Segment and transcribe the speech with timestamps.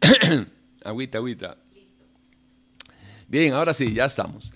[0.84, 1.56] agüita, agüita.
[3.28, 4.52] Bien, ahora sí, ya estamos.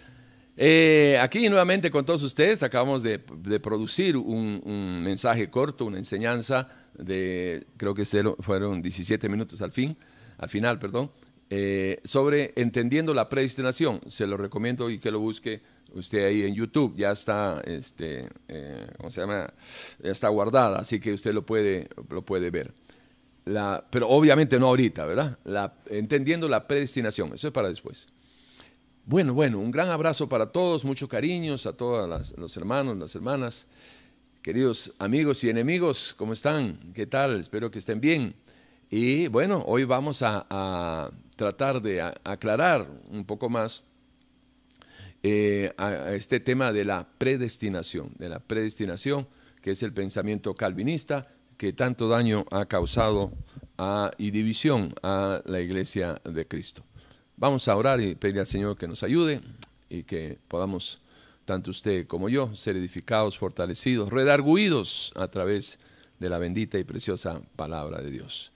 [0.57, 7.67] Eh, aquí nuevamente con todos ustedes acabamos de, producir un, mensaje corto, una enseñanza de,
[7.77, 8.05] creo que
[8.41, 9.97] fueron 17 minutos al fin,
[10.39, 11.11] al final, perdón,
[11.51, 14.01] eh, sobre entendiendo la predestinación.
[14.07, 15.63] Se lo recomiendo y que lo busque
[15.93, 16.97] usted ahí en YouTube.
[16.97, 19.53] Ya está, este, eh, ¿cómo se llama?
[20.03, 22.73] Ya está guardada, así que usted lo puede, lo puede ver.
[23.45, 25.39] Pero obviamente no ahorita, ¿verdad?
[25.45, 28.07] La, entendiendo la predestinación, eso es para después.
[29.05, 33.67] Bueno, bueno, un gran abrazo para todos, muchos cariños a todos los hermanos, las hermanas,
[34.41, 36.93] queridos amigos y enemigos, ¿cómo están?
[36.95, 37.39] ¿Qué tal?
[37.39, 38.35] Espero que estén bien.
[38.91, 43.85] Y bueno, hoy vamos a, tratar de aclarar un poco más
[45.23, 49.27] eh, a, este tema de la predestinación, de la predestinación,
[49.61, 53.33] que es el pensamiento calvinista que tanto daño ha causado
[54.19, 56.83] y división a la iglesia de Cristo.
[57.37, 59.41] Vamos a orar y pedir al Señor que nos ayude
[59.89, 61.01] y que podamos,
[61.45, 65.79] tanto usted como yo, ser edificados, fortalecidos, redarguidos a través
[66.21, 68.53] de la bendita y preciosa palabra de Dios.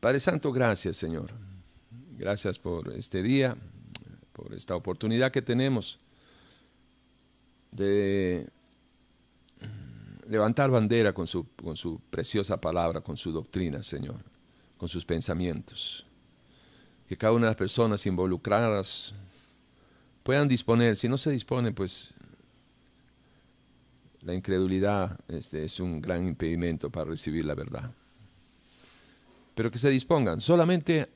[0.00, 1.30] Padre Santo, gracias Señor.
[2.18, 3.56] Gracias por este día,
[4.32, 5.98] por esta oportunidad que tenemos
[7.70, 8.48] de
[10.28, 14.22] levantar bandera con su, con su preciosa palabra, con su doctrina, Señor,
[14.76, 16.04] con sus pensamientos
[17.08, 19.14] que cada una de las personas involucradas
[20.22, 20.94] puedan disponer.
[20.96, 22.12] Si no se dispone, pues
[24.20, 27.90] la incredulidad este, es un gran impedimento para recibir la verdad.
[29.54, 31.06] Pero que se dispongan solamente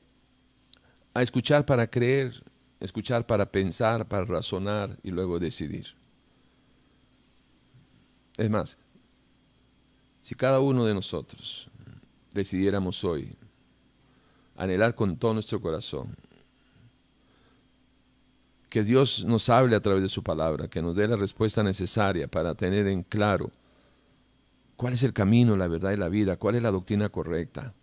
[1.13, 2.43] a escuchar para creer,
[2.79, 5.89] escuchar para pensar, para razonar y luego decidir.
[8.35, 8.79] Es más,
[10.23, 11.67] si cada uno de nosotros
[12.31, 13.35] decidiéramos hoy
[14.55, 16.15] anhelar con todo nuestro corazón.
[18.69, 22.29] Que Dios nos hable a través de su palabra, que nos dé la respuesta necesaria
[22.29, 23.51] para tener en claro
[24.77, 27.73] cuál es el camino, la verdad y la vida, cuál es la doctrina correcta,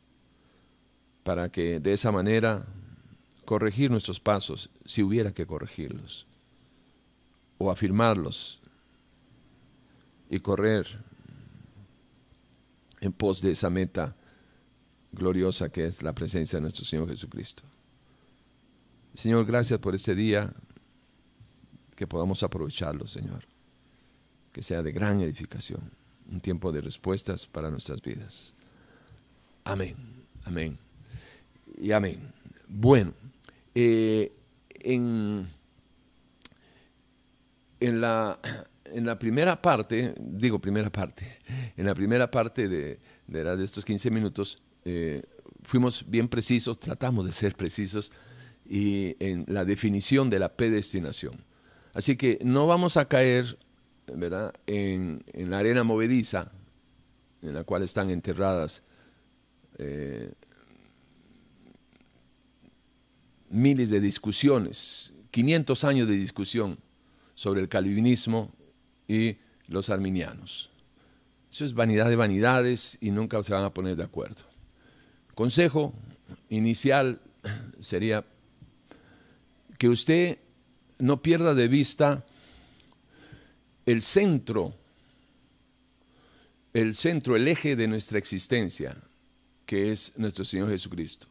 [1.22, 2.64] para que de esa manera
[3.44, 6.26] corregir nuestros pasos, si hubiera que corregirlos,
[7.58, 8.62] o afirmarlos
[10.30, 11.09] y correr
[13.00, 14.16] en pos de esa meta
[15.12, 17.62] gloriosa que es la presencia de nuestro Señor Jesucristo.
[19.14, 20.52] Señor, gracias por este día,
[21.96, 23.44] que podamos aprovecharlo, Señor.
[24.52, 25.80] Que sea de gran edificación,
[26.30, 28.54] un tiempo de respuestas para nuestras vidas.
[29.64, 29.96] Amén,
[30.44, 30.78] amén
[31.80, 32.32] y amén.
[32.68, 33.14] Bueno,
[33.74, 34.32] eh,
[34.74, 35.48] en,
[37.80, 38.38] en, la,
[38.92, 41.38] en la primera parte, digo primera parte,
[41.76, 45.22] en la primera parte de, de, estos 15 minutos, eh,
[45.62, 48.12] fuimos bien precisos, tratamos de ser precisos
[48.68, 51.44] y en la definición de la predestinación.
[51.92, 53.58] Así que no vamos a caer
[54.16, 54.54] ¿verdad?
[54.66, 56.50] En, la arena movediza
[57.42, 58.82] en la cual están enterradas
[59.78, 60.32] eh,
[63.48, 66.78] miles de discusiones, 500 años de discusión
[67.34, 68.52] sobre el calvinismo
[69.10, 70.70] y los arminianos.
[71.50, 74.50] Eso es vanidad de vanidades y nunca se van a poner de acuerdo
[75.40, 75.94] consejo
[76.50, 77.18] inicial
[77.80, 78.26] sería
[79.78, 80.36] que usted
[80.98, 82.26] no pierda de vista
[83.86, 84.74] el centro,
[86.74, 89.02] el centro, el eje de nuestra existencia,
[89.64, 91.26] que es nuestro Señor Jesucristo,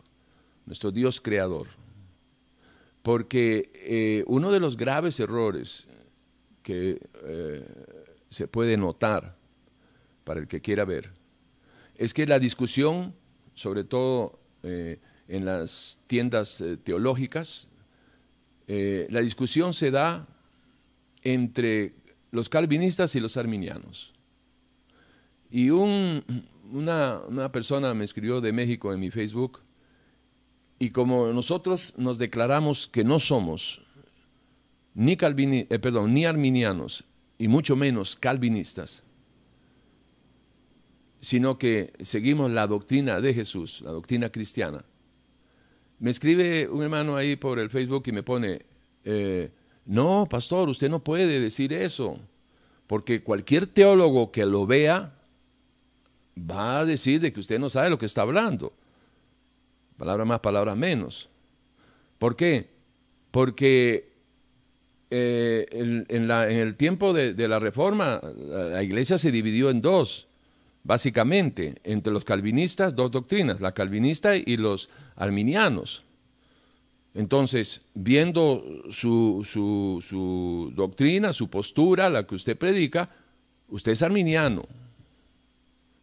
[0.66, 1.68] nuestro Dios creador.
[3.04, 5.88] Porque eh, uno de los graves errores
[6.64, 7.66] que eh,
[8.30, 9.36] se puede notar
[10.24, 11.12] para el que quiera ver
[11.96, 13.14] es que la discusión
[13.54, 17.68] sobre todo eh, en las tiendas eh, teológicas,
[18.68, 20.28] la discusión se da
[21.24, 21.96] entre
[22.32, 24.14] los calvinistas y los arminianos.
[25.50, 26.24] Y una,
[27.52, 29.62] persona me escribió de México en mi Facebook,
[30.78, 33.82] y como nosotros nos declaramos que no somos
[34.94, 37.04] ni, perdón, ni arminianos
[37.38, 39.04] y mucho menos calvinistas,
[41.22, 44.84] sino que seguimos la doctrina de Jesús, la doctrina cristiana.
[46.00, 48.66] Me escribe un hermano ahí por el Facebook y me pone,
[49.04, 49.52] eh,
[49.86, 52.20] no, pastor, usted no puede decir eso,
[52.88, 55.14] porque cualquier teólogo que lo vea
[56.38, 58.74] va a decir de que usted no sabe lo que está hablando.
[59.98, 61.30] Palabra más, palabra menos.
[62.18, 62.70] ¿Por qué?
[63.32, 64.09] Porque
[65.12, 70.30] eh, en, el tiempo de, la reforma la iglesia se dividió en dos
[70.84, 76.04] básicamente, entre los calvinistas, dos doctrinas, la calvinista y los arminianos.
[77.14, 83.10] Entonces, viendo su, doctrina, su postura, la que usted predica,
[83.68, 84.64] usted es arminiano.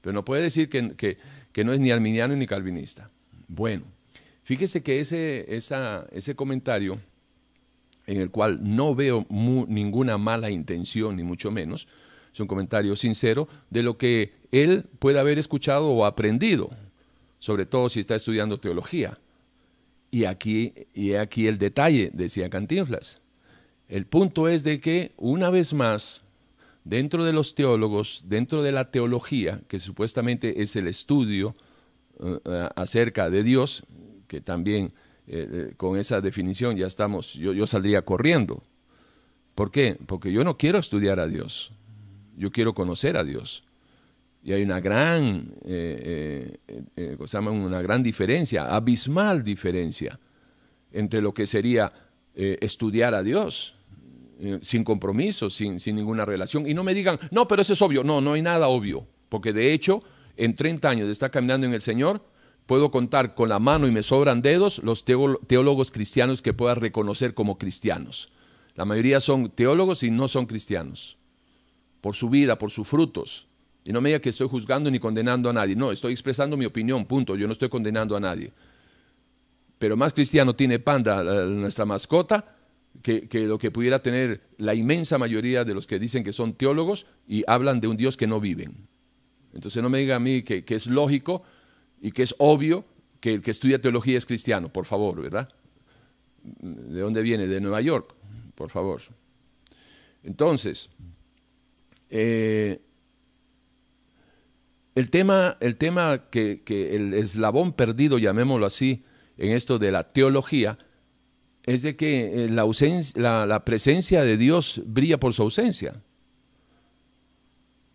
[0.00, 1.18] Pero no puede decir que,
[1.64, 3.08] no es ni arminiano ni calvinista.
[3.48, 3.84] Bueno,
[4.42, 7.00] fíjese que ese comentario,
[8.06, 11.88] en el cual no veo ninguna mala intención, ni mucho menos,
[12.32, 16.70] es un comentario sincero de lo que él puede haber escuchado o aprendido,
[17.38, 19.18] sobre todo si está estudiando teología.
[20.10, 23.20] Y aquí, y aquí el detalle, decía Cantinflas.
[23.88, 26.22] El punto es de que, una vez más,
[26.84, 31.54] dentro de los teólogos, dentro de la teología, que supuestamente es el estudio
[32.20, 33.84] eh, acerca de Dios,
[34.28, 34.92] que también
[35.28, 38.62] eh, eh, con esa definición ya estamos, yo, saldría corriendo.
[39.54, 39.98] ¿Por qué?
[40.06, 41.72] Porque yo no quiero estudiar a Dios,
[42.36, 43.64] yo quiero conocer a Dios.
[44.44, 46.58] Y hay una gran, eh,
[47.34, 50.20] una gran diferencia, abismal diferencia,
[50.92, 51.92] entre lo que sería
[52.34, 53.74] estudiar a Dios,
[54.60, 56.68] sin compromiso, sin, sin ninguna relación.
[56.68, 58.04] Y no me digan, no, pero eso es obvio.
[58.04, 59.06] No, no hay nada obvio.
[59.28, 60.02] Porque de hecho,
[60.36, 62.22] en 30 años de estar caminando en el Señor,
[62.66, 67.34] puedo contar con la mano y me sobran dedos los teólogos cristianos que pueda reconocer
[67.34, 68.30] como cristianos.
[68.74, 71.16] La mayoría son teólogos y no son cristianos.
[72.00, 73.46] Por su vida, por sus frutos.
[73.84, 75.76] Y no me diga que estoy juzgando ni condenando a nadie.
[75.76, 77.36] No, estoy expresando mi opinión, punto.
[77.36, 78.52] Yo no estoy condenando a nadie.
[79.78, 82.56] Pero más cristiano tiene Panda, nuestra mascota,
[83.02, 87.06] que, lo que pudiera tener la inmensa mayoría de los que dicen que son teólogos
[87.28, 88.88] y hablan de un Dios que no viven.
[89.52, 91.42] Entonces no me diga a mí que, es lógico
[92.00, 92.84] y que es obvio
[93.20, 95.48] que el que estudia teología es cristiano, por favor, ¿verdad?
[96.42, 97.46] ¿De dónde viene?
[97.46, 98.14] De Nueva York,
[98.54, 99.00] por favor.
[100.22, 100.90] Entonces,
[102.10, 102.80] eh,
[104.94, 109.04] el tema, el tema que, el eslabón perdido, llamémoslo así,
[109.36, 110.78] en esto de la teología,
[111.64, 116.02] es de que eh, la, ausencia, la, presencia de Dios brilla por su ausencia.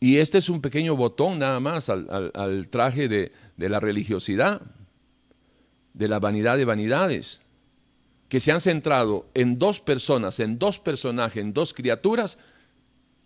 [0.02, 4.62] Y este es un pequeño botón nada más al, traje de, de, la religiosidad,
[5.94, 7.42] de la vanidad de vanidades,
[8.28, 12.40] que se han centrado en dos personas, en dos personajes, en dos criaturas,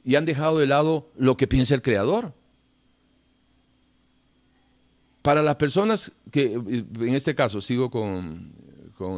[0.03, 2.33] y han dejado de lado lo que piensa el Creador.
[5.21, 8.53] Para las personas que, en este caso, sigo con,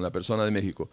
[0.02, 0.90] la persona de México,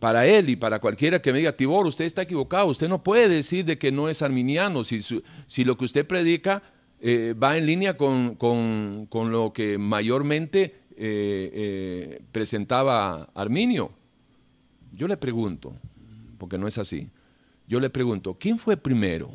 [0.00, 3.28] para él y para cualquiera que me diga, Tibor, usted está equivocado, usted no puede
[3.28, 6.62] decir de que no es arminiano si, si lo que usted predica
[7.02, 8.36] eh, va en línea con,
[9.10, 13.92] lo que mayormente eh, eh, presentaba Arminio.
[14.92, 15.76] Yo le pregunto,
[16.38, 17.10] porque no es así,
[17.68, 19.30] yo le pregunto, ¿quién fue primero?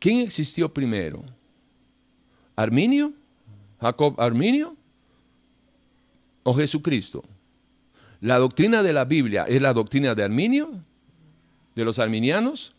[0.00, 1.24] ¿Quién existió primero?
[2.56, 3.12] ¿Arminio?
[3.80, 4.76] Jacob Arminio
[6.42, 7.24] o Jesucristo?
[8.20, 10.80] ¿La doctrina de la Biblia es la doctrina de Arminio?
[11.74, 12.74] ¿De los arminianos?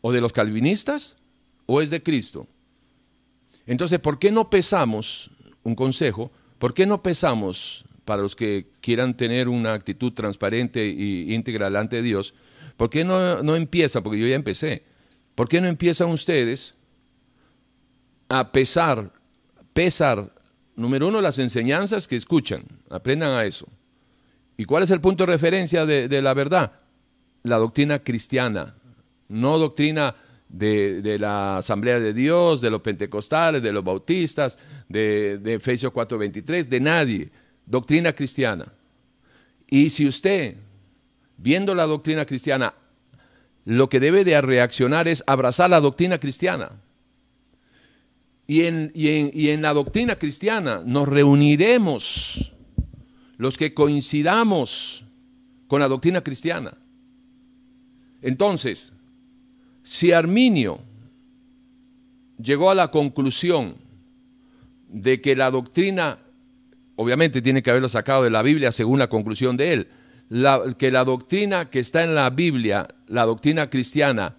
[0.00, 1.16] ¿O de los calvinistas?
[1.66, 2.46] ¿O es de Cristo?
[3.66, 5.30] Entonces, ¿por qué no pesamos,
[5.62, 11.34] un consejo, por qué no pesamos para los que quieran tener una actitud transparente e
[11.34, 12.34] íntegra delante de Dios?
[12.76, 14.02] ¿Por qué no, no empieza?
[14.02, 14.84] Porque yo ya empecé.
[15.34, 16.74] ¿Por qué no empiezan ustedes
[18.28, 19.12] a pesar
[19.78, 20.32] pesar,
[20.74, 23.68] número uno, las enseñanzas que escuchan, aprendan a eso.
[24.58, 26.72] ¿Y cuál es el punto de referencia de, la verdad?
[27.44, 28.74] La doctrina cristiana,
[29.28, 30.14] no doctrina
[30.50, 36.68] de, la Asamblea de Dios, de los pentecostales, de los bautistas, de, de Efesios 4:23,
[36.68, 37.30] de nadie,
[37.64, 38.70] doctrina cristiana.
[39.66, 40.56] Y si usted,
[41.38, 42.74] viendo la doctrina cristiana,
[43.64, 46.82] lo que debe de reaccionar es abrazar la doctrina cristiana
[48.48, 52.54] y en, la doctrina cristiana nos reuniremos
[53.38, 55.04] los que coincidamos
[55.68, 56.76] con la doctrina cristiana.
[58.20, 58.92] Entonces,
[59.82, 60.80] si Arminio
[62.42, 63.76] llegó a la conclusión
[64.88, 66.18] de que la doctrina,
[66.96, 69.88] obviamente tiene que haberlo sacado de la Biblia según la conclusión de él,
[70.76, 74.36] que la doctrina que está en la Biblia, la doctrina cristiana,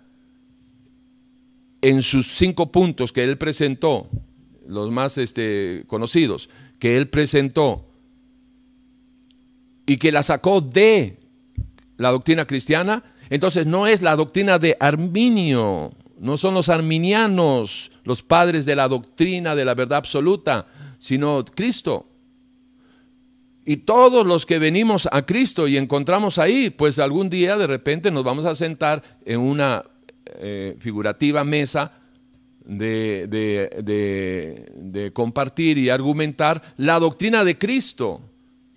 [1.82, 4.10] en sus cinco puntos que él presentó,
[4.68, 7.89] los más este, conocidos, que él presentó
[9.90, 11.18] y que la sacó de
[11.98, 18.22] la doctrina cristiana, entonces no es la doctrina de Arminio, no son los arminianos los
[18.22, 20.68] padres de la doctrina de la verdad absoluta,
[21.00, 22.06] sino Cristo.
[23.66, 28.12] Y todos los que venimos a Cristo y encontramos ahí, pues algún día de repente
[28.12, 29.82] nos vamos a sentar en una
[30.38, 31.94] eh, figurativa mesa
[32.64, 38.29] de, de, compartir y argumentar la doctrina de Cristo.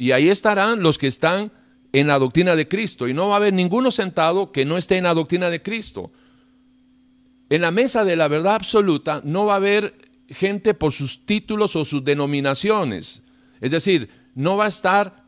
[0.02, 1.52] Y ahí estarán los que están
[1.92, 3.06] en la doctrina de Cristo.
[3.06, 6.10] Y no va a haber ninguno sentado que no esté en la doctrina de Cristo.
[7.48, 9.94] En la mesa de la verdad absoluta no va a haber
[10.28, 13.22] gente por sus títulos o sus denominaciones.
[13.60, 15.22] Es decir, no va a estar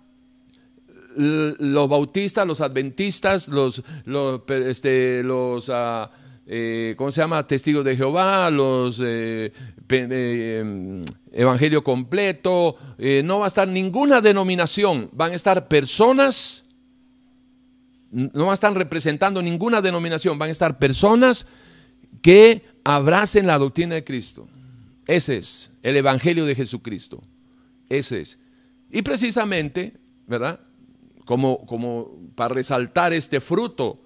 [1.14, 6.10] los bautistas, los adventistas, los, los, este, los ah,
[6.48, 7.46] eh, ¿cómo se llama?
[7.46, 9.52] Testigos de Jehová, los eh,
[9.88, 11.04] eh, em,
[11.36, 12.76] Evangelio completo,
[13.24, 16.64] no va a estar ninguna denominación, van a estar personas,
[18.10, 21.46] no van a estar representando ninguna denominación, van a estar personas
[22.22, 24.48] que abracen la doctrina de Cristo.
[25.06, 27.22] Ese es el Evangelio de Jesucristo.
[27.88, 28.38] Ese es.
[28.90, 29.94] Y precisamente,
[30.26, 30.60] ¿verdad?
[31.24, 34.00] Como, como para resaltar este fruto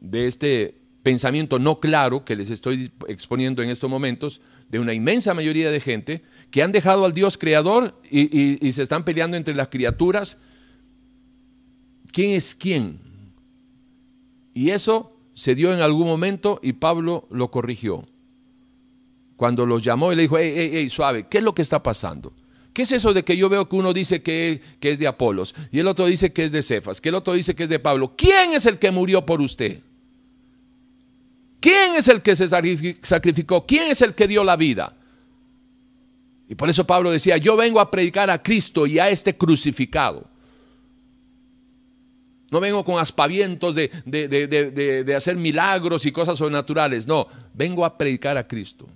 [0.00, 5.34] de este pensamiento no claro que les estoy exponiendo en estos momentos, de una inmensa
[5.34, 9.68] mayoría de gente que han dejado al Dios creador y, se están peleando entre las
[9.68, 10.38] criaturas.
[12.12, 13.00] ¿Quién es quién?
[14.54, 18.04] Y eso se dio en algún momento y Pablo lo corrigió.
[19.36, 21.82] Cuando los llamó y le dijo, hey, hey, hey, suave, ¿qué es lo que está
[21.82, 22.32] pasando?
[22.72, 25.54] ¿Qué es eso de que yo veo que uno dice que, que es de Apolos
[25.70, 27.78] y el otro dice que es de Cefas, que el otro dice que es de
[27.78, 28.14] Pablo?
[28.16, 29.80] ¿Quién es el que murió por usted?
[31.60, 33.66] ¿Quién es el que se sacrificó?
[33.66, 34.94] ¿Quién es el que dio la vida?
[36.48, 40.28] Y por eso Pablo decía, yo vengo a predicar a Cristo y a este crucificado.
[42.50, 47.06] No vengo con aspavientos de, de, hacer milagros y cosas sobrenaturales.
[47.06, 48.86] No, vengo a predicar a Cristo.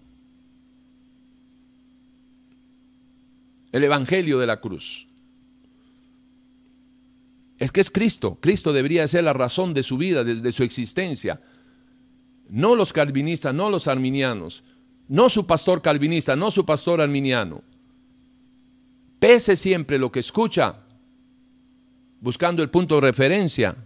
[3.70, 5.06] El Evangelio de la cruz.
[7.58, 8.38] Es que es Cristo.
[8.40, 11.38] Cristo debería ser la razón de su vida, desde su existencia.
[12.48, 14.64] No los calvinistas, no los arminianos.
[15.08, 17.62] No su pastor calvinista, no su pastor arminiano.
[19.18, 20.76] Pese siempre lo que escucha
[22.20, 23.76] buscando el punto de referencia.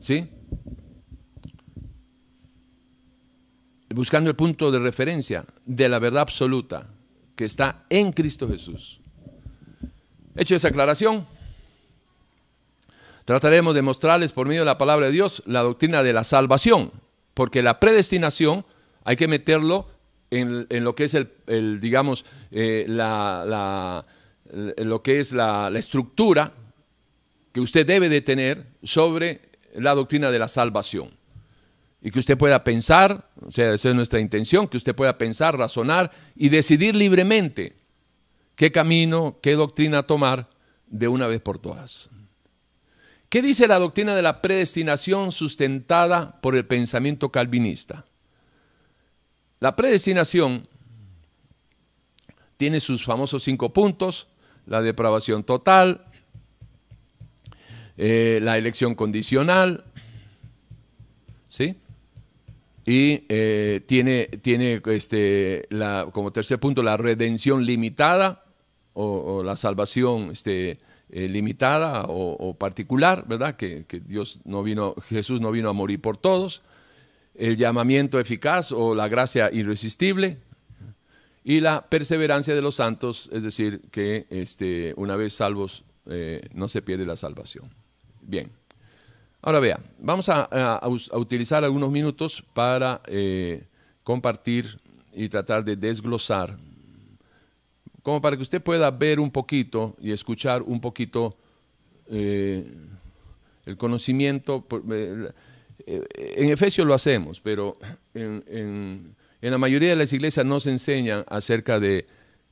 [0.00, 0.28] ¿Sí?
[3.94, 6.88] Buscando el punto de referencia de la verdad absoluta
[7.36, 9.00] que está en Cristo Jesús.
[10.36, 11.26] Hecho esa aclaración,
[13.24, 16.92] trataremos de mostrarles por medio de la palabra de Dios la doctrina de la salvación,
[17.34, 18.64] porque la predestinación
[19.04, 19.88] hay que meterlo
[20.30, 24.04] en, lo que es el, digamos, eh, la
[24.54, 26.52] lo que es la, estructura
[27.52, 29.40] que usted debe de tener sobre
[29.74, 31.10] la doctrina de la salvación.
[32.02, 35.56] Y que usted pueda pensar, o sea, esa es nuestra intención, que usted pueda pensar,
[35.56, 37.76] razonar y decidir libremente
[38.56, 40.50] qué camino, qué doctrina tomar
[40.86, 42.10] de una vez por todas.
[43.34, 48.04] ¿Qué dice la doctrina de la predestinación sustentada por el pensamiento calvinista?
[49.58, 50.68] La predestinación
[52.56, 54.28] tiene sus famosos cinco puntos,
[54.66, 56.04] la depravación total,
[57.96, 59.82] eh, la elección condicional,
[61.48, 61.74] ¿sí?
[62.86, 65.66] Y eh, tiene, tiene este,
[66.12, 68.44] como tercer punto la redención limitada
[68.92, 70.78] o, la salvación este,
[71.16, 73.54] eh, limitada o, particular, ¿verdad?
[73.56, 76.62] Que, que, Dios no vino, Jesús no vino a morir por todos.
[77.34, 80.38] El llamamiento eficaz o la gracia irresistible,
[81.44, 86.68] y la perseverancia de los santos, es decir, que este, una vez salvos eh, no
[86.68, 87.70] se pierde la salvación.
[88.22, 88.50] Bien.
[89.42, 90.80] Ahora vea, vamos a,
[91.12, 93.66] utilizar algunos minutos para eh,
[94.02, 94.78] compartir
[95.12, 96.56] y tratar de desglosar,
[98.04, 101.36] como para que usted pueda ver un poquito y escuchar un poquito
[102.06, 102.64] eh,
[103.66, 104.64] el conocimiento.
[105.88, 107.76] en Efesios lo hacemos, pero
[108.14, 112.06] en la mayoría de las iglesias no se enseña acerca de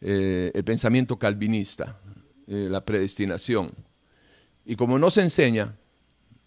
[0.04, 2.00] eh, el pensamiento calvinista,
[2.48, 3.70] eh, la predestinación.
[4.64, 5.76] Y como no se enseña,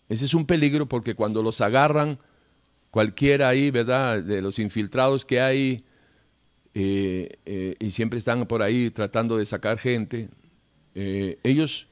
[0.09, 2.19] ese es un peligro porque cuando los agarran
[2.91, 4.21] cualquiera ahí, ¿verdad?
[4.21, 5.85] De los infiltrados que hay,
[6.75, 10.29] eh, y siempre están por ahí tratando de sacar gente,
[10.93, 11.87] ellos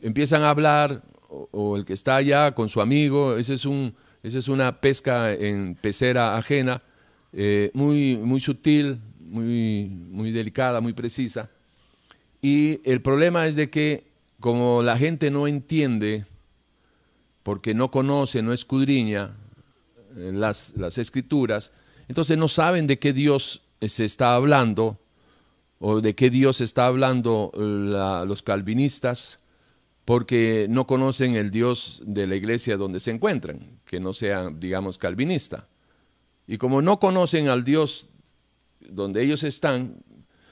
[0.00, 4.38] empiezan a hablar, o, el que está allá con su amigo, ese es un, esa
[4.38, 6.82] es una pesca en pecera ajena,
[7.32, 11.50] eh, muy, muy sutil, muy, muy delicada, muy precisa.
[12.40, 14.04] Y el problema es de que
[14.40, 16.24] como la gente no entiende,
[17.42, 19.36] porque no conoce, no escudriña
[20.16, 21.72] eh, las, las escrituras,
[22.08, 24.98] entonces no saben de qué Dios se está hablando
[25.78, 29.40] o de qué Dios está hablando los calvinistas,
[30.04, 34.98] porque no conocen el Dios de la iglesia donde se encuentran, que no sea, digamos,
[34.98, 35.68] calvinista
[36.46, 38.08] Y como no conocen al Dios
[38.80, 40.02] donde ellos están,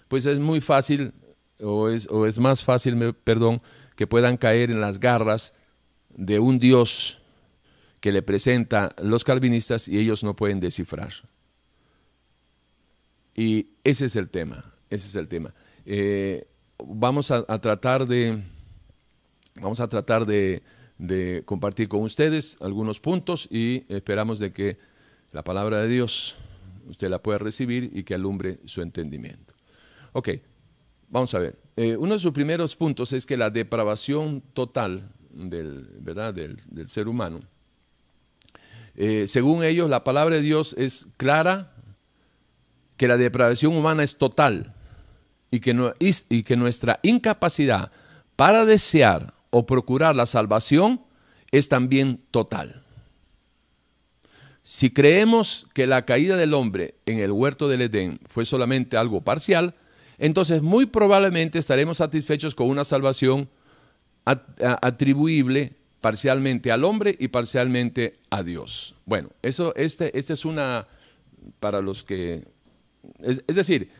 [0.08, 1.14] pues es muy fácil,
[1.60, 3.62] o es, o es más fácil, perdón,
[3.96, 5.54] que puedan caer en las garras
[6.10, 7.18] de un Dios
[8.00, 11.12] que le presenta los calvinistas y ellos no pueden descifrar.
[13.34, 15.54] Y ese es el tema, ese es el tema.
[15.86, 16.46] Eh,
[16.78, 18.42] vamos a, tratar de,
[19.60, 20.62] vamos a tratar de,
[21.44, 24.78] compartir con ustedes algunos puntos y esperamos de que
[25.32, 26.36] la palabra de Dios
[26.88, 29.54] usted la pueda recibir y que alumbre su entendimiento.
[30.12, 30.30] Ok,
[31.08, 31.58] vamos a ver.
[31.76, 36.32] Eh, uno de sus primeros puntos es que la depravación total del, ¿verdad?
[36.32, 36.56] del,
[36.88, 37.40] ser humano,
[38.94, 41.73] eh, según ellos, la palabra de Dios es clara,
[42.96, 44.74] que la depravación humana es total
[45.50, 47.92] y que, nuestra incapacidad
[48.36, 51.00] para desear o procurar la salvación
[51.52, 52.82] es también total.
[54.64, 59.20] Si creemos que la caída del hombre en el huerto del Edén fue solamente algo
[59.20, 59.74] parcial,
[60.18, 63.48] entonces muy probablemente estaremos satisfechos con una salvación
[64.24, 68.94] atribuible parcialmente al hombre y parcialmente a Dios.
[69.06, 70.86] Bueno, eso, este, este es una,
[71.60, 72.44] para los que,
[73.20, 73.90] es, decir,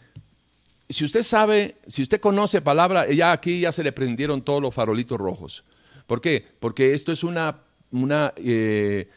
[0.89, 4.75] si usted sabe, si usted conoce palabra, ya aquí ya se le prendieron todos los
[4.75, 5.65] farolitos rojos.
[6.07, 6.45] ¿Por qué?
[6.61, 9.09] Porque esto es una, una, eh,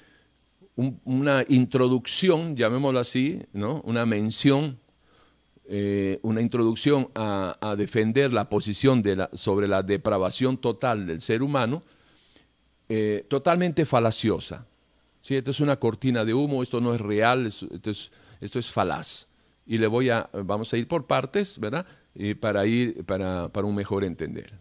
[0.75, 3.81] una introducción, llamémoslo así, ¿no?
[3.81, 4.79] una mención
[5.69, 11.43] eh, una introducción a, defender la posición de la, sobre la depravación total del ser
[11.43, 11.83] humano,
[12.87, 14.65] eh, totalmente falaciosa.
[15.19, 15.35] ¿sí?
[15.35, 19.27] Esto es una cortina de humo, esto no es real, esto es, esto es falaz.
[19.67, 21.85] Y le voy a, vamos a ir por partes, ¿verdad?
[22.15, 24.53] Y para ir, para, para un mejor entender.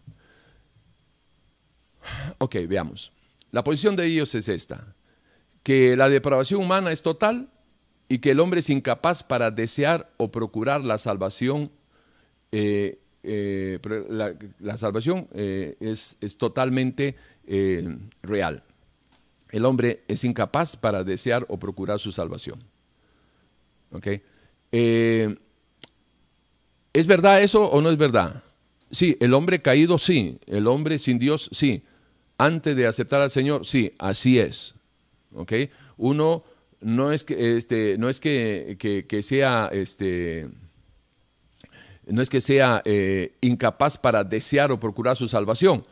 [2.39, 3.13] Ok, veamos.
[3.51, 4.95] La posición de ellos es esta,
[5.63, 7.49] que la depravación humana es total
[8.09, 11.71] y que el hombre es incapaz para desear o procurar la salvación.
[12.53, 13.81] Eh, eh,
[14.61, 17.17] la, salvación eh, es, es, totalmente
[18.23, 18.63] real.
[19.51, 22.63] El hombre es incapaz para desear o procurar su salvación.
[24.71, 25.37] ¿Es
[27.07, 28.43] verdad eso o no es verdad?
[28.91, 30.39] Sí, el hombre caído, sí.
[30.47, 31.83] El hombre sin Dios, sí.
[32.39, 34.75] Antes de aceptar al Señor, sí, así es.
[35.97, 36.45] Uno
[36.81, 40.49] no es que, este, no es que, sea, este,
[42.07, 45.87] no es que sea eh, incapaz para desear o procurar su salvación,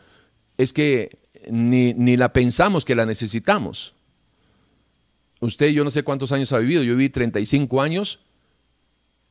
[0.57, 1.19] es que
[1.51, 3.95] ni, ni, la pensamos que la necesitamos.
[5.41, 8.21] Usted, yo no sé cuántos años ha vivido, yo viví 35 años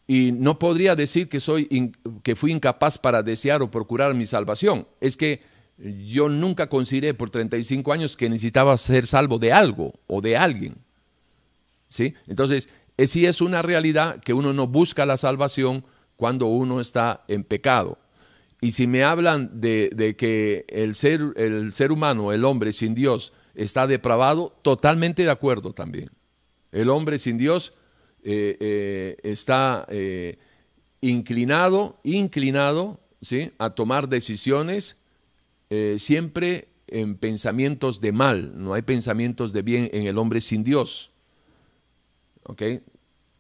[0.08, 4.88] y no podría decir que, soy que fui incapaz para desear o procurar mi salvación.
[5.00, 5.42] Es que
[5.78, 10.76] yo nunca consideré por 35 años que necesitaba ser salvo de algo o de alguien.
[11.89, 12.13] ¿sí?
[12.28, 15.86] Entonces, es, sí es una realidad que uno no busca la salvación
[16.16, 17.98] cuando uno está en pecado.
[18.62, 23.34] Y si me hablan de, que el ser, el ser humano, el hombre sin Dios,
[23.56, 26.10] está depravado, totalmente de acuerdo también.
[26.72, 27.74] El hombre sin Dios
[28.24, 30.38] eh, eh, está eh,
[31.02, 33.52] inclinado, inclinado ¿sí?
[33.58, 34.98] a tomar decisiones
[35.98, 38.54] siempre en pensamientos de mal.
[38.56, 41.10] No hay pensamientos de bien en el hombre sin Dios.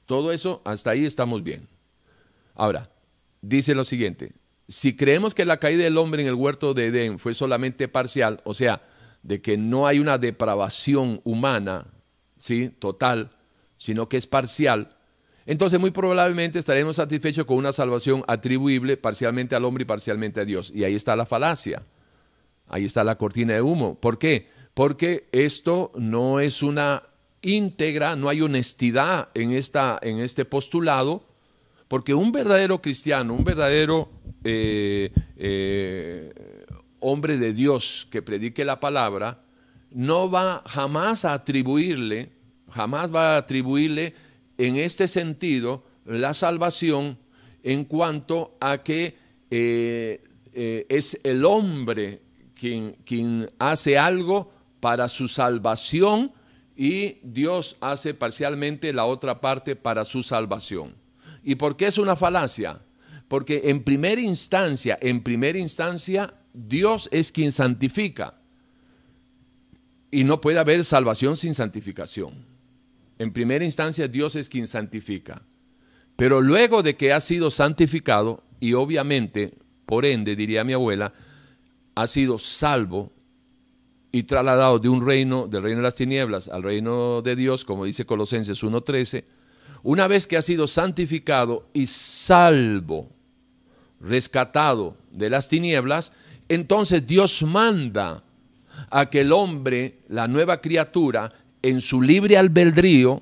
[0.07, 1.67] Todo eso, hasta ahí estamos bien.
[2.55, 2.89] Ahora,
[3.39, 4.33] dice lo siguiente,
[4.67, 8.41] si creemos que la caída del hombre en el huerto de Edén fue solamente parcial,
[8.45, 8.81] o sea,
[9.21, 11.85] de que no hay una depravación humana,
[12.39, 12.69] ¿sí?
[12.79, 13.29] Total,
[13.83, 14.95] sino que es parcial,
[15.45, 20.45] entonces muy probablemente estaremos satisfechos con una salvación atribuible parcialmente al hombre y parcialmente a
[20.45, 20.71] Dios.
[20.73, 21.83] Y ahí está la falacia,
[22.69, 23.99] ahí está la cortina de humo.
[23.99, 24.47] ¿Por qué?
[24.73, 27.03] Porque esto no es una
[27.41, 31.25] íntegra, no hay honestidad en, esta, en este postulado,
[31.89, 34.09] porque un verdadero cristiano, un verdadero
[34.45, 36.33] eh, eh,
[37.01, 39.41] hombre de Dios que predique la palabra,
[39.91, 42.31] no va jamás a atribuirle,
[42.73, 44.13] jamás va a atribuirle
[44.57, 47.17] en este sentido la salvación
[47.63, 49.15] en cuanto a que
[49.49, 50.21] eh,
[50.89, 52.21] es el hombre
[52.53, 56.31] quien, quien hace algo para su salvación,
[56.75, 60.95] y Dios hace parcialmente la otra parte para su salvación.
[61.43, 62.81] ¿Y por qué es una falacia?
[63.27, 68.39] Porque en primera instancia, en primera instancia, Dios es quien santifica.
[70.09, 72.52] Y no puede haber salvación sin santificación.
[73.19, 75.43] En primera instancia, Dios es quien santifica.
[76.15, 79.53] Pero luego de que ha sido santificado, y obviamente,
[79.85, 81.13] por ende, diría mi abuela,
[81.95, 83.11] ha sido salvo,
[84.11, 87.85] y trasladado de un reino, del reino de las tinieblas, al reino de Dios, como
[87.85, 89.23] dice Colosenses 1.13,
[89.81, 93.09] una vez que ha sido santificado y salvo,
[93.99, 96.11] rescatado de las tinieblas,
[96.47, 98.23] entonces Dios manda
[98.91, 103.21] a que el hombre, la nueva criatura, en su libre albedrío,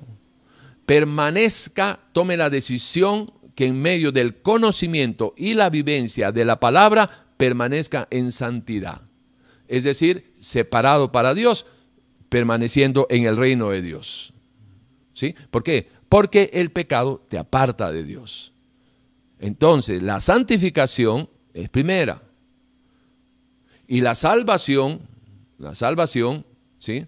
[0.84, 7.26] permanezca, tome la decisión que en medio del conocimiento y la vivencia de la palabra
[7.36, 9.02] permanezca en santidad.
[9.68, 11.66] Es decir, separado para Dios,
[12.28, 14.34] permaneciendo en el reino de Dios.
[15.14, 15.34] ¿Sí?
[15.50, 15.88] ¿Por qué?
[16.08, 18.52] Porque el pecado te aparta de Dios.
[19.38, 22.22] Entonces, la santificación es primera.
[23.86, 25.00] Y la salvación,
[25.58, 26.46] la salvación,
[26.78, 27.06] ¿sí?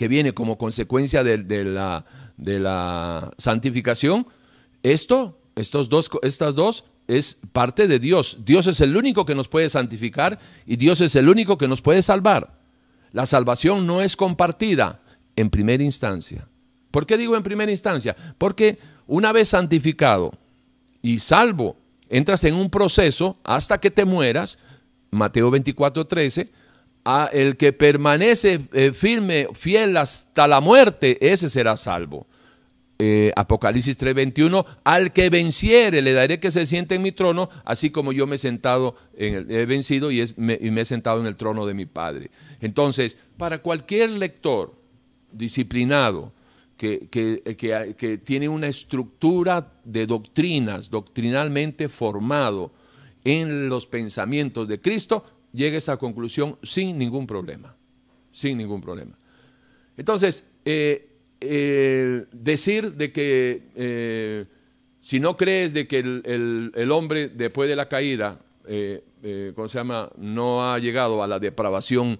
[0.00, 2.06] Que viene como consecuencia de, la,
[2.38, 4.26] de la santificación,
[4.82, 8.38] esto, estos dos, estas dos, es parte de Dios.
[8.46, 11.82] Dios es el único que nos puede santificar y Dios es el único que nos
[11.82, 12.58] puede salvar.
[13.12, 15.02] La salvación no es compartida
[15.36, 16.48] en primera instancia.
[16.90, 18.16] ¿Por qué digo en primera instancia?
[18.38, 20.32] Porque una vez santificado
[21.02, 21.76] y salvo,
[22.08, 24.56] entras en un proceso hasta que te mueras,
[25.10, 26.50] Mateo 24, 13,
[27.04, 32.26] a el que permanece eh, firme, fiel hasta la muerte, ese será salvo.
[33.02, 37.88] Eh, Apocalipsis 3:21, al que venciere le daré que se siente en mi trono, así
[37.88, 41.64] como yo me he sentado, en he vencido y, me, he sentado en el trono
[41.64, 42.30] de mi Padre.
[42.60, 44.74] Entonces, para cualquier lector
[45.32, 46.34] disciplinado,
[46.76, 52.72] que, que, tiene una estructura de doctrinas, doctrinalmente formado
[53.24, 57.74] en los pensamientos de Cristo, llega a esa conclusión sin ningún problema,
[58.32, 59.16] sin ningún problema.
[59.96, 60.44] Entonces,
[61.42, 64.44] eh, decir de que eh,
[65.00, 69.02] si no crees de que el, hombre después de la caída, eh,
[69.54, 72.18] ¿cómo se llama?, no ha llegado a la depravación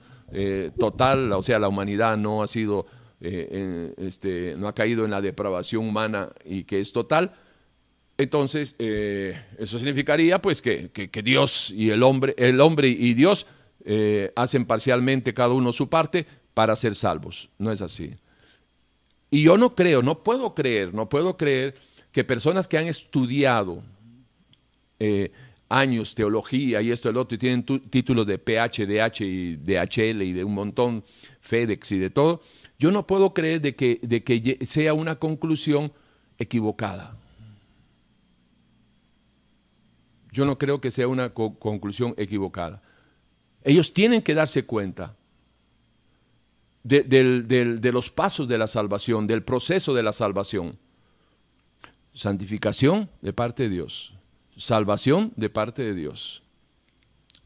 [0.79, 2.87] total, o sea, la humanidad no ha sido,
[3.21, 7.33] este, no ha caído en la depravación humana y que es total,
[8.23, 10.91] entonces eso significaría pues que,
[11.25, 13.47] Dios y el hombre, el hombre y Dios
[14.37, 17.49] hacen parcialmente cada uno su parte para ser salvos.
[17.59, 18.15] No es así.
[19.31, 21.75] Y yo no creo, no puedo creer, no puedo creer
[22.13, 23.83] que personas que han estudiado
[24.99, 25.31] eh,
[25.69, 30.23] años teología y esto y el otro y tienen títulos de PH, DH y DHL
[30.23, 31.05] y de un montón,
[31.41, 32.43] FedEx y de todo,
[32.79, 35.93] yo no puedo creer de que, de que sea una conclusión
[36.39, 37.17] equivocada.
[40.33, 42.83] Yo no creo que sea una conclusión equivocada.
[43.63, 45.17] Ellos tienen que darse cuenta
[46.83, 50.77] de, los pasos de la salvación, del proceso de la salvación.
[52.15, 54.15] Santificación de parte de Dios,
[54.57, 56.43] salvación de parte de Dios.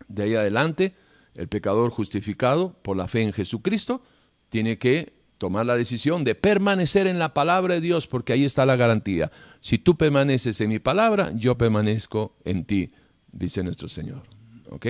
[0.09, 0.95] De ahí adelante,
[1.35, 4.03] el pecador justificado por la fe en Jesucristo
[4.49, 8.65] tiene que tomar la decisión de permanecer en la palabra de Dios, porque ahí está
[8.65, 9.31] la garantía.
[9.65, 12.93] Si tú permaneces en mi palabra, yo permanezco en ti,
[13.33, 14.21] dice nuestro Señor.
[14.69, 14.89] ¿Ok?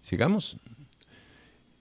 [0.00, 0.56] Sigamos.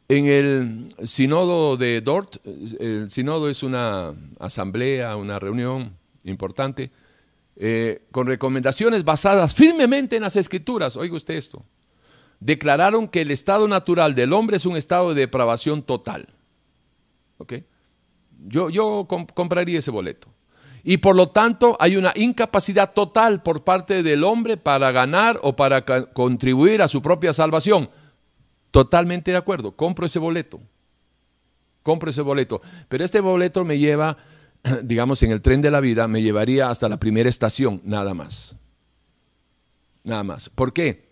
[0.09, 6.91] En el sínodo de Dort, el sínodo es una asamblea, una reunión importante,
[7.55, 10.97] eh, con recomendaciones basadas firmemente en las escrituras.
[10.97, 11.63] Oiga usted esto.
[12.41, 16.27] Declararon que el estado natural del hombre es un estado de depravación total.
[17.37, 17.53] ¿Ok?
[18.45, 20.32] Yo, yo compraría ese boleto.
[20.83, 25.55] Y por lo tanto hay una incapacidad total por parte del hombre para ganar o
[25.55, 27.89] para contribuir a su propia salvación.
[28.69, 30.59] Totalmente de acuerdo, compro ese boleto.
[31.83, 32.61] Compro ese boleto.
[32.89, 34.17] Pero este boleto me lleva,
[34.83, 38.55] digamos, en el tren de la vida, me llevaría hasta la primera estación, nada más.
[40.03, 40.49] Nada más.
[40.49, 41.09] ¿Por qué?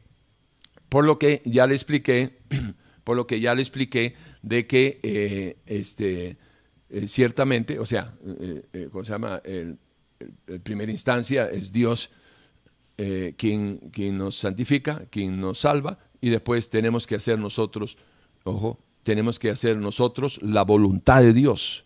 [0.90, 2.40] Por lo que ya le expliqué,
[3.06, 6.38] por lo que ya le expliqué de que eh, este,
[6.92, 9.42] eh, ciertamente, o sea, eh, ¿cómo se llama?
[9.44, 9.78] El,
[10.64, 12.12] primera instancia es Dios
[13.36, 17.98] quien, quien nos santifica, quien nos salva, y después tenemos que hacer nosotros,
[18.44, 21.86] ojo, tenemos que hacer nosotros la voluntad de Dios.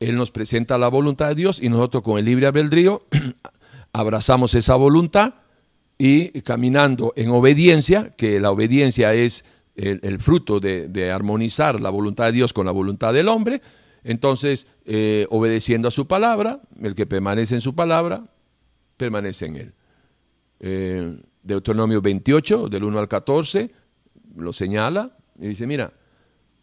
[0.00, 3.06] Él nos presenta la voluntad de Dios y nosotros con el libre albedrío
[3.92, 5.34] abrazamos esa voluntad
[5.98, 9.44] y caminando en obediencia, que la obediencia es
[9.76, 13.60] el, fruto de, armonizar la voluntad de Dios con la voluntad del hombre,
[14.04, 18.26] entonces eh, obedeciendo a su palabra, el que permanece en su palabra,
[18.96, 19.74] permanece en él.
[20.60, 23.70] Eh, Deuteronomio 28, del 1 al 14,
[24.36, 25.92] lo señala y dice, mira,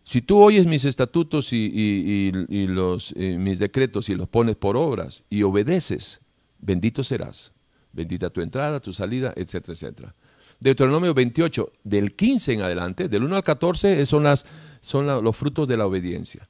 [0.03, 2.31] si tú oyes mis estatutos y,
[2.67, 6.21] los, eh, mis decretos y los pones por obras y obedeces,
[6.59, 7.51] bendito serás.
[7.93, 10.15] Bendita tu entrada, tu salida, etcétera, etcétera.
[10.59, 14.45] Deuteronomio 28, del 15 en adelante, del 1 al 14, son, las,
[14.79, 16.43] son los frutos de la obediencia.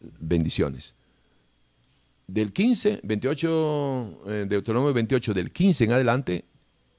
[0.00, 0.94] Bendiciones.
[2.28, 6.44] del 15, 28, eh, Deuteronomio 28, del 15 en adelante,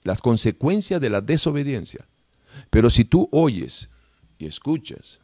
[0.03, 2.07] las consecuencias de la desobediencia.
[2.69, 3.89] Pero si tú oyes
[4.38, 5.19] y escuchas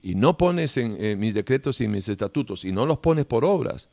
[0.00, 3.88] y no pones en mis decretos y mis estatutos y no los pones por obras,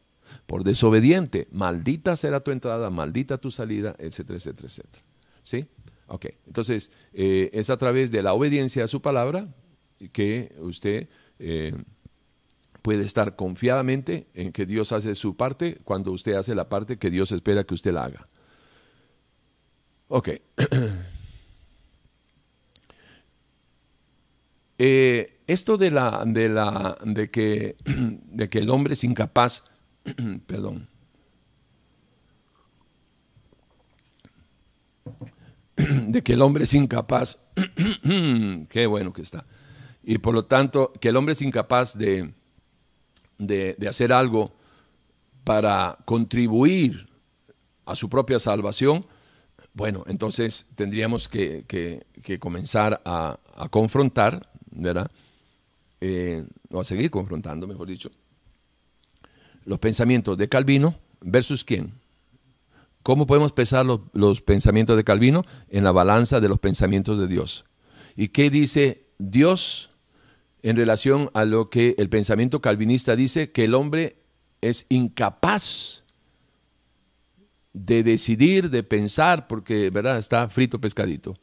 [0.45, 5.03] por desobediente, maldita será tu entrada, maldita tu salida, etcétera, etcétera, etcétera.
[5.43, 5.65] ¿Sí?
[6.07, 9.47] Ok, entonces eh, es a través de la obediencia a su palabra
[10.11, 11.73] que usted eh,
[12.85, 17.09] puede estar confiadamente en que Dios hace su parte cuando usted hace la parte que
[17.09, 18.23] Dios espera que usted la haga.
[20.07, 20.29] Ok.
[24.77, 29.63] Eh, esto de, la, de, la, de, que, de que el hombre es incapaz,
[30.45, 30.89] perdón,
[35.77, 37.39] de que el hombre es incapaz,
[38.69, 39.45] qué bueno que está,
[40.03, 42.33] y por lo tanto que el hombre es incapaz de,
[43.37, 44.53] de, hacer algo
[45.43, 47.07] para contribuir
[47.85, 49.05] a su propia salvación,
[49.73, 51.65] bueno, entonces tendríamos que,
[52.39, 53.37] comenzar a,
[53.69, 55.09] confrontar, ¿verdad?
[56.01, 58.11] Eh, o a seguir confrontando, mejor dicho,
[59.65, 61.93] los pensamientos de Calvino versus quién.
[63.01, 65.45] ¿Cómo podemos pesar los, los, pensamientos de Calvino?
[65.69, 67.65] En la balanza de los pensamientos de Dios.
[68.15, 69.94] ¿Y qué dice Dios
[70.65, 74.15] en relación a lo que el pensamiento calvinista dice, que el hombre
[74.62, 76.01] es incapaz
[77.71, 80.17] de decidir, de pensar, porque ¿verdad?
[80.17, 81.38] está frito pescadito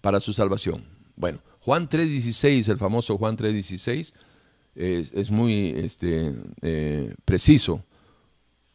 [0.00, 0.84] para su salvación.
[1.16, 4.12] Bueno, Juan 3.16, el famoso Juan 3.16,
[4.76, 7.84] es, muy este, eh, preciso,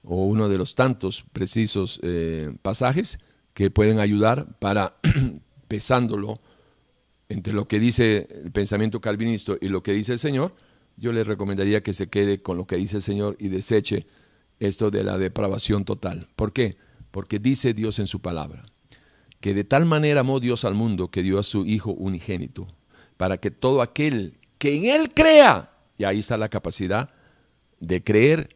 [0.04, 3.19] o uno de los tantos precisos eh, pasajes
[3.54, 4.97] que pueden ayudar para,
[5.69, 6.41] pesándolo
[7.29, 10.55] entre lo que dice el pensamiento calvinista y lo que dice el Señor,
[10.95, 14.07] yo le recomendaría que se quede con lo que dice el Señor y deseche
[14.59, 16.27] esto de la depravación total.
[16.35, 16.77] ¿Por qué?
[17.11, 18.65] Porque dice Dios en su palabra,
[19.39, 22.67] que de tal manera amó Dios al mundo que dio a su Hijo unigénito,
[23.17, 27.11] para que todo aquel que en Él crea, y ahí está la capacidad
[27.79, 28.55] de creer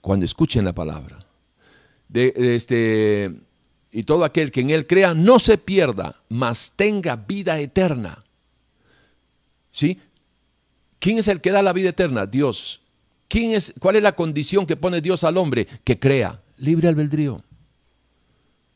[0.00, 1.26] cuando escuchen la palabra,
[2.08, 3.42] de, este,
[3.96, 8.22] y todo aquel que en él crea no se pierda, mas tenga vida eterna.
[9.70, 9.98] ¿Sí?
[10.98, 12.26] ¿Quién es el que da la vida eterna?
[12.26, 12.82] Dios.
[13.26, 15.66] ¿Quién es, ¿Cuál es la condición que pone Dios al hombre?
[15.82, 17.42] Que crea, libre albedrío.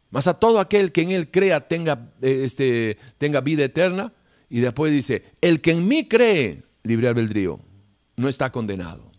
[0.08, 4.14] Mas a todo aquel que en él crea tenga, este, tenga vida eterna.
[4.48, 7.60] Y después dice, el que en mí cree, libre albedrío,
[8.16, 9.12] no está condenado.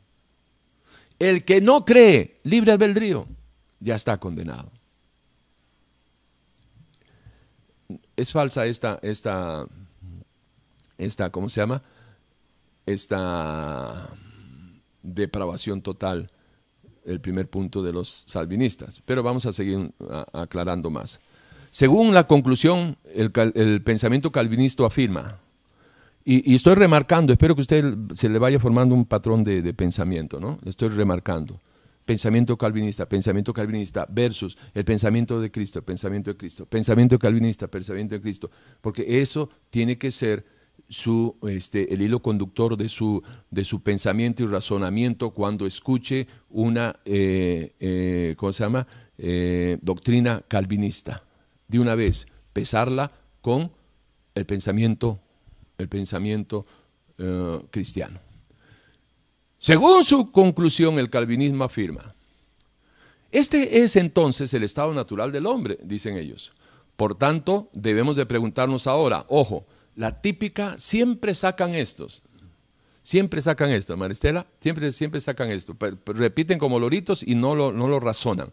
[1.19, 3.27] El que no cree, libre albedrío,
[3.79, 4.80] ya está condenado.
[8.21, 9.65] Es falsa esta, esta,
[10.97, 11.81] esta, ¿cómo se llama?
[12.85, 14.09] Esta
[15.01, 16.29] depravación total,
[17.05, 19.01] el primer punto de los salvinistas.
[19.05, 19.91] Pero vamos a seguir
[20.33, 21.19] aclarando más.
[21.71, 25.39] Según la conclusión, el, pensamiento calvinista afirma,
[26.23, 30.39] y, estoy remarcando, espero que usted se le vaya formando un patrón de, de pensamiento,
[30.39, 30.59] ¿no?
[30.65, 31.59] Estoy remarcando
[32.11, 38.15] pensamiento calvinista, pensamiento calvinista versus el pensamiento de Cristo, pensamiento de Cristo, pensamiento calvinista, pensamiento
[38.15, 40.45] de Cristo, porque eso tiene que ser
[40.89, 46.99] su, este, el hilo conductor de su, de su pensamiento y razonamiento cuando escuche una,
[47.05, 48.85] eh, eh, ¿cómo se llama?
[49.17, 51.23] Eh, doctrina calvinista.
[51.69, 53.71] De una vez, pesarla con
[54.35, 55.21] el pensamiento,
[55.77, 56.65] el pensamiento
[57.69, 58.30] cristiano.
[59.61, 62.15] Según su conclusión, el calvinismo afirma,
[63.31, 66.51] este es entonces el estado natural del hombre, dicen ellos.
[66.97, 72.23] Por tanto, debemos de preguntarnos ahora, ojo, la típica, siempre sacan estos,
[73.03, 77.87] siempre sacan esto, Maristela, siempre, siempre sacan esto, repiten como loritos y no lo, no
[77.87, 78.51] lo razonan.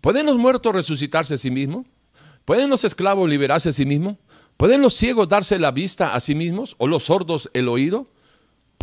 [0.00, 1.86] ¿Pueden los muertos resucitarse a sí mismos?
[2.44, 4.16] ¿Pueden los esclavos liberarse a sí mismos?
[4.56, 8.08] ¿Pueden los ciegos darse la vista a sí mismos o los sordos el oído?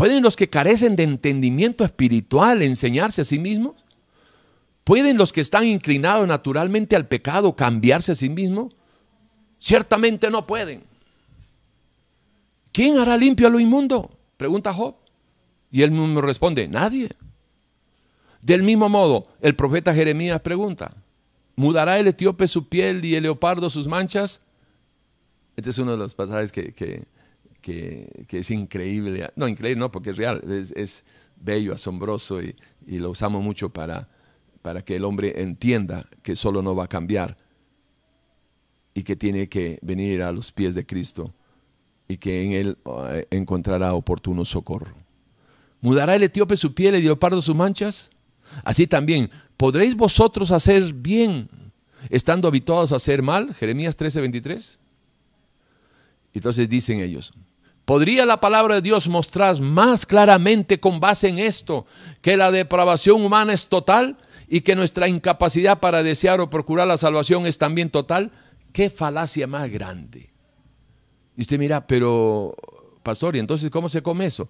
[0.01, 3.85] ¿Pueden los que carecen de entendimiento espiritual enseñarse a sí mismos?
[4.83, 8.73] ¿Pueden los que están inclinados naturalmente al pecado cambiarse a sí mismos?
[9.59, 10.85] Ciertamente no pueden.
[12.71, 14.09] ¿Quién hará limpio a lo inmundo?
[14.37, 14.95] Pregunta Job.
[15.69, 17.09] Y él mismo responde, nadie.
[18.41, 20.95] Del mismo modo, el profeta Jeremías pregunta,
[21.55, 24.41] ¿mudará el etíope su piel y el leopardo sus manchas?
[25.55, 27.03] Este es uno de los pasajes que, que,
[27.63, 29.29] es increíble.
[29.35, 32.55] No, increíble no, porque es real, es, bello, asombroso y,
[32.87, 34.09] lo usamos mucho para,
[34.61, 37.37] para que el hombre entienda que solo no va a cambiar
[38.93, 41.33] y que tiene que venir a los pies de Cristo
[42.07, 42.77] y que en él
[43.09, 44.95] eh, encontrará oportuno socorro.
[45.79, 48.11] ¿Mudará el etíope su piel y el leopardo sus manchas?
[48.63, 51.49] Así también, ¿podréis vosotros hacer bien
[52.09, 53.53] estando habituados a hacer mal?
[53.55, 54.77] Jeremías 13:23.
[56.33, 57.33] Entonces dicen ellos,
[57.85, 61.85] ¿podría la palabra de Dios mostrar más claramente con base en esto
[62.21, 64.17] que la depravación humana es total
[64.47, 68.31] y que nuestra incapacidad para desear o procurar la salvación es también total?
[68.73, 70.29] ¿Qué falacia más grande?
[71.37, 72.55] Y usted mira, pero
[73.03, 74.49] pastor, ¿y entonces cómo se come eso?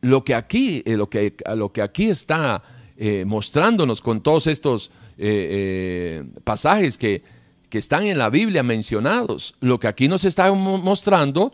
[0.00, 2.62] Lo que aquí, eh, lo que, lo que aquí está
[2.96, 7.22] eh, mostrándonos con todos estos eh, pasajes que,
[7.68, 11.52] que están en la Biblia mencionados, lo que aquí nos está mostrando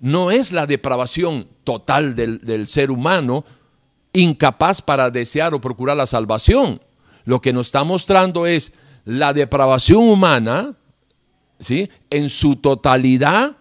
[0.00, 3.44] no es la depravación total del, del, ser humano,
[4.12, 6.80] incapaz para desear o procurar la salvación.
[7.24, 8.72] Lo que nos está mostrando es
[9.04, 10.74] la depravación humana,
[11.58, 11.88] ¿sí?
[12.10, 13.56] En su totalidad,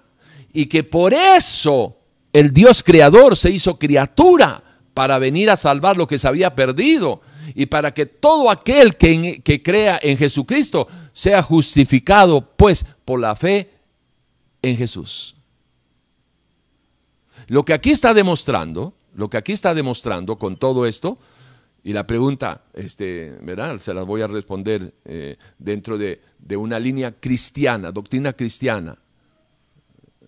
[0.53, 1.97] y que por eso
[2.31, 7.21] el Dios creador se hizo criatura para venir a salvar lo que se había perdido
[7.55, 13.35] y para que todo aquel que, que crea en Jesucristo sea justificado pues por la
[13.35, 13.71] fe
[14.61, 15.35] en Jesús.
[17.53, 21.19] Lo que aquí está demostrando, lo que aquí está demostrando con todo esto,
[21.83, 23.77] y la pregunta, este, ¿verdad?
[23.77, 26.19] Se las voy a responder eh, dentro de,
[26.57, 28.97] una línea cristiana, doctrina cristiana,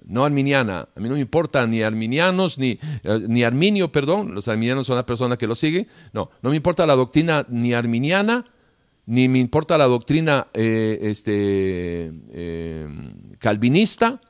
[0.05, 0.87] no arminiana.
[0.95, 4.95] A mí no me importa ni arminianos, ni, eh, ni arminio, perdón, los arminianos son
[4.95, 5.87] las personas que lo siguen.
[6.13, 8.45] No, no me importa la doctrina ni arminiana,
[9.07, 12.11] ni me importa la doctrina eh, este,
[13.39, 14.21] calvinista,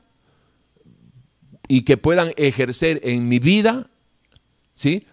[1.68, 3.90] y que puedan ejercer en mi vida,
[4.74, 5.06] ¿sí?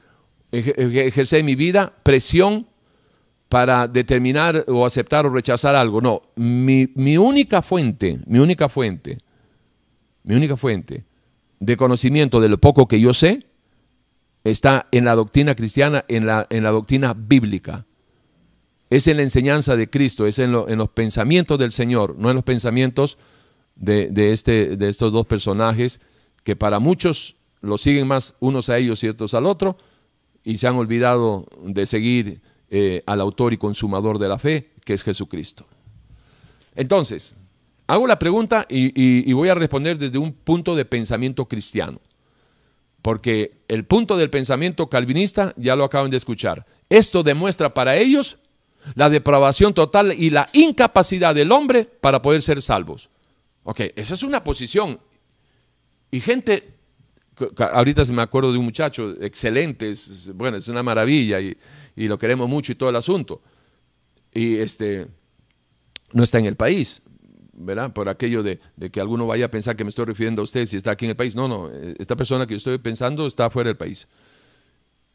[0.51, 2.67] ejercer en mi vida presión
[3.49, 6.01] para determinar o aceptar o rechazar algo.
[6.01, 9.19] No, mi, mi, única fuente, mi única fuente,
[10.23, 11.05] mi única fuente
[11.59, 13.45] de conocimiento de lo poco que yo sé
[14.43, 17.85] está en la doctrina cristiana, en la, en la doctrina bíblica.
[18.89, 22.43] Es en la enseñanza de Cristo, es en, los pensamientos del Señor, no en los
[22.43, 23.17] pensamientos
[23.75, 25.99] de, de, este, de estos dos personajes
[26.43, 29.77] que para muchos lo siguen más unos a ellos y otros al otro,
[30.43, 34.93] y se han olvidado de seguir eh, al autor y consumador de la fe, que
[34.93, 35.65] es Jesucristo.
[36.75, 37.35] Entonces,
[37.87, 42.01] hago la pregunta y, voy a responder desde un punto de pensamiento cristiano,
[43.01, 46.65] porque el punto del pensamiento calvinista ya lo acaban de escuchar.
[46.89, 48.37] Esto demuestra para ellos
[48.95, 53.09] la depravación total y la incapacidad del hombre para poder ser salvos.
[53.63, 54.99] Ok, esa es una posición.
[56.13, 56.75] Y gente
[57.57, 59.91] ahorita me acuerdo de un muchacho excelente,
[60.35, 61.57] bueno, es una maravilla y,
[61.95, 63.41] lo queremos mucho y todo el asunto.
[64.31, 65.07] Y este,
[66.11, 67.01] no está en el país,
[67.53, 67.93] ¿verdad?
[67.93, 68.59] Por aquello de,
[68.91, 71.09] que alguno vaya a pensar que me estoy refiriendo a usted si está aquí en
[71.09, 71.35] el país.
[71.35, 74.07] No, no, esta persona que yo estoy pensando está fuera del país.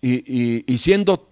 [0.03, 1.29] Y, y siendo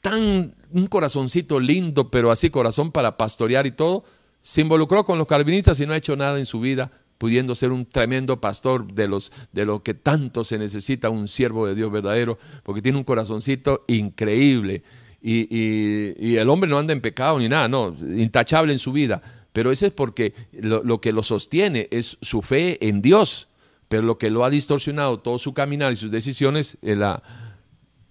[0.00, 4.02] tan un corazoncito lindo, pero así corazón para pastorear y todo,
[4.40, 7.70] se involucró con los calvinistas y no ha hecho nada en su vida pudiendo ser
[7.70, 11.92] un tremendo pastor de, los, de lo que tanto se necesita un siervo de Dios
[11.92, 14.82] verdadero, porque tiene un corazoncito increíble.
[15.20, 19.20] Y, el hombre no anda en pecado ni nada, no, intachable en su vida.
[19.52, 23.48] Pero eso es porque lo, que lo sostiene es su fe en Dios,
[23.90, 27.22] pero lo que lo ha distorsionado todo su caminar y sus decisiones es la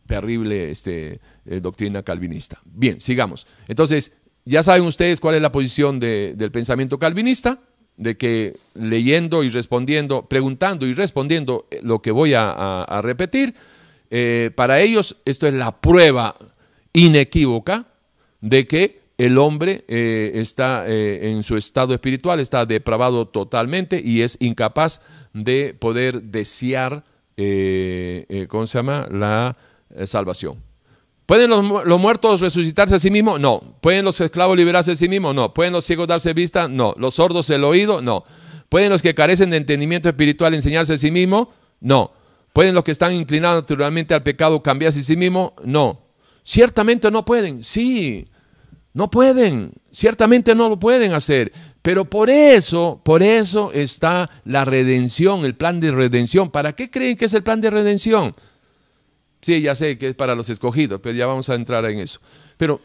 [0.05, 2.61] terrible este, eh, doctrina calvinista.
[2.63, 3.47] Bien, sigamos.
[3.67, 4.11] Entonces,
[4.45, 7.59] ya saben ustedes cuál es la posición del pensamiento calvinista
[7.99, 13.53] de que leyendo y respondiendo, preguntando y respondiendo eh, lo que voy a, repetir,
[14.09, 16.35] eh, para ellos esto es la prueba
[16.93, 17.85] inequívoca
[18.39, 24.37] de que el hombre eh, está en su estado espiritual, está depravado totalmente y es
[24.39, 25.01] incapaz
[25.33, 27.03] de poder desear,
[28.47, 29.57] ¿cómo se llama?, la
[30.05, 30.68] salvación.
[31.29, 33.39] ¿Pueden los, muertos resucitarse a sí mismos?
[33.39, 33.61] No.
[33.81, 35.35] ¿Pueden los esclavos liberarse a sí mismos?
[35.35, 35.53] No.
[35.53, 36.67] ¿Pueden los ciegos darse vista?
[36.67, 36.95] No.
[36.97, 38.01] ¿Los sordos el oído?
[38.01, 38.23] No.
[38.67, 41.49] ¿Pueden los que carecen de entendimiento espiritual enseñarse a sí mismos?
[41.81, 42.13] No.
[42.51, 45.51] ¿Pueden los que están inclinados naturalmente al pecado cambiarse a sí mismos?
[45.63, 46.01] No.
[46.43, 47.63] Ciertamente no pueden.
[47.63, 48.27] Sí.
[48.93, 49.73] No pueden.
[49.91, 51.51] Ciertamente no lo pueden hacer.
[51.83, 56.49] Pero por eso, por eso está la redención, el plan de redención.
[56.49, 58.33] ¿Para qué creen que es el plan de redención?
[59.41, 62.19] Sí, ya sé que es para los escogidos, pero ya vamos a entrar en eso.
[62.57, 62.81] Pero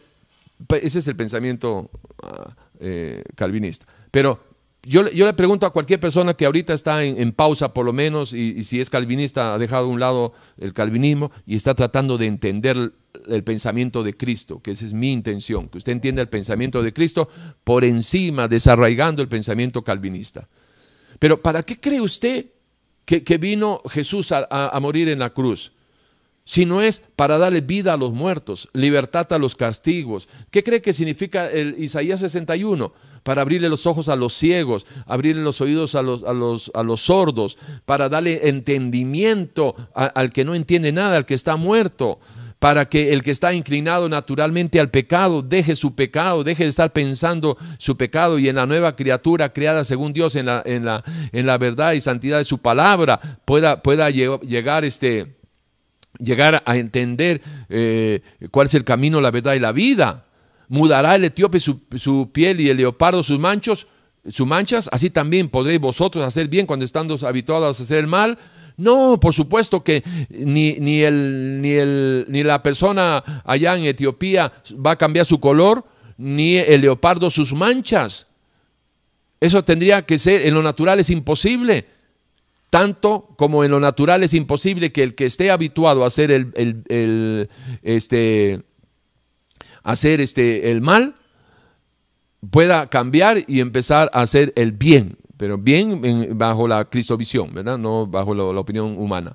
[0.81, 1.89] ese es el pensamiento
[2.23, 3.85] ah, eh, calvinista.
[4.11, 4.39] Pero
[4.83, 8.33] yo, yo, le pregunto a cualquier persona que ahorita está en, pausa, por lo menos,
[8.33, 12.27] y, si es calvinista, ha dejado a un lado el calvinismo y está tratando de
[12.27, 12.93] entender
[13.27, 16.93] el pensamiento de Cristo, que esa es mi intención, que usted entienda el pensamiento de
[16.93, 17.27] Cristo
[17.63, 20.47] por encima, desarraigando el pensamiento calvinista.
[21.17, 22.45] Pero ¿para qué cree usted
[23.05, 25.71] que, vino Jesús a morir en la cruz?
[26.45, 30.29] Sino es para darle vida a los muertos, libertad a los castigos.
[30.51, 32.93] ¿Qué cree que significa el Isaías 61?
[33.23, 36.83] Para abrirle los ojos a los ciegos, abrirle los oídos a los, a los, a
[36.83, 42.19] los sordos, para darle entendimiento al que no entiende nada, al que está muerto,
[42.59, 46.93] para que el que está inclinado naturalmente al pecado deje su pecado, deje de estar
[46.93, 51.03] pensando su pecado y en la nueva criatura creada según Dios en la, en la,
[51.31, 55.35] en la verdad y santidad de su palabra pueda, pueda llegar este
[56.19, 60.25] llegar a entender eh, cuál es el camino, la verdad y la vida.
[60.67, 63.87] Mudará el etíope su, su, piel y el leopardo sus manchos,
[64.29, 68.37] sus manchas, así también podréis vosotros hacer bien cuando estando habituados a hacer el mal.
[68.77, 74.51] No, por supuesto que ni, ni, el, ni, el, ni la persona allá en Etiopía
[74.85, 75.85] va a cambiar su color,
[76.17, 78.27] ni el leopardo sus manchas.
[79.39, 81.94] Eso tendría que ser, en lo natural es imposible
[82.75, 87.49] tanto como en lo natural es imposible que el que esté habituado a hacer el,
[87.83, 88.63] este,
[89.81, 91.15] hacer este, el mal
[92.51, 97.77] pueda cambiar y empezar a hacer el bien, pero bien bajo la cristovisión, ¿verdad?
[97.77, 99.33] No bajo la opinión humana.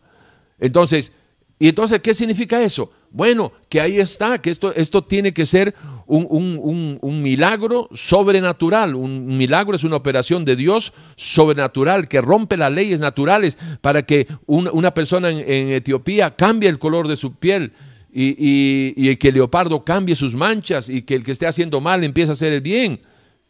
[0.59, 1.11] Entonces,
[1.59, 2.93] ¿y entonces qué significa eso?
[3.13, 5.75] Bueno, que ahí está, que esto, esto tiene que ser
[6.07, 8.95] un, milagro sobrenatural.
[8.95, 14.29] Un milagro es una operación de Dios sobrenatural que rompe las leyes naturales para que
[14.47, 17.73] una persona en, Etiopía cambie el color de su piel
[18.13, 22.31] y, que el leopardo cambie sus manchas y que el que esté haciendo mal empiece
[22.31, 23.01] a hacer el bien.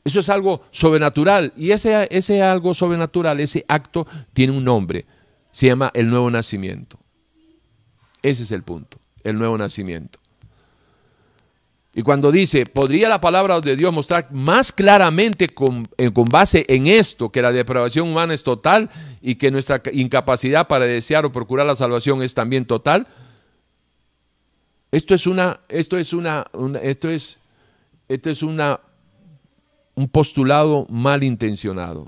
[0.04, 1.52] Eso es algo sobrenatural.
[1.54, 5.04] Y ese, ese algo sobrenatural, ese acto, tiene un nombre.
[5.52, 6.98] Se llama el nuevo nacimiento.
[8.22, 10.18] Ese es el punto el nuevo nacimiento.
[11.92, 15.88] Y cuando dice, ¿podría la palabra de Dios mostrar más claramente con,
[16.30, 18.88] base en esto que la depravación humana es total
[19.20, 23.08] y que nuestra incapacidad para desear o procurar la salvación es también total?
[24.92, 26.46] Esto es una, esto es una,
[26.82, 27.38] esto es,
[28.08, 28.80] esto es una,
[29.96, 32.06] un postulado mal intencionado,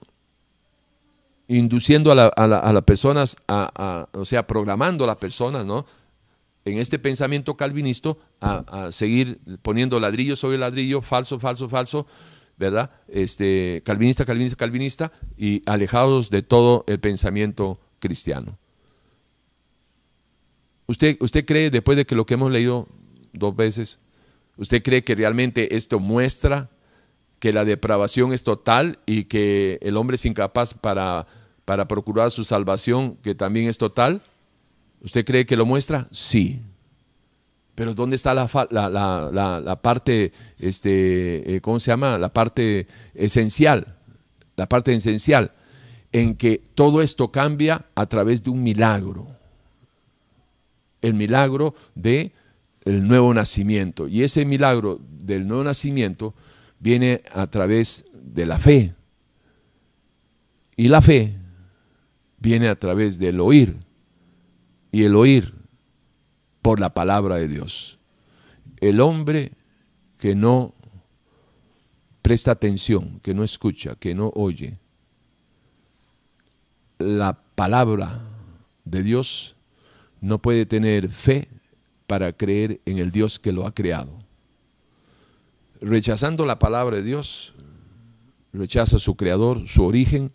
[1.49, 2.15] induciendo a,
[2.47, 5.87] las personas, a, o sea, programando a las personas, ¿no?
[6.65, 12.07] En este pensamiento calvinista a, seguir poniendo ladrillo sobre ladrillo, falso, falso, falso,
[12.57, 12.91] ¿verdad?
[13.09, 18.59] Este, calvinista, calvinista, calvinista, y alejados de todo el pensamiento cristiano.
[20.87, 22.89] ¿Usted, ¿Usted cree, después de que lo que hemos leído
[23.33, 23.99] dos veces,
[24.57, 26.71] usted cree que realmente esto muestra
[27.39, 31.27] que la depravación es total y que el hombre es incapaz para,
[31.65, 34.23] para procurar su salvación, que también es total?
[35.03, 36.09] ¿Usted cree que lo muestra?
[36.13, 36.61] Sí.
[37.75, 38.47] Pero ¿dónde está la,
[39.83, 42.19] parte, este, eh, ¿cómo se llama?
[42.19, 43.97] La parte esencial.
[44.57, 45.53] La parte esencial
[46.13, 49.27] en que todo esto cambia a través de un milagro.
[51.01, 52.33] El milagro de
[52.85, 54.07] el nuevo nacimiento.
[54.07, 56.35] Y ese milagro del nuevo nacimiento
[56.79, 58.95] viene a través de la fe.
[60.77, 61.35] Y la fe
[62.39, 63.77] viene a través del oír
[64.93, 65.55] y el oír
[66.61, 67.99] por la palabra de Dios.
[68.81, 69.53] El hombre
[70.19, 70.75] que no
[72.21, 74.75] presta atención, que no escucha, que no oye
[76.99, 78.21] la palabra
[78.85, 79.57] de Dios,
[80.21, 81.49] no puede tener fe
[82.07, 84.23] para creer en el Dios que lo ha creado.
[85.81, 87.55] Rechazando la palabra de Dios,
[88.53, 90.31] rechaza su creador, su origen,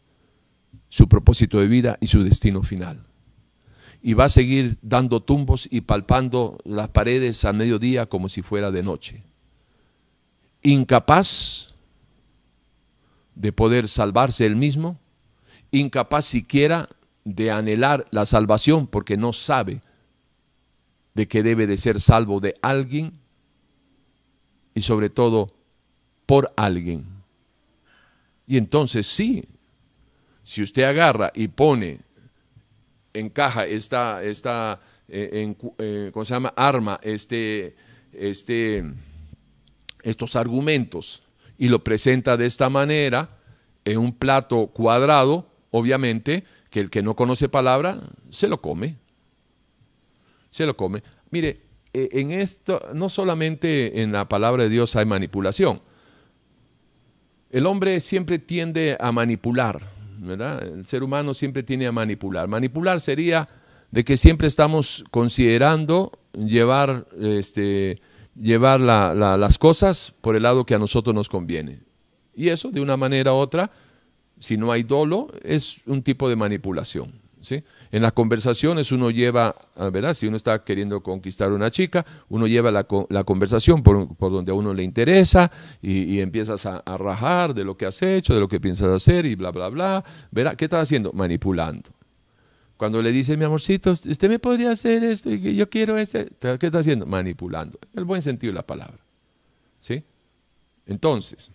[0.89, 3.07] su propósito de vida y su destino final
[4.07, 8.71] y va a seguir dando tumbos y palpando las paredes a mediodía como si fuera
[8.71, 9.21] de noche.
[10.61, 11.73] Incapaz
[13.35, 14.97] de poder salvarse él mismo,
[15.71, 16.87] incapaz siquiera
[17.25, 19.81] de anhelar la salvación porque no sabe
[21.13, 23.11] de que debe de ser salvo de alguien
[24.73, 25.53] y sobre todo
[26.25, 27.07] por alguien.
[28.47, 29.49] Y entonces sí,
[30.45, 32.06] si usted agarra y pone
[33.13, 34.79] encaja esta, esta
[35.09, 36.53] eh, eh, ¿cómo se llama?
[36.55, 37.75] Arma, este,
[38.11, 38.83] este,
[40.03, 41.23] estos argumentos
[41.57, 43.29] y lo presenta de esta manera
[43.85, 48.97] en un plato cuadrado, obviamente, que el que no conoce palabra se lo come.
[50.49, 51.03] Se lo come.
[51.31, 51.61] Mire,
[51.93, 55.81] e, en esto, no solamente en la palabra de Dios hay manipulación.
[57.49, 62.47] El hombre siempre tiende a manipular el ser humano siempre tiene a manipular.
[62.47, 63.47] Manipular sería
[63.91, 67.99] de que siempre estamos considerando llevar, este,
[68.35, 71.79] llevar las cosas por el lado que a nosotros nos conviene.
[72.33, 73.71] Y eso, de una manera u otra,
[74.39, 77.13] si no hay dolo, es un tipo de manipulación.
[77.51, 79.55] En las conversaciones uno lleva,
[79.91, 80.13] ¿verdad?
[80.13, 82.83] Si uno está queriendo conquistar a una chica, uno lleva la,
[83.23, 88.01] conversación por, donde a uno le interesa y, empiezas a, rajar de lo que has
[88.01, 90.03] hecho, de lo que piensas hacer y bla, bla, bla.
[90.31, 90.55] ¿Verdad?
[90.55, 91.11] ¿Qué estás haciendo?
[91.13, 91.89] Manipulando.
[92.77, 96.67] Cuando le dice, mi amorcito, usted me podría hacer esto y yo quiero este, ¿qué
[96.67, 97.05] está haciendo?
[97.05, 97.79] Manipulando.
[97.95, 98.99] El buen sentido de la palabra.
[99.79, 100.03] ¿Sí?
[100.85, 101.51] Entonces,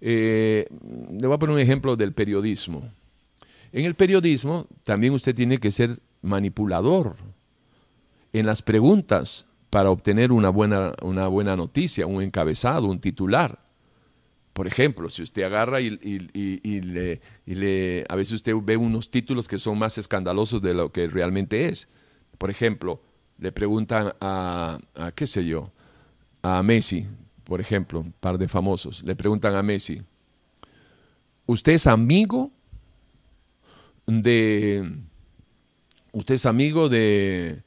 [0.00, 0.66] eh,
[1.10, 2.90] le voy a poner un ejemplo del periodismo.
[3.72, 7.16] En el periodismo también usted tiene que ser manipulador
[8.32, 13.60] en las preguntas para obtener una buena, una buena noticia, un encabezado, un titular.
[14.52, 15.90] Por ejemplo, si usted agarra y,
[17.46, 21.68] le, a veces usted ve unos títulos que son más escandalosos de lo que realmente
[21.68, 21.88] es.
[22.36, 23.00] Por ejemplo,
[23.38, 25.70] le preguntan a, a qué sé yo,
[26.42, 27.06] a Messi,
[27.44, 30.02] por ejemplo, un par de famosos, le preguntan a Messi,
[31.46, 32.50] ¿usted es amigo
[34.10, 34.98] de...
[36.12, 37.62] Usted es amigo de...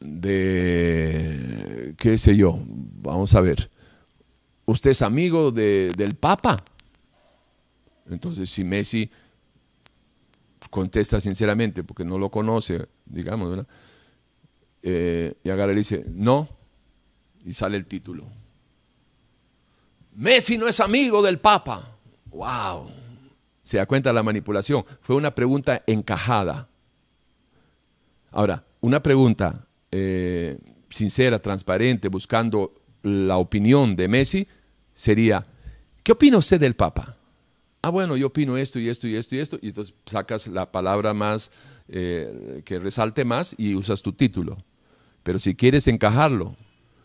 [0.00, 1.94] de...
[1.98, 3.70] qué sé yo, vamos a ver.
[4.64, 6.56] Usted es amigo de, del Papa.
[8.08, 9.10] Entonces, si Messi
[10.70, 13.66] contesta sinceramente, porque no lo conoce, digamos.
[14.82, 16.48] Eh, y agarra y dice, no,
[17.44, 18.26] y sale el título.
[20.14, 21.96] Messi no es amigo del Papa.
[22.26, 22.90] ¡Wow!
[23.66, 24.84] Se da cuenta de la manipulación.
[25.00, 26.68] Fue una pregunta encajada.
[28.30, 30.56] Ahora, una pregunta eh,
[30.88, 34.46] sincera, transparente, buscando la opinión de Messi,
[34.94, 35.44] sería,
[36.04, 37.16] ¿qué opina usted del Papa?
[37.82, 40.70] Ah, bueno, yo opino esto y esto y esto y esto, y entonces sacas la
[40.70, 41.50] palabra más
[41.88, 44.58] eh, que resalte más y usas tu título.
[45.24, 46.54] Pero si quieres encajarlo,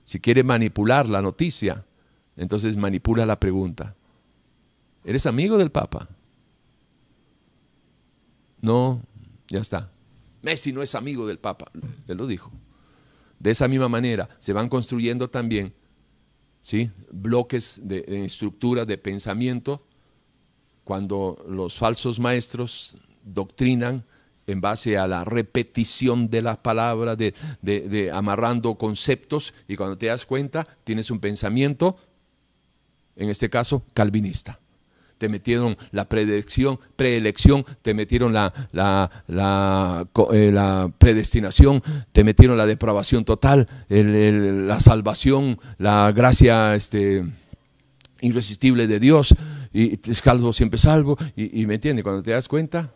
[0.06, 1.86] si quieres manipular la noticia,
[2.38, 3.96] entonces manipula la pregunta.
[5.04, 6.08] ¿Eres amigo del Papa?
[8.62, 9.02] No,
[9.48, 9.92] ya está.
[10.42, 11.72] Messi no es amigo del Papa,
[12.08, 12.52] él lo dijo.
[13.40, 15.74] De esa misma manera se van construyendo también
[16.62, 16.92] ¿sí?
[17.12, 19.86] bloques de, de estructura de pensamiento
[20.84, 24.04] cuando los falsos maestros doctrinan
[24.48, 30.08] en base a la repetición de las palabras, de, de, amarrando conceptos, y cuando te
[30.08, 31.98] das cuenta tienes un pensamiento,
[33.16, 34.60] en este caso, calvinista
[35.22, 43.24] te metieron la predicción, preelección, te metieron la, la, eh, predestinación, te metieron la depravación
[43.24, 47.24] total, la salvación, la gracia este,
[48.22, 49.36] irresistible de Dios,
[49.72, 52.92] y te salvo siempre salvo, y, y me entiendes, cuando te das cuenta,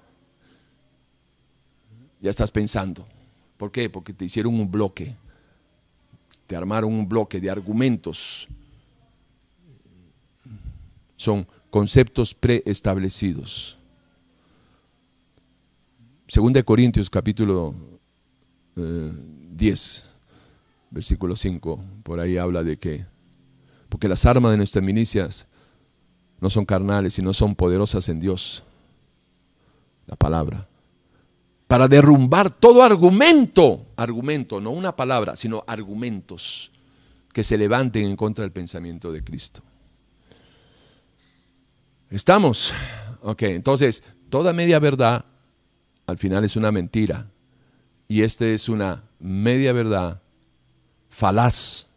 [2.21, 3.05] ya estás pensando.
[3.55, 3.87] ¿Por qué?
[3.91, 5.15] Porque te hicieron un bloque,
[6.47, 8.47] te armaron un bloque de argumentos.
[11.17, 13.75] Son conceptos preestablecidos.
[16.25, 17.75] Segunda de Corintios capítulo
[18.77, 20.09] 10, eh,
[20.89, 23.05] versículo 5, por ahí habla de que,
[23.89, 25.47] porque las armas de nuestras milicias
[26.39, 28.63] no son carnales, sino son poderosas en Dios,
[30.07, 30.69] la palabra,
[31.67, 36.71] para derrumbar todo argumento, argumento, no una palabra, sino argumentos
[37.33, 39.61] que se levanten en contra del pensamiento de Cristo.
[42.15, 42.73] ¿Estamos?
[43.23, 45.25] Ok, entonces, toda media verdad
[46.07, 47.27] al final es una mentira.
[48.07, 50.21] Y esta es una media verdad
[51.09, 51.87] falaz,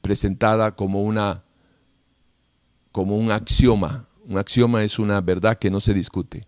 [0.00, 1.42] presentada como una
[2.90, 4.06] como un axioma.
[4.26, 6.46] Un axioma es una verdad que no se discute.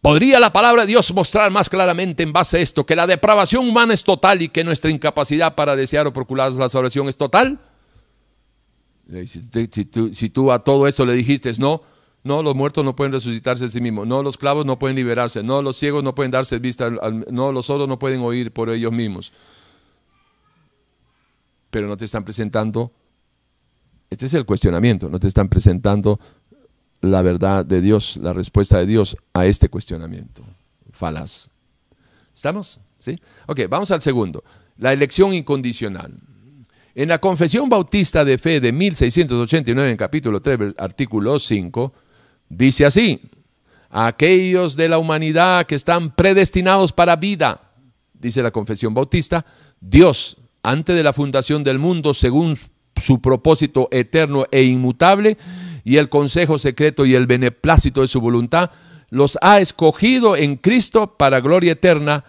[0.00, 3.68] ¿Podría la palabra de Dios mostrar más claramente en base a esto que la depravación
[3.68, 7.60] humana es total y que nuestra incapacidad para desear o procurar la salvación es total?
[9.26, 11.82] Si, tú, a todo esto le dijiste, no,
[12.24, 15.44] no, los muertos no pueden resucitarse a sí mismos, no, los clavos no pueden liberarse,
[15.44, 18.92] no, los ciegos no pueden darse vista, no, los sordos no pueden oír por ellos
[18.92, 19.32] mismos.
[21.70, 22.90] Pero no te están presentando,
[24.10, 26.18] este es el cuestionamiento, no te están presentando
[27.00, 30.42] la verdad de Dios, la respuesta de Dios a este cuestionamiento
[30.96, 31.48] falaz.
[32.34, 32.80] ¿Estamos?
[32.98, 33.20] ¿Sí?
[33.46, 34.42] Ok, vamos al segundo,
[34.78, 36.12] la elección incondicional.
[36.98, 41.92] En la Confesión Bautista de Fe de 1689, en capítulo 3, artículo 5,
[42.48, 43.20] dice así,
[43.90, 47.60] aquellos de la humanidad que están predestinados para vida,
[48.14, 49.44] dice la Confesión Bautista,
[49.78, 52.56] Dios, antes de la fundación del mundo, según
[52.96, 55.36] su propósito eterno e inmutable,
[55.84, 58.70] y el consejo secreto y el beneplácito de su voluntad,
[59.10, 62.24] los ha escogido en Cristo para gloria eterna,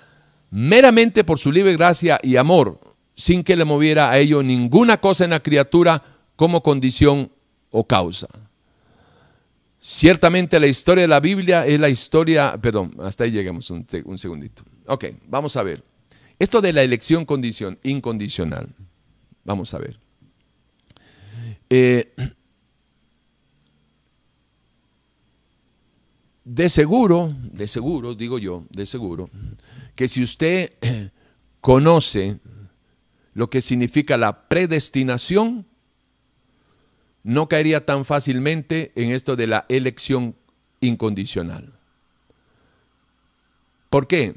[0.51, 2.86] meramente por su libre gracia y amor,
[3.18, 6.01] sin que le moviera a ello ninguna cosa en la criatura
[6.36, 7.32] como condición
[7.72, 8.28] o causa.
[9.82, 14.18] Ciertamente la historia de la Biblia es la historia, perdón, hasta ahí llegamos un, un
[14.18, 14.63] segundito.
[14.86, 15.84] Ok, vamos a ver.
[16.38, 18.70] Esto de la elección condición, incondicional.
[19.43, 19.99] Vamos a ver.
[21.70, 22.13] Eh,
[26.43, 29.30] de seguro, de seguro, digo yo, de seguro,
[29.95, 30.74] que si usted
[31.61, 32.39] conoce
[33.38, 35.67] lo que significa la predestinación,
[37.21, 40.35] no caería tan fácilmente en esto de la elección
[40.81, 41.71] incondicional.
[43.91, 44.33] ¿Por qué?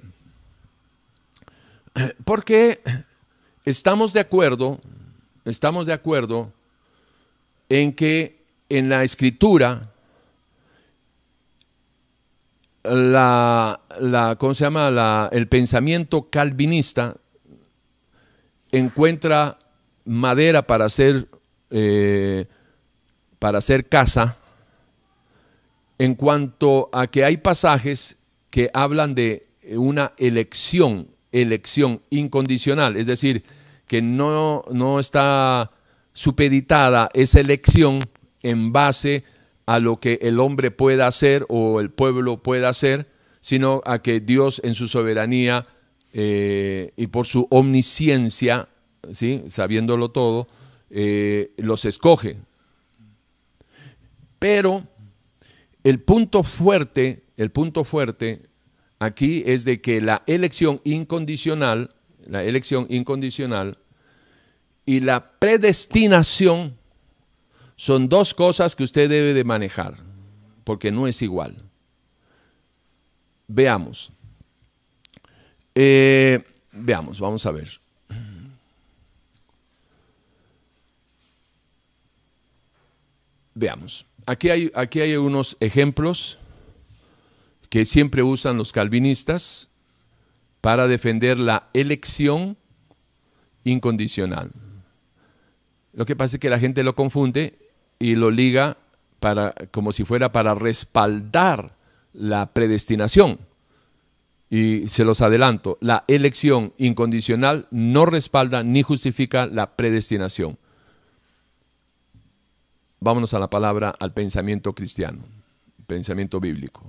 [2.27, 2.83] Porque
[3.65, 4.79] estamos de acuerdo,
[5.47, 6.53] estamos de acuerdo
[7.71, 9.95] en que en la escritura
[12.85, 13.81] la,
[14.39, 15.31] ¿cómo se llama?
[15.33, 17.17] el pensamiento calvinista
[18.73, 19.59] encuentra
[20.05, 21.29] madera para hacer,
[21.71, 22.47] eh,
[23.39, 24.37] para hacer casa
[25.99, 28.19] en cuanto a que hay pasajes
[28.49, 29.47] que hablan de
[29.77, 33.45] una elección, elección incondicional, es decir,
[33.87, 35.73] que no, no está
[36.13, 38.01] supeditada esa elección
[38.43, 39.25] en base
[39.67, 43.09] a lo que el hombre pueda hacer o el pueblo pueda hacer,
[43.41, 45.67] sino a que Dios en su soberanía
[46.13, 48.69] eh, y por su omnisciencia,
[49.13, 49.45] ¿sí?
[49.49, 50.49] sabiéndolo todo,
[50.91, 52.39] eh, los escoge.
[54.39, 54.87] Pero
[55.85, 58.43] el punto fuerte, el punto fuerte
[58.99, 61.95] aquí es de que la elección incondicional,
[62.27, 63.79] la elección incondicional
[64.85, 66.77] y la predestinación
[67.77, 69.97] son dos cosas que usted debe de manejar,
[70.65, 71.63] porque no es igual.
[73.47, 74.13] Veamos.
[75.75, 76.43] Eh,
[76.73, 77.81] veamos, vamos a ver.
[83.55, 84.07] Veamos.
[84.27, 86.39] Aquí hay, aquí hay unos ejemplos
[87.69, 89.71] que siempre usan los calvinistas
[90.61, 92.57] para defender la elección
[93.65, 94.51] incondicional.
[95.93, 97.59] Lo que pasa es que la gente lo confunde
[97.99, 98.77] y lo liga
[99.21, 101.73] para, como si fuera para respaldar
[102.13, 103.39] la predestinación.
[104.51, 110.59] Y se los adelanto, la elección incondicional no respalda ni justifica la predestinación.
[112.99, 115.21] Vámonos a la palabra, al pensamiento cristiano,
[115.87, 116.83] pensamiento bíblico.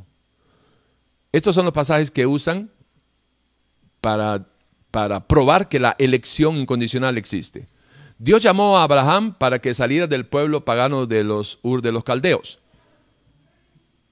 [1.32, 2.72] Estos son los pasajes que usan
[4.02, 4.48] para,
[4.90, 7.68] para probar que la elección incondicional existe.
[8.18, 12.04] Dios llamó a Abraham para que saliera del pueblo pagano de los Ur de los
[12.04, 12.60] Caldeos.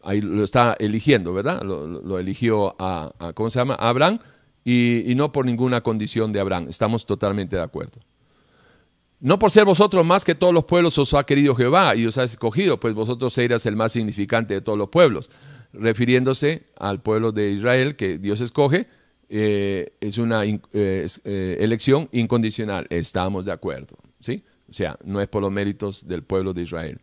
[0.03, 1.61] Ahí lo está eligiendo, ¿verdad?
[1.63, 3.75] Lo, eligió a, ¿cómo se llama?
[3.75, 4.19] Abraham
[4.63, 6.67] y, no por ninguna condición de Abraham.
[6.69, 7.99] Estamos totalmente de acuerdo.
[9.19, 12.17] No por ser vosotros más que todos los pueblos os ha querido Jehová y os
[12.17, 15.29] ha escogido, pues vosotros seréis el más significante de todos los pueblos,
[15.73, 18.87] refiriéndose al pueblo de Israel que Dios escoge
[19.31, 22.87] eh, es una eh, eh, elección incondicional.
[22.89, 23.95] Estamos de acuerdo.
[24.19, 24.43] ¿sí?
[24.67, 26.99] O sea, no es por los méritos del pueblo de Israel.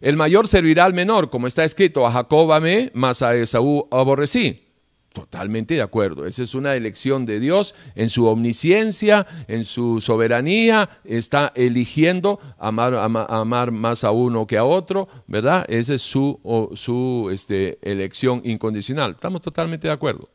[0.00, 4.64] El mayor servirá al menor, como está escrito, a Jacob amé, mas a Esaú aborrecí.
[5.12, 6.26] Totalmente de acuerdo.
[6.26, 10.88] Esa es una elección de Dios en su omnisciencia, en su soberanía.
[11.04, 15.64] Está eligiendo amar, amar más a uno que a otro, ¿verdad?
[15.68, 16.38] Esa es su,
[16.74, 19.12] su este, elección incondicional.
[19.12, 20.28] Estamos totalmente de acuerdo.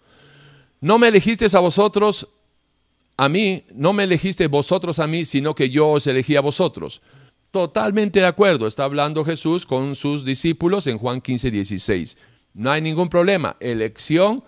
[0.81, 2.27] No me elegisteis a vosotros,
[3.15, 7.01] a mí, no me elegisteis vosotros a mí, sino que yo os elegí a vosotros.
[7.53, 12.17] Totalmente de acuerdo, está hablando Jesús con sus discípulos en Juan 15, 16.
[12.55, 13.57] No hay ningún problema.
[13.59, 14.43] Elección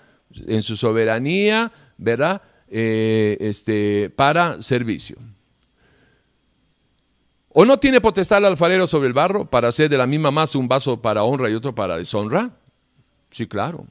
[0.47, 2.41] en su soberanía, ¿verdad?
[2.67, 5.17] Eh, este, para servicio.
[7.49, 10.57] ¿O no tiene potestad el alfarero sobre el barro para hacer de la misma masa
[10.57, 12.57] un vaso para honra y otro para deshonra?
[13.29, 13.85] Sí, claro.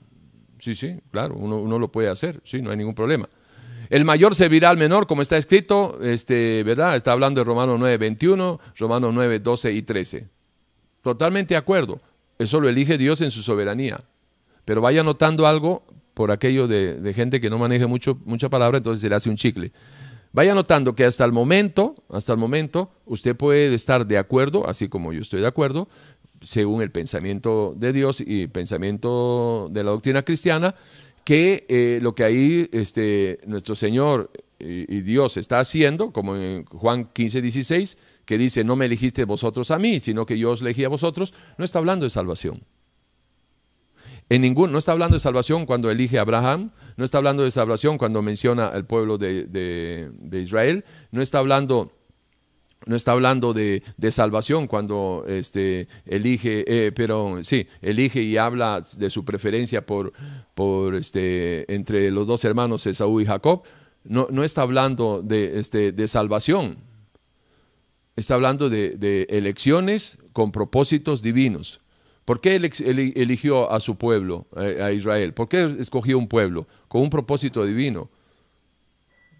[0.58, 3.28] Sí, sí, claro, uno, lo puede hacer, sí, no hay ningún problema.
[3.90, 6.96] El mayor servirá al menor, como está escrito, este, ¿verdad?
[6.96, 10.28] Está hablando de Romanos 9, 21, Romanos 9, 12 y 13.
[11.02, 12.00] Totalmente de acuerdo.
[12.38, 13.98] Eso lo elige Dios en su soberanía.
[14.64, 19.02] Pero vaya notando algo por aquello de, gente que no maneja mucho, mucha palabra, entonces
[19.02, 19.72] se le hace un chicle.
[20.32, 24.88] Vaya notando que hasta el momento, hasta el momento, usted puede estar de acuerdo, así
[24.88, 25.88] como yo estoy de acuerdo,
[26.42, 30.74] según el pensamiento de Dios y pensamiento de la doctrina cristiana,
[31.24, 37.10] que eh, lo que ahí este, nuestro Señor y, Dios está haciendo, como en Juan
[37.12, 40.84] 15, 16, que dice, no me elegiste vosotros a mí, sino que yo os elegí
[40.84, 42.62] a vosotros, no está hablando de salvación.
[44.30, 47.50] En ningún, no está hablando de salvación cuando elige a Abraham, no está hablando de
[47.50, 51.92] salvación cuando menciona al pueblo de, de Israel, no está hablando
[52.86, 59.10] no está hablando de, salvación cuando este, elige, eh, pero sí, elige y habla de
[59.10, 60.12] su preferencia por,
[60.54, 63.62] por este, entre los dos hermanos Esaú y Jacob.
[64.04, 66.76] No, no está hablando de, este, de salvación,
[68.16, 71.80] está hablando de, elecciones con propósitos divinos.
[72.26, 75.34] ¿Por qué eligió a su pueblo, a Israel?
[75.34, 76.66] ¿Por qué escogió un pueblo?
[76.88, 78.08] Con un propósito divino.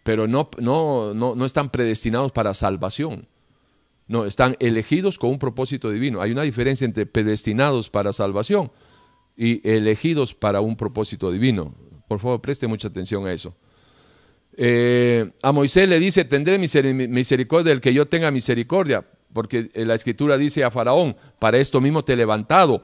[0.02, 3.26] Pero no, no, no, no están predestinados para salvación.
[4.06, 6.20] No, están elegidos con un propósito divino.
[6.20, 8.70] Hay una diferencia entre predestinados para salvación
[9.36, 11.74] y elegidos para un propósito divino.
[12.08, 13.56] Por favor, preste mucha atención a eso.
[14.56, 20.38] Eh, a Moisés le dice, tendré misericordia del que yo tenga misericordia, porque la escritura
[20.38, 22.82] dice a Faraón, para esto mismo te he levantado,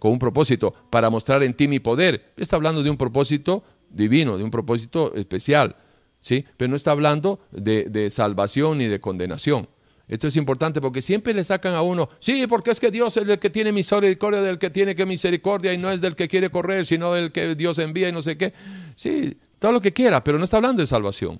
[0.00, 2.32] con un propósito, para mostrar en ti mi poder.
[2.36, 5.76] Está hablando de un propósito divino, de un propósito especial,
[6.18, 6.44] ¿sí?
[6.56, 9.68] pero no está hablando de, salvación ni de condenación.
[10.10, 13.28] Esto es importante porque siempre le sacan a uno, sí, porque es que Dios es
[13.28, 16.50] el que tiene misericordia del que tiene que misericordia y no es del que quiere
[16.50, 18.52] correr, sino del que Dios envía y no sé qué.
[18.96, 21.38] Sí, todo lo que quiera, pero no está hablando de salvación.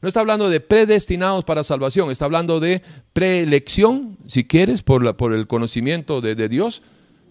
[0.00, 5.16] No está hablando de predestinados para salvación, está hablando de preelección, si quieres, por, la,
[5.16, 6.82] por el conocimiento de, Dios,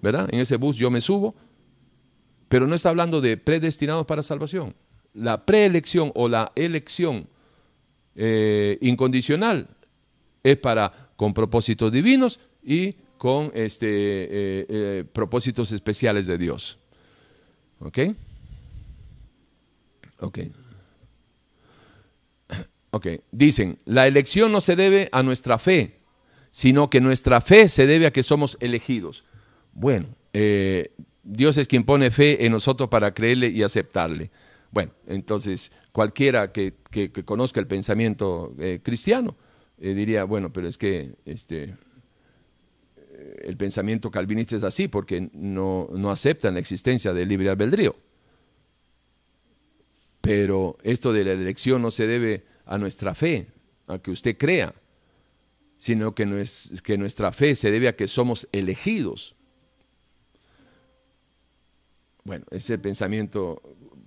[0.02, 0.28] ¿verdad?
[0.30, 1.36] En ese bus yo me subo,
[2.50, 4.76] pero no está hablando de predestinados para salvación.
[5.14, 7.28] La preelección o la elección
[8.16, 9.68] eh, incondicional
[10.44, 16.80] es para con propósitos divinos y con este, eh, eh, propósitos especiales de Dios.
[17.80, 18.00] ¿Ok?
[20.20, 20.40] Ok.
[22.94, 26.02] Ok, dicen, la elección no se debe a nuestra fe,
[26.50, 29.24] sino que nuestra fe se debe a que somos elegidos.
[29.72, 30.92] Bueno, eh,
[31.24, 34.30] Dios es quien pone fe en nosotros para creerle y aceptarle.
[34.72, 36.74] Bueno, entonces cualquiera que,
[37.24, 39.38] conozca el pensamiento cristiano
[39.82, 41.76] eh, diría, bueno, pero es que este,
[43.42, 47.96] el pensamiento calvinista es así porque no, no aceptan la existencia del libre albedrío.
[50.22, 53.48] Pero esto de la elección no se debe a nuestra fe,
[53.88, 54.74] a que usted crea,
[55.78, 59.36] sino que, no es, que nuestra fe se debe a que somos elegidos.
[62.24, 63.62] Bueno, es el pensamiento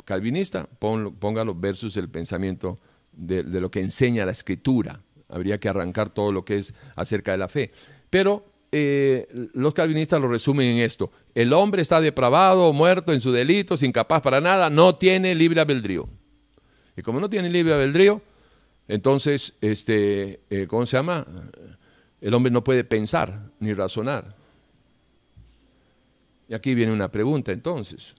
[0.05, 2.79] calvinista, póngalo versus el pensamiento
[3.11, 5.03] de, lo que enseña la escritura.
[5.29, 7.70] Habría que arrancar todo lo que es acerca de la fe.
[8.11, 11.11] Pero eh, los calvinistas lo resumen en esto.
[11.35, 16.09] El hombre está depravado, muerto en su delito, incapaz para nada, no tiene libre albedrío.
[16.97, 18.20] Y como no tiene libre albedrío,
[18.87, 21.27] entonces, este, eh, ¿cómo se llama?
[22.20, 24.35] El hombre no puede pensar ni razonar.
[26.49, 28.14] Y aquí viene una pregunta entonces.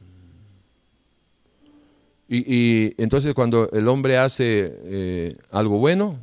[2.28, 6.20] Y, entonces cuando el hombre hace eh, algo bueno,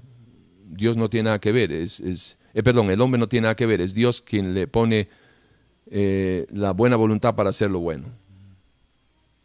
[0.73, 1.71] Dios no tiene nada que ver.
[1.73, 3.81] Es, es eh, perdón, el hombre no tiene nada que ver.
[3.81, 5.09] Es Dios quien le pone
[5.87, 8.07] la buena voluntad para hacer lo bueno.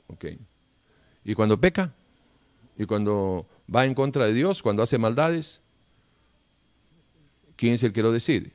[0.07, 0.39] Okay.
[1.25, 1.93] Y cuando peca,
[2.77, 5.61] y cuando va en contra de Dios, cuando hace maldades,
[7.55, 8.51] ¿quién es el que lo decide?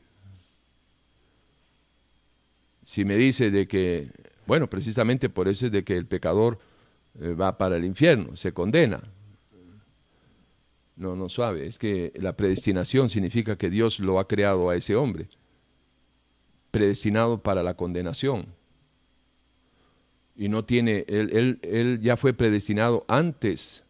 [2.85, 4.11] Si me dice de que,
[4.47, 6.59] bueno, precisamente por eso es de que el pecador
[7.20, 9.03] eh, va para el infierno, se condena.
[11.03, 14.94] No, no suave, es que la predestinación significa que Dios lo ha creado a ese
[14.94, 15.28] hombre,
[16.70, 18.46] predestinado para la condenación.
[20.36, 23.84] Y no tiene, él, él, él ya fue predestinado antes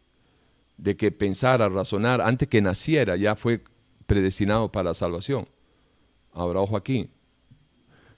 [0.78, 3.62] de que pensara, razonar, antes que naciera, ya fue
[4.06, 5.46] predestinado para la salvación.
[6.32, 7.10] Ahora, ojo aquí.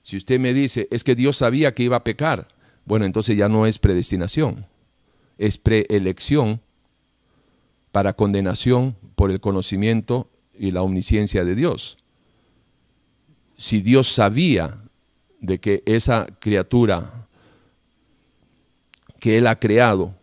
[0.02, 2.46] Si usted me dice, es que Dios sabía que iba a pecar,
[2.84, 4.66] bueno, entonces ya no es predestinación,
[5.36, 6.60] es preelección
[7.94, 11.96] para condenación por el conocimiento y la omnisciencia de Dios.
[13.56, 14.78] Si Dios sabía
[15.40, 17.28] de que esa criatura
[19.20, 20.16] que Él ha creado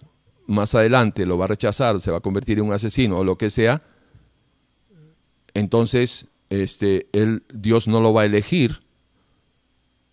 [0.47, 3.37] más adelante lo va a rechazar, se va a convertir en un asesino o lo
[3.37, 3.83] que sea,
[5.53, 8.81] entonces este, él, Dios no lo va a elegir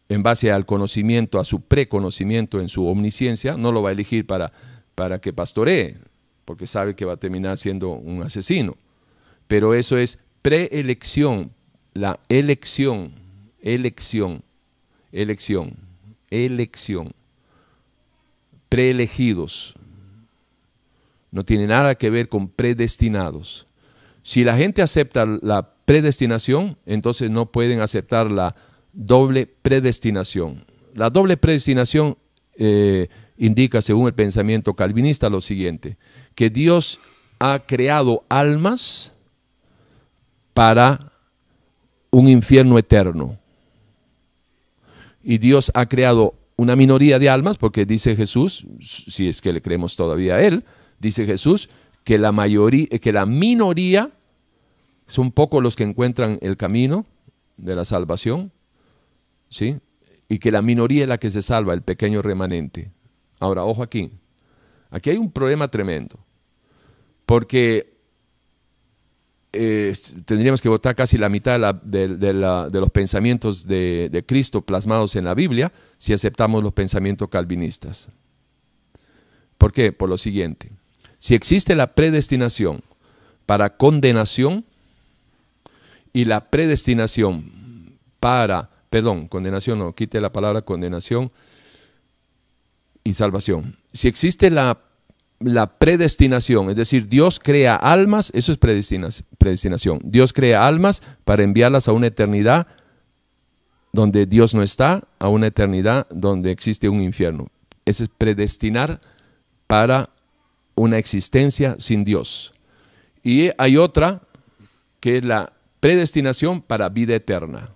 [0.09, 4.28] en base al conocimiento, a su preconocimiento en su omnisciencia, no lo va a elegir
[4.28, 4.52] para,
[4.94, 5.96] para que pastoree,
[6.49, 8.78] porque sabe que va a terminar siendo un asesino.
[9.49, 11.51] Pero eso es preelección,
[11.92, 13.12] la elección,
[13.61, 14.42] elección,
[15.12, 15.76] elección,
[16.30, 17.12] elección,
[18.70, 19.74] preelegidos
[21.32, 23.66] no tiene nada que ver con predestinados.
[24.22, 28.57] Si la gente acepta la predestinación, entonces no pueden aceptar la
[28.94, 30.64] doble predestinación.
[30.94, 32.16] La doble predestinación
[32.57, 33.09] eh,
[33.39, 35.97] indica, según el pensamiento calvinista, lo siguiente,
[36.34, 37.01] que Dios
[37.39, 39.12] ha creado almas
[40.53, 41.12] para
[42.11, 43.39] un infierno eterno.
[45.22, 49.62] Y Dios ha creado una minoría de almas, porque dice Jesús, si es que le
[49.62, 50.64] creemos todavía a Él,
[50.99, 51.70] dice Jesús
[52.03, 54.11] que la, mayoría, que la minoría
[55.07, 57.07] son pocos los que encuentran el camino
[57.57, 58.51] de la salvación,
[59.49, 59.76] ¿sí?
[60.28, 62.91] Y que la minoría es la que se salva, el pequeño remanente.
[63.41, 64.11] Ahora, ojo aquí,
[64.91, 66.18] aquí hay un problema tremendo,
[67.26, 67.99] porque
[69.53, 75.34] eh, tendríamos que votar casi la mitad de, los pensamientos de, Cristo plasmados en la
[75.34, 78.09] Biblia si aceptamos los pensamientos calvinistas.
[79.57, 79.93] ¿Por qué?
[79.93, 80.70] Por lo siguiente.
[81.18, 82.82] Si existe la predestinación
[83.47, 84.64] para condenación
[86.12, 91.32] y la predestinación para, perdón, condenación no, quite la palabra condenación
[93.14, 93.76] salvación.
[93.92, 94.78] Si existe la
[95.40, 100.00] la predestinación, es decir, Dios crea almas, eso es predestinación.
[100.02, 102.66] Dios crea almas para enviarlas a una eternidad
[103.92, 107.48] donde Dios no está, a una eternidad donde existe un infierno.
[107.84, 109.00] Ese es predestinar
[109.66, 110.11] para
[110.74, 112.52] una existencia sin Dios.
[113.22, 114.22] Y hay otra
[115.00, 117.70] que es la predestinación para vida eterna.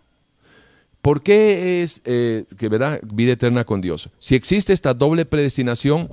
[1.02, 4.08] ¿Por qué es eh, que verdad vida eterna con Dios?
[4.20, 6.08] Si existe esta doble predestinación,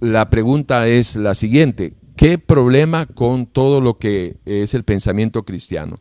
[0.00, 5.96] la pregunta es la siguiente, ¿qué problema con todo lo que es el pensamiento cristiano?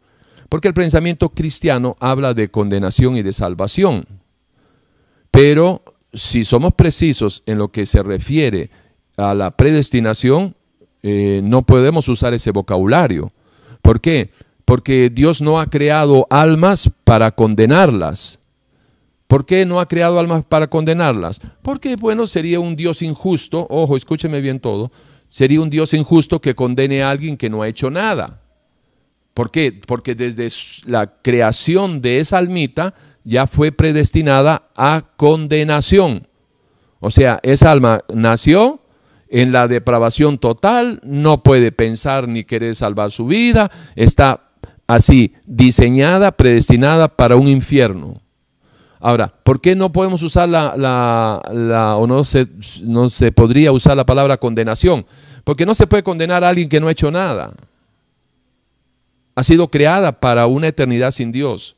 [0.48, 4.06] Porque el pensamiento cristiano habla de condenación y de salvación,
[5.30, 8.70] pero si somos precisos en lo que se refiere
[9.18, 10.56] a la predestinación,
[11.02, 13.34] eh, no podemos usar ese vocabulario.
[13.82, 14.30] ¿Por qué?
[14.66, 18.40] Porque Dios no ha creado almas para condenarlas,
[19.34, 21.40] ¿Por qué no ha creado almas para condenarlas?
[21.64, 24.92] Porque, bueno, sería un Dios injusto, ojo, escúcheme bien todo,
[25.28, 28.42] sería un Dios injusto que condene a alguien que no ha hecho nada.
[29.34, 29.72] ¿Por qué?
[29.88, 30.48] Porque desde
[30.86, 32.94] la creación de esa almita
[33.24, 36.28] ya fue predestinada a condenación.
[37.00, 38.82] O sea, esa alma nació
[39.30, 44.52] en la depravación total, no puede pensar ni querer salvar su vida, está
[44.88, 48.22] así diseñada, predestinada para un infierno.
[49.00, 52.48] Ahora, ¿por qué no podemos usar la, la, o no se,
[52.82, 55.06] no se podría usar la palabra condenación?
[55.44, 57.54] Porque no se puede condenar a alguien que no ha hecho nada.
[59.36, 61.76] Ha sido creada para una eternidad sin Dios.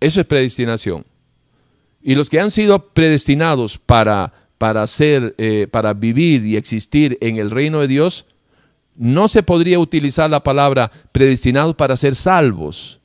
[0.00, 1.04] Eso es predestinación.
[2.02, 7.36] Y los que han sido predestinados para, para, ser, eh, para vivir y existir en
[7.36, 8.26] el reino de Dios,
[8.96, 13.00] no se podría utilizar la palabra predestinados para ser salvos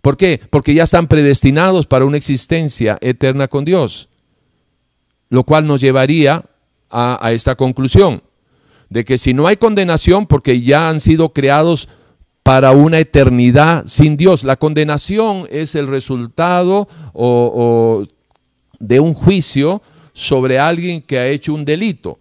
[0.00, 0.40] ¿Por qué?
[0.50, 4.08] Porque ya están predestinados para una existencia eterna con Dios.
[5.28, 6.44] Lo cual nos llevaría
[6.90, 8.22] a, esta conclusión,
[8.88, 11.88] de que si no hay condenación, porque ya han sido creados
[12.42, 16.88] para una eternidad sin Dios, la condenación es el resultado
[18.80, 19.82] de un juicio
[20.14, 22.18] sobre alguien que ha hecho un delito.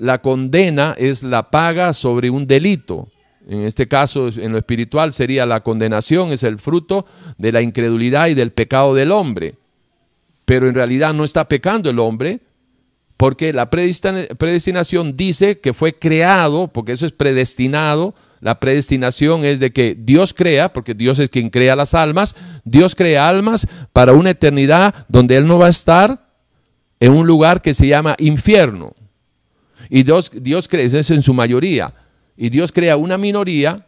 [0.00, 3.08] La condena es la paga sobre un delito.
[3.46, 7.04] En este caso, en lo espiritual, sería la condenación, es el fruto
[7.36, 9.56] de la incredulidad y del pecado del hombre.
[10.46, 12.40] Pero en realidad no está pecando el hombre,
[13.18, 19.70] porque la predestinación dice que fue creado, porque eso es predestinado, la predestinación es de
[19.70, 22.34] que Dios crea, porque Dios es quien crea las almas,
[22.64, 26.30] Dios crea almas para una eternidad donde Él no va a estar
[27.00, 28.94] en un lugar que se llama infierno.
[29.90, 31.92] Y Dios, Dios eso en su mayoría,
[32.36, 33.84] y Dios crea una minoría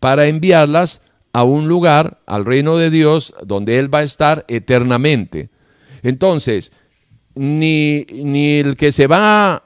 [0.00, 1.00] para enviarlas
[1.32, 5.50] a un lugar, al reino de Dios, donde Él va a estar eternamente.
[6.02, 6.72] Entonces,
[7.34, 9.62] ni, ni el que se va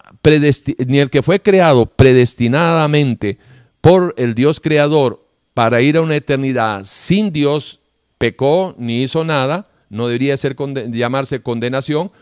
[0.87, 3.39] ni el que fue creado predestinadamente
[3.81, 7.81] por el Dios creador para ir a una eternidad sin Dios
[8.19, 10.57] pecó ni hizo nada, no debería ser
[10.91, 12.13] llamarse condenación,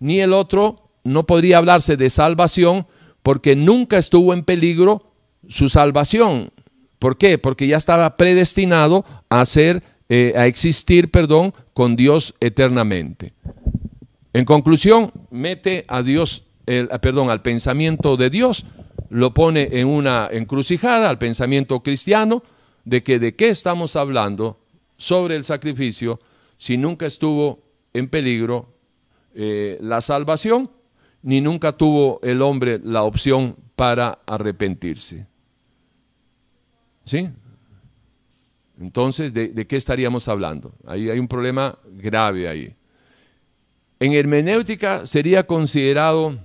[0.00, 2.86] ni el otro no podría hablarse de salvación
[3.26, 5.02] porque nunca estuvo en peligro
[5.48, 6.52] su salvación.
[7.00, 7.38] ¿Por qué?
[7.38, 13.32] Porque ya estaba predestinado a ser, eh, a existir, perdón, con Dios eternamente.
[14.32, 18.64] En conclusión, mete a Dios, el, perdón, al pensamiento de Dios,
[19.10, 22.44] lo pone en una encrucijada, al pensamiento cristiano,
[22.84, 24.60] de que de qué estamos hablando
[24.98, 26.20] sobre el sacrificio
[26.58, 27.58] si nunca estuvo
[27.92, 28.68] en peligro
[29.34, 30.70] eh, la salvación,
[31.26, 35.26] ni nunca tuvo el hombre la opción para arrepentirse.
[37.04, 37.28] ¿Sí?
[38.78, 40.72] Entonces, ¿de, qué estaríamos hablando?
[40.86, 42.76] Ahí hay un problema grave ahí.
[43.98, 46.38] En hermenéutica sería considerado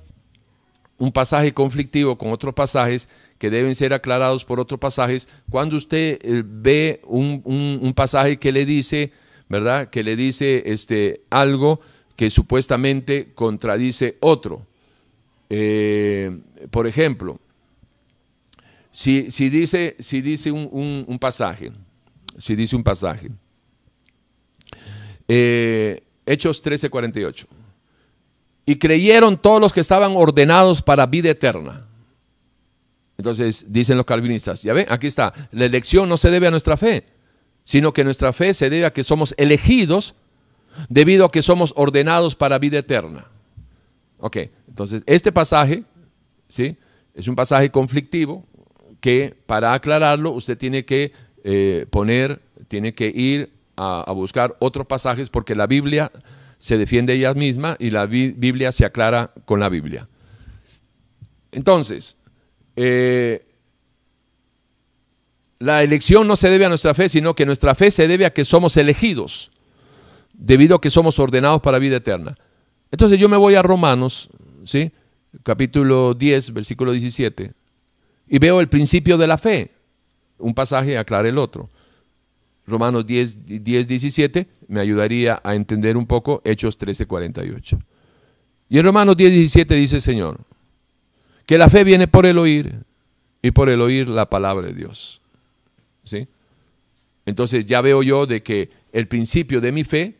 [0.97, 3.07] un pasaje conflictivo con otros pasajes
[3.38, 8.65] que deben ser aclarados por otros pasajes, cuando usted eh, ve un, pasaje que le
[8.65, 9.11] dice,
[9.47, 9.91] ¿verdad?
[9.91, 11.82] Que le dice este, algo
[12.15, 14.70] que supuestamente contradice otro.
[15.54, 16.39] Eh,
[16.70, 17.38] por ejemplo,
[18.89, 21.74] si, dice, si dice un, pasaje,
[22.38, 23.30] si dice un pasaje,
[25.28, 27.47] eh, Hechos 13:48,
[28.66, 31.86] y creyeron todos los que estaban ordenados para vida eterna.
[33.18, 36.78] Entonces dicen los calvinistas, ya ven, aquí está, la elección no se debe a nuestra
[36.78, 37.08] fe,
[37.66, 40.16] sino que nuestra fe se debe a que somos elegidos
[40.88, 43.28] debido a que somos ordenados para vida eterna.
[44.22, 45.84] Ok, entonces este pasaje,
[46.47, 46.78] ¿sí?
[47.13, 48.45] Es un pasaje conflictivo
[48.99, 51.11] que para aclararlo usted tiene que
[51.43, 56.11] eh, poner, tiene que ir a, buscar otros pasajes porque la Biblia
[56.59, 60.07] se defiende ella misma y la Biblia se aclara con la Biblia.
[61.51, 62.15] Entonces,
[62.76, 63.43] eh,
[65.57, 68.34] la elección no se debe a nuestra fe, sino que nuestra fe se debe a
[68.34, 69.51] que somos elegidos,
[70.34, 72.38] debido a que somos ordenados para vida eterna.
[72.91, 74.29] Entonces yo me voy a Romanos,
[74.65, 74.91] ¿sí?
[75.43, 77.53] capítulo 10, versículo 17,
[78.27, 79.71] y veo el principio de la fe.
[80.37, 81.69] Un pasaje aclara el otro.
[82.67, 87.79] Romanos 10, 10, 17 me ayudaría a entender un poco Hechos 13, 48.
[88.69, 90.39] Y en Romanos 10, 17 dice el Señor,
[91.45, 92.73] que la fe viene por el oír
[93.41, 95.21] y por el oír la palabra de Dios.
[96.03, 96.27] ¿Sí?
[97.25, 100.15] Entonces ya veo yo de que el principio de mi fe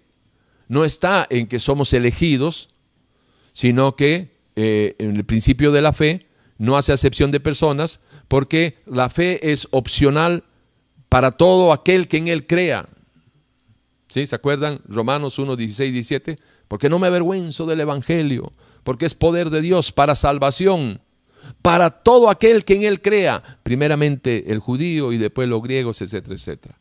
[0.72, 2.70] no está en que somos elegidos,
[3.52, 8.00] sino que eh, en el principio de la fe no hace acepción de personas,
[8.30, 10.46] porque la fe es opcional
[11.10, 12.88] para todo aquel que en él crea.
[14.08, 14.26] ¿Sí?
[14.26, 14.80] ¿Se acuerdan?
[14.88, 16.40] Romanos 1, 16, 17.
[16.70, 18.54] Porque no me avergüenzo del Evangelio,
[18.86, 21.02] porque es poder de Dios para salvación
[21.62, 26.36] para todo aquel que en él crea, primeramente el judío y después los griegos, etcétera,
[26.36, 26.81] etcétera.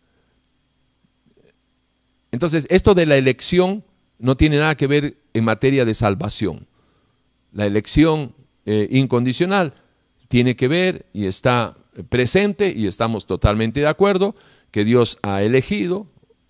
[2.33, 3.85] Entonces, esto de la elección
[4.19, 6.67] no tiene nada que ver en materia de salvación.
[7.53, 8.35] La elección
[8.67, 9.75] eh, incondicional
[10.29, 11.77] tiene que ver y está
[12.09, 14.37] presente y estamos totalmente de acuerdo
[14.71, 16.07] que Dios ha elegido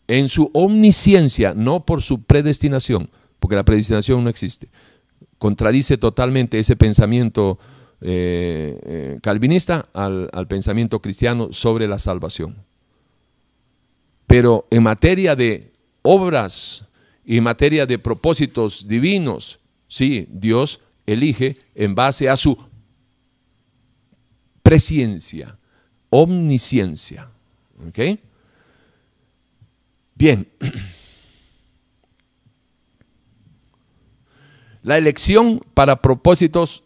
[0.06, 4.68] en su omnisciencia, no por su predestinación, porque la predestinación no existe.
[5.38, 7.58] Contradice totalmente ese pensamiento
[8.02, 12.56] eh, eh, calvinista al, pensamiento cristiano sobre la salvación.
[14.26, 15.69] Pero en materia de
[16.02, 16.84] obras
[17.24, 22.56] y materia de propósitos divinos, sí, Dios elige en base a su
[24.62, 25.58] presciencia,
[26.10, 27.30] omnisciencia.
[27.88, 27.98] ¿Ok?
[30.14, 30.48] Bien.
[34.82, 36.84] La elección para propósitos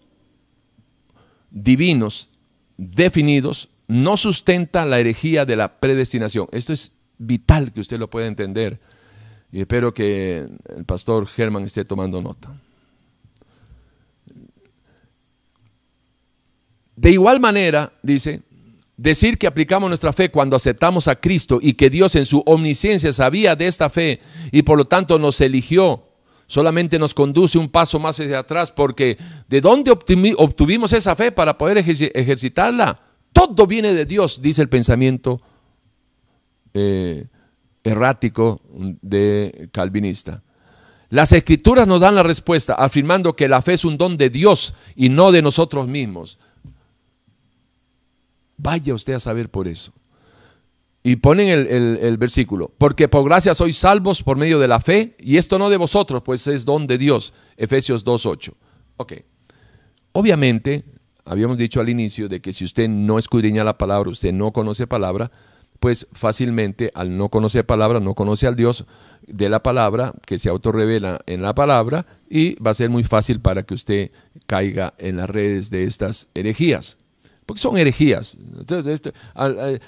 [1.50, 2.28] divinos
[2.76, 6.48] definidos no sustenta la herejía de la predestinación.
[6.50, 8.80] Esto es vital que usted lo pueda entender
[9.54, 12.52] y espero que el pastor Germán esté tomando nota.
[16.96, 18.42] De igual manera, dice,
[18.96, 23.12] decir que aplicamos nuestra fe cuando aceptamos a Cristo y que Dios en su omnisciencia
[23.12, 24.18] sabía de esta fe
[24.50, 26.02] y por lo tanto nos eligió
[26.48, 29.16] solamente nos conduce un paso más hacia atrás porque
[29.48, 29.92] ¿de dónde
[30.36, 33.00] obtuvimos esa fe para poder ejercitarla?
[33.32, 35.40] Todo viene de Dios, dice el pensamiento
[36.74, 37.28] eh,
[37.84, 38.60] errático
[39.02, 40.42] de calvinista.
[41.10, 44.74] Las escrituras nos dan la respuesta afirmando que la fe es un don de Dios
[44.96, 46.38] y no de nosotros mismos.
[48.56, 49.92] Vaya usted a saber por eso.
[51.06, 55.36] Y ponen el, versículo, porque por gracia sois salvos por medio de la fe, y
[55.36, 57.34] esto no de vosotros, pues es don de Dios.
[57.58, 58.54] Efesios 2.8.
[58.96, 59.12] Ok.
[60.12, 60.84] Obviamente,
[61.26, 64.86] habíamos dicho al inicio de que si usted no escudriña la palabra, usted no conoce
[64.86, 65.30] palabra,
[65.84, 68.86] pues fácilmente al no conocer palabra, no conoce al Dios
[69.26, 73.38] de la palabra, que se autorrevela en la palabra, y va a ser muy fácil
[73.40, 74.10] para que usted
[74.46, 76.96] caiga en las redes de estas herejías
[77.44, 78.38] porque son herejías.
[78.86, 79.12] Este,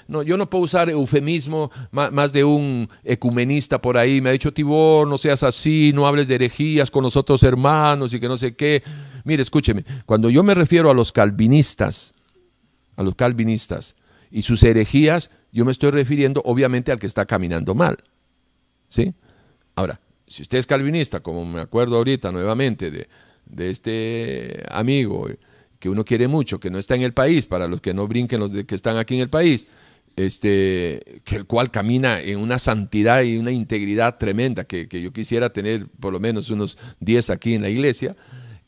[0.07, 4.21] no, yo no puedo usar eufemismo más de un ecumenista por ahí.
[4.21, 8.13] Me ha dicho, Tibor, no seas así, no hables de herejías con los otros hermanos
[8.13, 8.83] y que no sé qué.
[9.23, 12.13] Mire, escúcheme, cuando yo me refiero a los calvinistas,
[12.95, 13.95] a los calvinistas
[14.29, 17.97] y sus herejías, yo me estoy refiriendo obviamente al que está caminando mal.
[18.89, 19.15] ¿Sí?
[19.73, 23.07] Ahora, si usted es calvinista, como me acuerdo ahorita nuevamente de,
[23.47, 25.27] de este amigo,
[25.79, 28.39] que uno quiere mucho, que no está en el país, para los que no brinquen
[28.39, 29.65] los de que están aquí en el país,
[30.15, 35.51] este, que el cual camina en una santidad y una integridad tremenda, que, yo quisiera
[35.51, 38.15] tener por lo menos unos 10 aquí en la iglesia,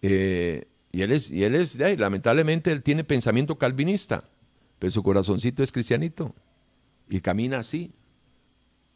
[0.02, 4.24] eh, Y él es, y él es lamentablemente, él tiene pensamiento calvinista,
[4.80, 6.34] pero su corazoncito es cristianito
[7.10, 7.92] y camina así.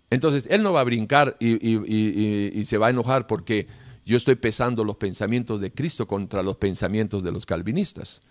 [0.09, 3.67] Entonces, él no va a brincar y, se va a enojar porque
[4.05, 8.21] yo estoy pesando los pensamientos de Cristo contra los pensamientos de los calvinistas,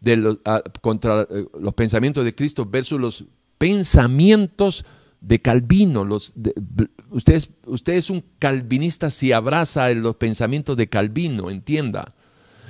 [0.00, 3.24] de ah, contra eh, los pensamientos de Cristo versus los
[3.58, 4.84] pensamientos
[5.20, 6.04] de Calvino.
[6.04, 6.34] Los,
[7.10, 12.14] usted, usted es un calvinista si abraza los pensamientos de Calvino, entienda.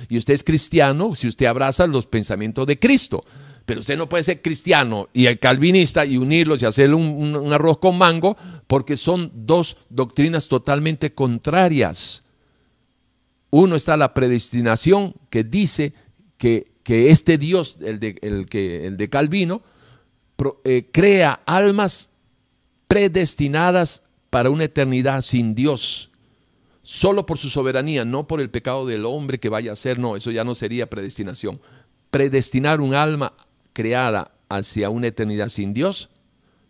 [0.09, 3.23] Y usted es cristiano si usted abraza los pensamientos de Cristo.
[3.65, 7.77] Pero usted no puede ser cristiano y el calvinista y unirlos y hacer un, arroz
[7.77, 8.35] con mango
[8.67, 12.23] porque son dos doctrinas totalmente contrarias.
[13.49, 15.93] Uno está la predestinación que dice
[16.37, 19.61] que, este Dios, el de, el que, el de Calvino,
[20.65, 22.11] eh, crea almas
[22.89, 26.09] predestinadas para una eternidad sin Dios,
[26.81, 30.17] solo por su soberanía, no por el pecado del hombre que vaya a ser, no,
[30.17, 31.61] eso ya no sería predestinación.
[32.11, 33.33] Predestinar un alma
[33.73, 36.09] creada hacia una eternidad sin Dios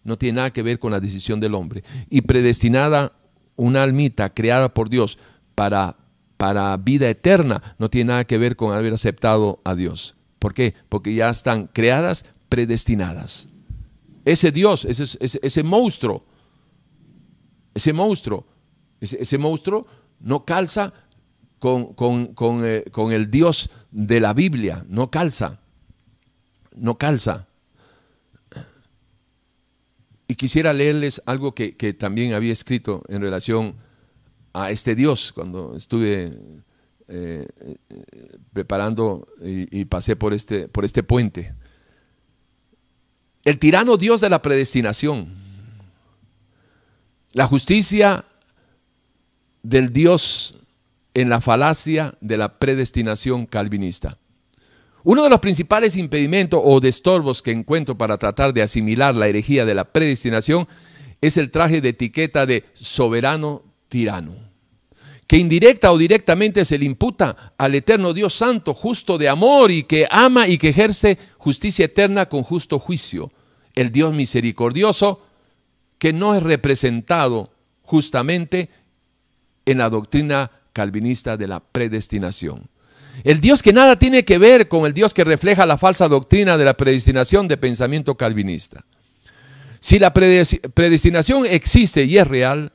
[0.03, 1.83] no tiene nada que ver con la decisión del hombre.
[2.09, 3.13] Y predestinada
[3.55, 5.17] una almita creada por Dios
[5.55, 5.97] para,
[6.37, 10.15] para vida eterna no tiene nada que ver con haber aceptado a Dios.
[10.39, 10.73] ¿Por qué?
[10.89, 13.47] Porque ya están creadas predestinadas.
[14.25, 16.25] Ese Dios, ese, ese, monstruo,
[17.73, 18.45] ese monstruo,
[18.99, 19.85] ese, monstruo
[20.19, 20.93] no calza
[21.59, 21.93] con,
[22.65, 25.62] eh, con el Dios de la Biblia, no calza
[26.75, 27.47] no calza.
[30.27, 33.75] Y quisiera leerles algo que, también había escrito en relación
[34.53, 36.37] a este Dios cuando estuve
[37.07, 37.47] eh,
[38.53, 41.53] preparando y, pasé por este, por este puente.
[43.43, 45.33] El tirano Dios de la predestinación.
[47.33, 48.25] La justicia
[49.63, 50.55] del Dios
[51.13, 54.17] en la falacia de la predestinación calvinista.
[55.05, 59.65] Uno de los principales impedimentos o destorbos que encuentro para tratar de asimilar la herejía
[59.65, 60.67] de la predestinación
[61.19, 64.35] es el traje de etiqueta de soberano tirano,
[65.27, 69.83] que indirecta o directamente se le imputa al eterno Dios Santo, justo de amor y
[69.83, 73.31] que ama y que ejerce justicia eterna con justo juicio,
[73.75, 75.21] el Dios misericordioso
[75.97, 77.51] que no es representado
[77.81, 78.69] justamente
[79.65, 82.69] en la doctrina calvinista de la predestinación.
[83.23, 86.57] El Dios que nada tiene que ver con el Dios que refleja la falsa doctrina
[86.57, 88.83] de la predestinación de pensamiento calvinista.
[89.79, 92.71] Si la predestinación existe y es real,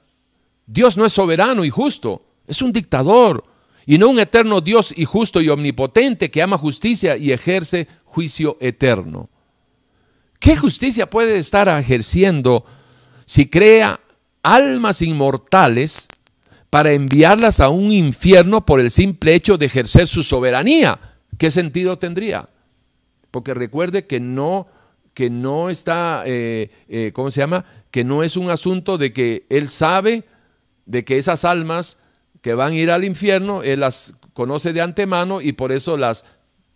[0.67, 3.45] Dios no es soberano y justo, es un dictador
[3.87, 8.57] y no un eterno Dios y justo y omnipotente que ama justicia y ejerce juicio
[8.61, 9.29] eterno.
[10.39, 12.65] ¿Qué justicia puede estar ejerciendo
[13.27, 14.01] si crea
[14.43, 16.09] almas inmortales
[16.71, 20.99] para enviarlas a un infierno por el simple hecho de ejercer su soberanía.
[21.39, 22.49] ¿Qué sentido tendría?
[23.31, 24.67] Porque recuerde que no,
[25.15, 27.65] que no está, eh, eh, ¿cómo se llama?
[27.91, 30.25] Que no es un asunto de que él sabe
[30.85, 31.99] de que esas almas
[32.43, 36.25] que van a ir al infierno, él las conoce de antemano y por eso las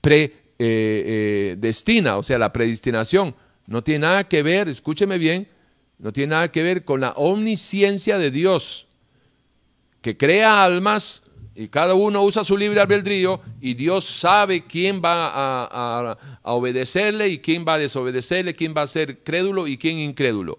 [0.00, 3.34] predestina, eh, o sea, la predestinación.
[3.66, 5.48] No tiene nada que ver, escúcheme bien,
[5.98, 8.88] no tiene nada que ver con la omnisciencia de Dios
[10.02, 11.22] que crea almas
[11.54, 17.38] y cada uno usa su libre albedrío y Dios sabe quién va a, obedecerle y
[17.38, 20.58] quién va a desobedecerle, quién va a ser crédulo y quién incrédulo.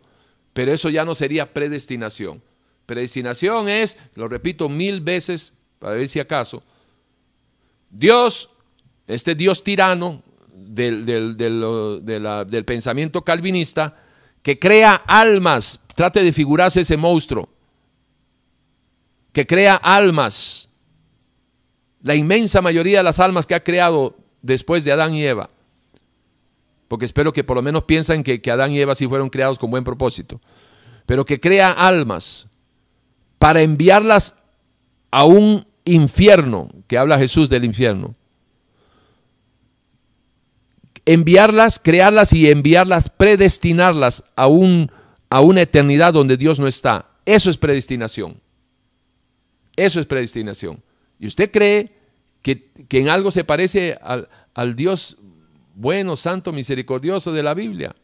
[0.54, 2.42] Pero eso ya no sería predestinación.
[2.86, 6.64] Predestinación es, lo repito mil veces para ver si acaso,
[7.90, 8.50] Dios,
[9.08, 10.22] este Dios tirano
[10.54, 13.96] del, del pensamiento calvinista,
[14.42, 17.50] que crea almas, trate de figurarse ese monstruo,
[19.34, 20.70] que crea almas,
[22.02, 25.50] la inmensa mayoría de las almas que ha creado después de Adán y Eva,
[26.88, 29.58] porque espero que por lo menos piensan que, que Adán y Eva sí fueron creados
[29.58, 30.40] con buen propósito,
[31.06, 32.48] pero que crea almas
[33.40, 34.36] para enviarlas
[35.12, 38.16] a un infierno, que habla Jesús del infierno.
[41.06, 44.90] Enviarlas, crearlas y enviarlas, predestinarlas a, un,
[45.30, 47.10] a una eternidad donde Dios no está.
[47.26, 48.40] Eso es predestinación.
[49.76, 50.82] Eso es predestinación.
[51.20, 51.92] ¿Y usted cree
[52.42, 55.18] que, en algo se parece al, al Dios
[55.76, 57.96] bueno, santo, misericordioso de la Biblia?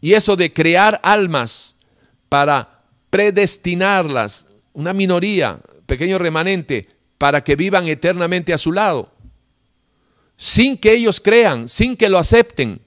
[0.00, 1.76] Y eso de crear almas
[2.28, 9.10] para predestinarlas, una minoría, pequeño remanente, para que vivan eternamente a su lado,
[10.36, 12.80] sin que ellos crean, sin que lo acepten.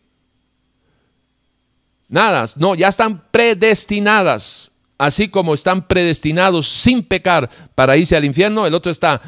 [2.07, 8.65] Nada, no, ya están predestinadas así como están predestinados sin pecar para irse al infierno,
[8.65, 9.22] el otro está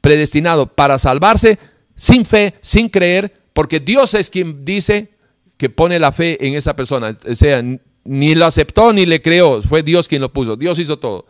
[0.00, 1.58] predestinado para salvarse
[1.94, 5.12] sin fe, sin creer, porque Dios es quien dice
[5.56, 7.16] que pone la fe en esa persona.
[7.28, 7.62] O sea,
[8.04, 10.56] ni lo aceptó ni le creó, fue Dios quien lo puso.
[10.56, 11.26] Dios hizo todo.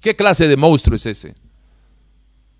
[0.00, 1.34] ¿Qué clase de monstruo es ese?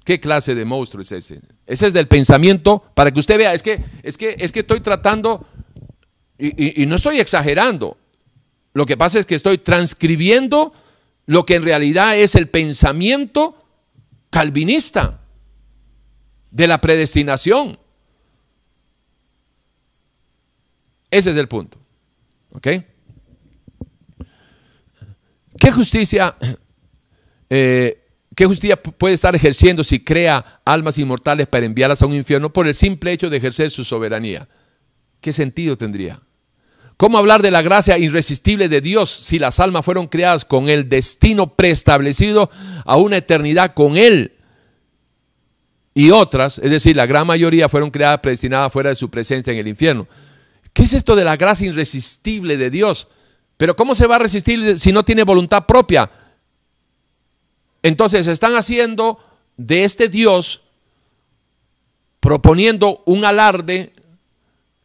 [0.05, 1.41] ¿Qué clase de monstruo es ese?
[1.67, 4.81] Ese es del pensamiento, para que usted vea, es que, es que, es que estoy
[4.81, 5.47] tratando,
[6.39, 7.97] y, y no estoy exagerando,
[8.75, 10.73] lo que pasa es que estoy transcribiendo
[11.27, 13.65] lo que en realidad es el pensamiento
[14.31, 15.21] calvinista
[16.51, 17.79] de la predestinación.
[21.11, 21.79] Ese es el punto.
[22.51, 22.69] ¿Ok?
[25.59, 26.37] ¿Qué justicia,
[27.49, 32.53] eh, ¿Qué justicia puede estar ejerciendo si crea almas inmortales para enviarlas a un infierno
[32.53, 34.49] por el simple hecho de ejercer su soberanía?
[35.21, 36.21] ¿Qué sentido tendría?
[36.97, 40.89] ¿Cómo hablar de la gracia irresistible de Dios si las almas fueron creadas con el
[40.89, 42.51] destino preestablecido
[42.85, 44.33] a una eternidad con Él?
[45.93, 49.59] Y otras, es decir, la gran mayoría fueron creadas predestinadas fuera de su presencia en
[49.59, 50.07] el infierno.
[50.73, 53.09] ¿Qué es esto de la gracia irresistible de Dios?
[53.57, 56.11] Pero ¿cómo se va a resistir si no tiene voluntad propia?
[57.83, 59.19] Entonces están haciendo
[59.57, 60.63] de este Dios,
[62.19, 63.93] proponiendo un alarde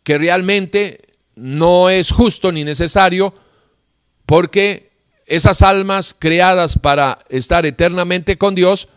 [0.04, 1.09] que realmente
[1.40, 3.34] no es justo ni necesario,
[4.26, 4.92] porque
[5.26, 8.90] esas almas creadas para estar eternamente con Dios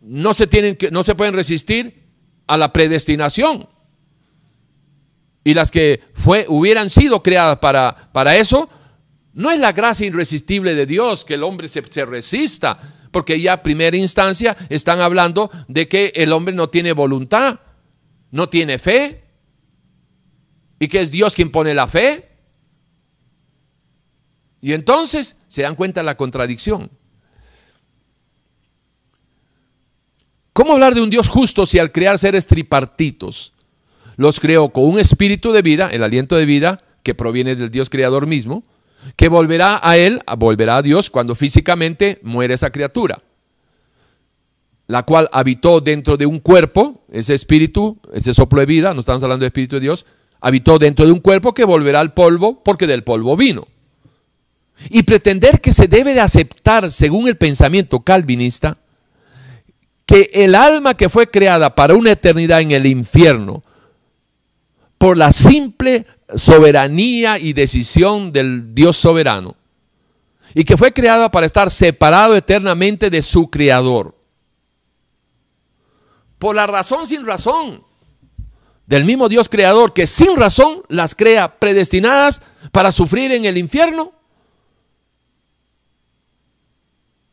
[0.00, 2.02] no se, tienen que, no se pueden resistir
[2.48, 3.68] a la predestinación.
[5.44, 8.68] Y las que fue, hubieran sido creadas para, para eso,
[9.32, 12.78] no es la gracia irresistible de Dios que el hombre se, se resista,
[13.12, 17.60] porque ya a primera instancia están hablando de que el hombre no tiene voluntad,
[18.30, 19.21] no tiene fe,
[20.82, 22.28] y que es Dios quien pone la fe.
[24.60, 26.90] Y entonces se dan cuenta de la contradicción.
[30.52, 33.52] ¿Cómo hablar de un Dios justo si al crear seres tripartitos
[34.16, 37.88] los creó con un espíritu de vida, el aliento de vida que proviene del Dios
[37.88, 38.64] creador mismo,
[39.14, 43.20] que volverá a él, volverá a Dios cuando físicamente muere esa criatura,
[44.88, 49.22] la cual habitó dentro de un cuerpo, ese espíritu, ese soplo de vida, no estamos
[49.22, 50.06] hablando de espíritu de Dios,
[50.42, 53.66] habitó dentro de un cuerpo que volverá al polvo porque del polvo vino.
[54.90, 58.76] Y pretender que se debe de aceptar, según el pensamiento calvinista,
[60.04, 63.62] que el alma que fue creada para una eternidad en el infierno,
[64.98, 69.54] por la simple soberanía y decisión del Dios soberano,
[70.54, 74.16] y que fue creada para estar separado eternamente de su creador,
[76.40, 77.91] por la razón sin razón
[78.86, 82.42] del mismo Dios creador que sin razón las crea predestinadas
[82.72, 84.12] para sufrir en el infierno,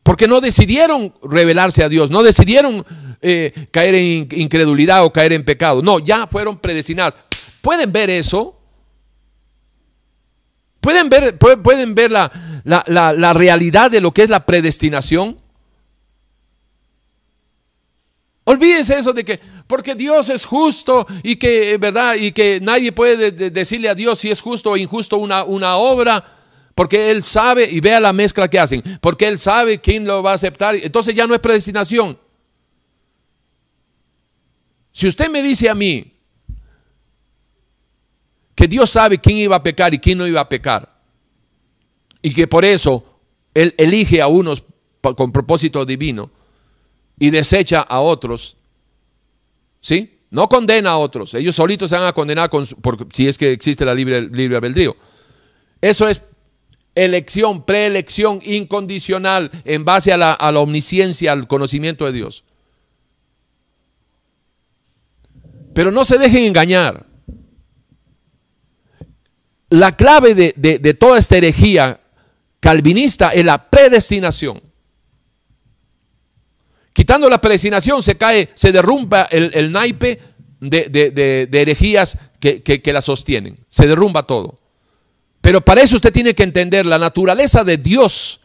[0.10, 2.84] Porque no decidieron revelarse a Dios, no decidieron
[3.22, 5.84] eh, caer en incredulidad o caer en pecado.
[5.84, 7.16] No, ya fueron predestinadas.
[7.62, 8.60] ¿Pueden ver eso?
[10.82, 12.32] ¿Pueden ver, pueden ver la,
[12.64, 15.38] la, realidad de lo que es la predestinación?
[18.46, 19.40] Olvídense eso de que
[19.70, 22.16] porque Dios es justo y que, ¿verdad?
[22.16, 26.26] Y que nadie puede decirle a Dios si es justo o injusto una, una obra
[26.74, 30.32] porque Él sabe, y vea la mezcla que hacen, porque Él sabe quién lo va
[30.32, 32.18] a aceptar, entonces ya no es predestinación.
[34.92, 36.14] Si usted me dice a mí
[38.56, 41.00] que Dios sabe quién iba a pecar y quién no iba a pecar,
[42.24, 43.20] y que por eso
[43.54, 44.64] Él elige a unos
[45.16, 46.32] con propósito divino
[47.20, 48.58] y desecha a otros,
[49.82, 50.20] ¿sí?
[50.32, 52.66] No condena a otros, ellos solitos se van a condenar con,
[53.12, 54.94] si es que existe la libre, libre.
[55.82, 56.22] Eso es
[56.96, 62.44] elección, preelección incondicional en base a la, omnisciencia, al conocimiento de Dios.
[65.74, 67.06] Pero no se dejen engañar.
[69.70, 72.02] La clave de, toda esta herejía
[72.60, 74.62] calvinista es la predestinación.
[77.00, 80.20] Quitando la predestinación se cae, se derrumba el, naipe
[80.60, 83.58] de, herejías que, que la sostienen.
[83.70, 84.60] Se derrumba todo.
[85.40, 88.42] Pero para eso usted tiene que entender la naturaleza de Dios.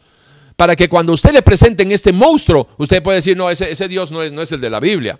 [0.55, 4.23] Para que cuando usted le presenten este monstruo, usted puede decir, no, ese, Dios no
[4.23, 5.19] es, no es el de la Biblia.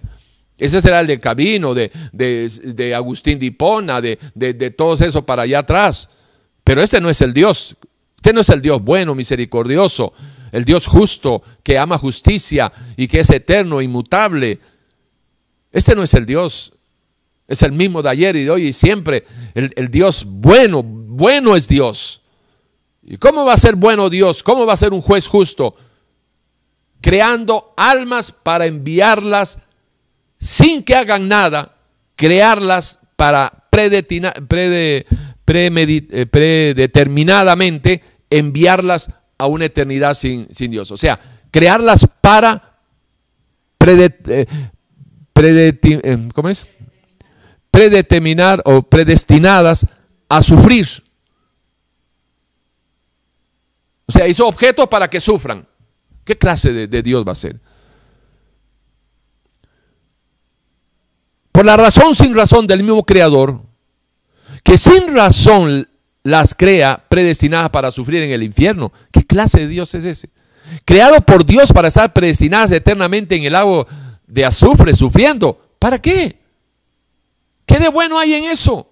[0.58, 5.42] Ese será el de Cabino, de, de, Agustín de Hipona, de, de todos esos para
[5.42, 6.08] allá atrás.
[6.64, 7.76] Pero este no es el Dios.
[8.16, 10.14] Este no es el Dios bueno, misericordioso,
[10.56, 14.60] el Dios justo, que ama justicia y que es eterno, inmutable.
[15.72, 16.74] Este no es el Dios.
[17.48, 19.26] Es el mismo de ayer y de hoy y siempre.
[19.54, 22.22] El, el Dios bueno, bueno es Dios.
[23.04, 24.42] ¿Y cómo va a ser bueno Dios?
[24.42, 25.76] ¿Cómo va a ser un juez justo?
[27.06, 29.60] creando almas para enviarlas
[30.40, 31.76] sin que hagan nada,
[32.16, 35.06] crearlas para eh,
[36.32, 38.02] predeterminadamente
[38.32, 40.92] enviarlas a una eternidad sin, sin Dios.
[40.92, 41.20] O sea,
[41.52, 42.80] crearlas para
[43.80, 44.46] eh, eh,
[47.72, 49.86] predeterminar o predestinadas
[50.30, 50.88] a sufrir.
[54.08, 55.68] O sea, hizo objetos para que sufran.
[56.24, 57.60] ¿Qué clase de, de Dios va a ser?
[61.52, 63.62] Por la razón sin razón del mismo Creador,
[64.64, 65.88] que sin razón
[66.26, 68.92] las crea predestinadas para sufrir en el infierno.
[69.12, 70.30] ¿Qué clase de Dios es ese?
[70.84, 73.86] Creado por Dios para estar predestinadas eternamente en el lago
[74.26, 75.56] de azufre, sufriendo.
[75.78, 76.40] ¿Para qué?
[77.68, 78.90] ¿Qué de bueno hay en eso?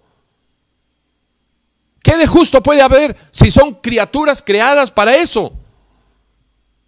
[2.03, 5.53] ¿Qué de justo puede haber si son criaturas creadas para eso?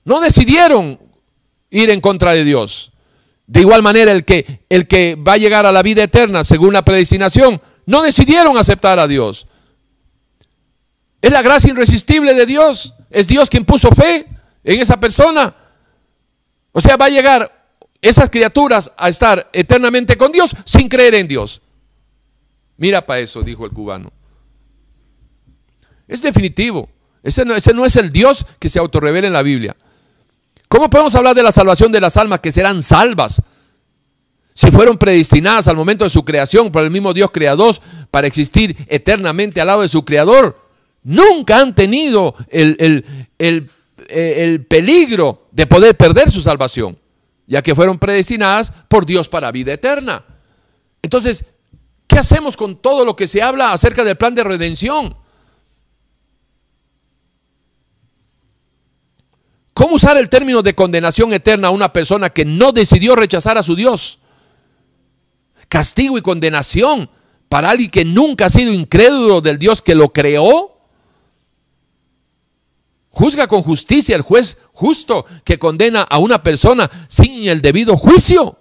[0.04, 1.00] No decidieron
[1.72, 2.92] ir en contra de Dios.
[3.48, 6.74] De igual manera, el que, el que va a llegar a la vida eterna según
[6.74, 9.48] la predestinación, no decidieron aceptar a Dios.
[11.26, 12.94] Es la gracia irresistible de Dios.
[13.10, 14.28] Es Dios quien puso fe
[14.64, 15.56] en esa persona.
[16.72, 17.66] O sea, va a llegar
[18.00, 21.64] esas criaturas a estar eternamente con Dios sin creer en Dios.
[22.78, 24.14] Mira para eso, dijo el cubano.
[26.08, 26.88] Es definitivo.
[27.24, 29.76] Ese no, ese no es el Dios que se autorrevela en la Biblia.
[30.68, 33.42] ¿Cómo podemos hablar de la salvación de las almas que serán salvas?
[34.54, 37.74] Si fueron predestinadas al momento de su creación por el mismo Dios creador
[38.12, 40.65] para existir eternamente al lado de su creador,
[41.06, 43.06] nunca han tenido el,
[43.38, 47.00] el peligro de poder perder su salvación,
[47.48, 50.26] ya que fueron predestinadas por Dios para vida eterna.
[51.02, 51.46] Entonces,
[52.08, 55.16] ¿Qué hacemos con todo lo que se habla acerca del plan de redención?
[59.74, 63.64] ¿Cómo usar el término de condenación eterna a una persona que no decidió rechazar a
[63.64, 64.20] su Dios?
[65.68, 67.10] Castigo y condenación
[67.50, 70.75] para alguien que nunca ha sido incrédulo del Dios que lo creó.
[73.16, 78.60] Juzga con justicia el juez justo que condena a una persona sin el debido juicio.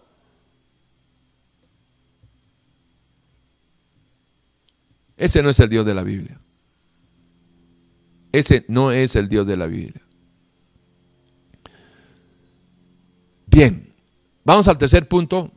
[5.17, 6.41] Ese no es el Dios de la Biblia.
[8.31, 10.01] Ese no es el Dios de la Biblia.
[13.47, 13.93] Bien,
[14.45, 15.51] vamos al tercer punto.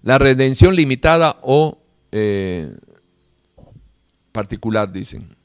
[0.00, 1.78] La redención limitada o
[2.10, 2.74] eh,
[4.32, 5.39] particular, dicen.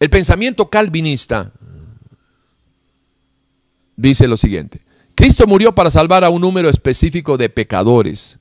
[0.00, 1.52] El pensamiento calvinista
[3.96, 4.80] dice lo siguiente.
[5.14, 8.38] Cristo murió para salvar a un número específico de pecadores.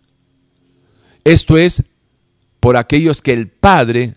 [1.25, 1.83] Esto es,
[2.61, 4.15] por aquellos que el Padre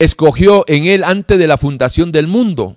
[0.00, 2.76] escogió en él antes de la fundación del mundo.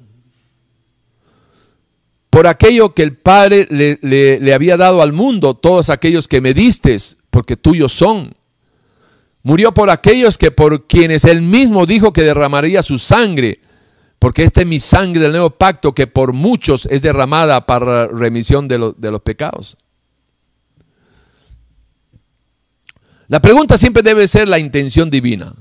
[2.29, 6.95] Por aquello que el Padre le, había dado al mundo, todos aquellos que me diste,
[7.31, 8.35] porque tuyos son.
[9.43, 13.59] Murió por aquellos que por quienes él mismo dijo que derramaría su sangre,
[14.19, 18.67] porque esta es mi sangre del nuevo pacto que por muchos es derramada para remisión
[18.67, 19.77] de, de los pecados.
[23.27, 25.53] La pregunta siempre debe ser la intención divina.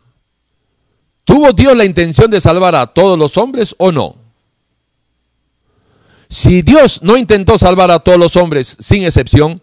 [1.24, 4.16] ¿Tuvo Dios la intención de salvar a todos los hombres o no?
[6.30, 9.62] Si Dios no intentó salvar a todos los hombres sin excepción,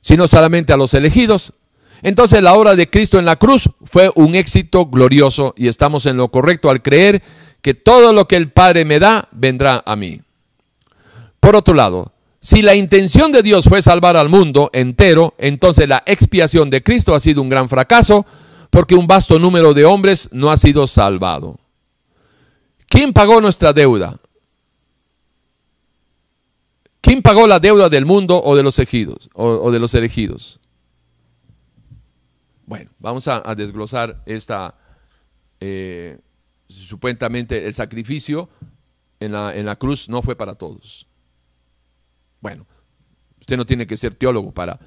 [0.00, 1.52] sino solamente a los elegidos,
[2.06, 6.16] entonces la obra de Cristo en la cruz fue un éxito glorioso y estamos en
[6.16, 7.20] lo correcto al creer
[7.60, 10.20] que todo lo que el Padre me da vendrá a mí.
[11.40, 16.04] Por otro lado, si la intención de Dios fue salvar al mundo entero, entonces la
[16.06, 18.24] expiación de Cristo ha sido un gran fracaso
[18.70, 21.58] porque un vasto número de hombres no ha sido salvado.
[22.88, 24.16] ¿Quién pagó nuestra deuda?
[27.00, 29.28] ¿Quién pagó la deuda del mundo o de los elegidos?
[29.34, 30.60] O, de los elegidos?
[32.66, 34.76] Bueno, vamos a, desglosar esta,
[35.60, 36.18] eh,
[36.68, 38.50] supuestamente el sacrificio
[39.20, 41.06] en la, en la cruz no fue para todos.
[42.40, 42.66] Bueno,
[43.40, 44.78] usted no tiene que ser teólogo para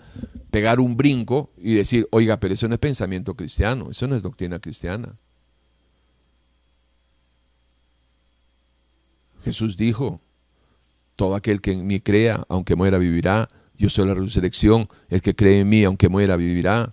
[0.51, 4.23] pegar un brinco y decir, oiga, pero eso no es pensamiento cristiano, eso no es
[4.23, 5.15] doctrina cristiana.
[9.43, 10.21] Jesús dijo,
[11.15, 13.49] todo aquel que en mí crea, aunque muera, vivirá.
[13.75, 16.89] Yo soy la resurrección, el que cree en mí, aunque muera, vivirá.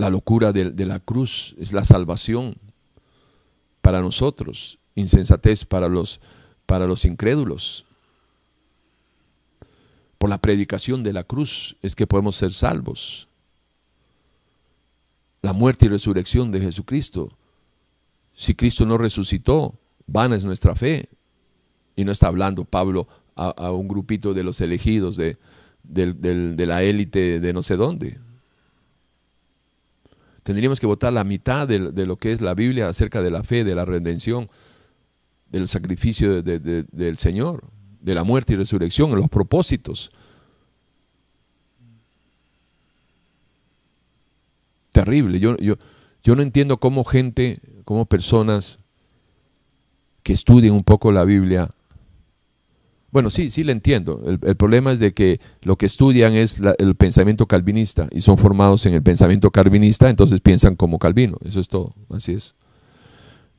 [0.00, 2.56] La locura de, la cruz es la salvación
[3.82, 6.22] para nosotros, insensatez para los
[6.64, 7.84] para los incrédulos.
[10.16, 13.28] Por la predicación de la cruz es que podemos ser salvos.
[15.42, 17.36] La muerte y resurrección de Jesucristo.
[18.32, 19.74] Si Cristo no resucitó,
[20.06, 21.10] Vana es nuestra fe.
[21.94, 23.06] Y no está hablando Pablo
[23.36, 25.36] a, un grupito de los elegidos de,
[25.82, 28.18] de la élite de no sé dónde.
[30.42, 33.64] Tendríamos que votar la mitad de, lo que es la Biblia acerca de la fe,
[33.64, 34.48] de la redención,
[35.50, 37.64] del sacrificio del Señor,
[38.00, 40.10] de la muerte y resurrección, en los propósitos.
[44.92, 45.38] Terrible.
[45.38, 45.76] Yo, yo,
[46.22, 48.78] yo no entiendo cómo gente, cómo personas
[50.22, 51.70] que estudien un poco la Biblia
[53.12, 54.22] bueno, sí, sí le entiendo.
[54.26, 58.86] El, problema es de que lo que estudian es el pensamiento calvinista y son formados
[58.86, 61.36] en el pensamiento calvinista, entonces piensan como Calvino.
[61.44, 62.54] Eso es todo, así es.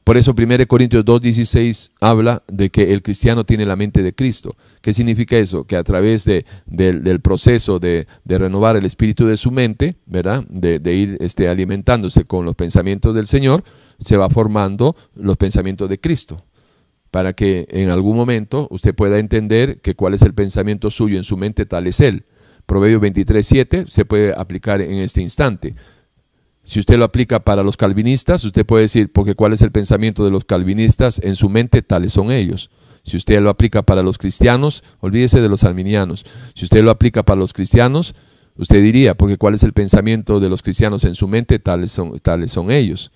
[0.04, 4.56] Por eso 1 Corintios 2.16 habla de que el cristiano tiene la mente de Cristo.
[4.82, 5.66] ¿Qué significa eso?
[5.66, 10.44] Que a través de, del proceso de, renovar el espíritu de su mente, ¿verdad?
[10.50, 13.64] De, ir este, alimentándose con los pensamientos del Señor,
[14.00, 16.46] se va formando los pensamientos de Cristo
[17.12, 21.26] para que en algún momento usted pueda entender que cuál es el pensamiento suyo en
[21.26, 22.24] su mente, tal es él.
[22.66, 25.76] Proverbio 23.7 se puede aplicar en este instante.
[26.64, 30.24] Si usted lo aplica para los calvinistas, usted puede decir, porque cuál es el pensamiento
[30.24, 32.70] de los calvinistas en su mente, tales son ellos.
[33.04, 36.24] Si usted lo aplica para los cristianos, olvídese de los arminianos.
[36.56, 38.16] Si usted lo aplica para los cristianos,
[38.56, 42.18] usted diría, porque cuál es el pensamiento de los cristianos en su mente, tales son,
[42.20, 43.12] tales son ellos.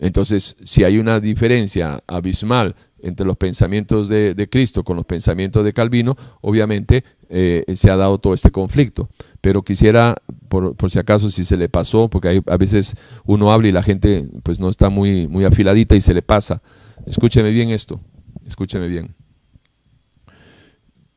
[0.00, 5.74] Entonces, si hay una diferencia abismal entre los pensamientos de, Cristo con los pensamientos de
[5.74, 9.10] Calvino, obviamente eh, se ha dado todo este conflicto.
[9.42, 10.16] Pero quisiera,
[10.48, 12.96] por, si acaso, si se le pasó, porque a veces
[13.26, 16.62] uno habla y la gente pues no está muy, muy afiladita y se le pasa.
[17.06, 18.00] Escúcheme bien esto,
[18.46, 19.14] escúcheme bien.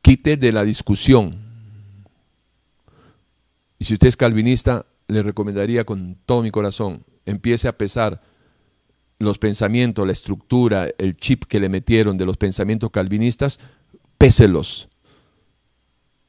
[0.02, 1.38] Quite de la discusión.
[3.78, 8.20] Y si usted es calvinista, le recomendaría con todo mi corazón, empiece a pesar
[9.18, 13.58] los pensamientos, la estructura, el chip que le metieron de los pensamientos calvinistas,
[14.18, 14.88] péselos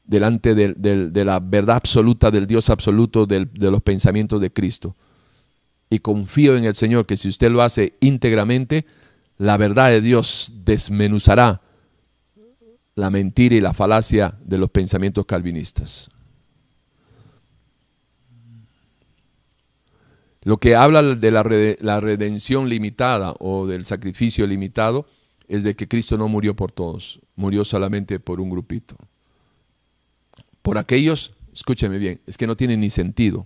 [0.04, 4.94] delante de, la verdad absoluta, del Dios absoluto, de los pensamientos de Cristo.
[5.90, 8.86] Y confío en el Señor que si usted lo hace íntegramente,
[9.38, 11.60] la verdad de Dios desmenuzará
[12.94, 16.10] la mentira y la falacia de los pensamientos calvinistas.
[20.46, 25.08] Lo que habla de la, redención limitada o del sacrificio limitado
[25.48, 28.96] es de que Cristo no murió por todos, murió solamente por un grupito.
[30.62, 33.44] Por aquellos, escúcheme bien, es que no tiene ni sentido.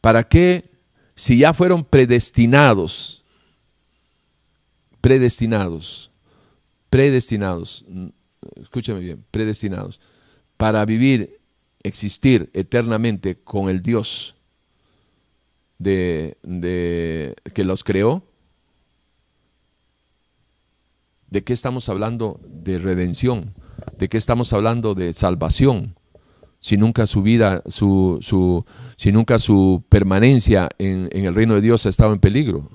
[0.00, 0.70] ¿Para qué,
[1.14, 3.22] si ya fueron predestinados,
[5.02, 6.10] predestinados,
[6.88, 7.84] predestinados,
[8.62, 10.00] escúcheme bien, predestinados,
[10.56, 11.38] para vivir,
[11.82, 14.36] existir eternamente con el Dios
[15.82, 18.22] de, que los creó?
[21.28, 23.54] ¿De qué estamos hablando de redención?
[23.98, 25.94] ¿De qué estamos hablando de salvación?
[26.60, 28.64] Si nunca su vida, su, su,
[28.96, 32.70] si nunca su permanencia en, en el reino de Dios ha estado en peligro.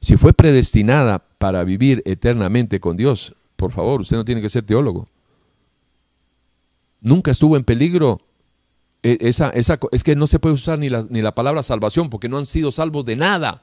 [0.00, 4.64] Si fue predestinada para vivir eternamente con Dios, por favor, usted no tiene que ser
[4.64, 5.06] teólogo.
[7.00, 8.20] Nunca estuvo en peligro
[9.04, 12.46] esa, esa, es que no se puede usar ni la, palabra salvación porque no han
[12.46, 13.62] sido salvos de nada.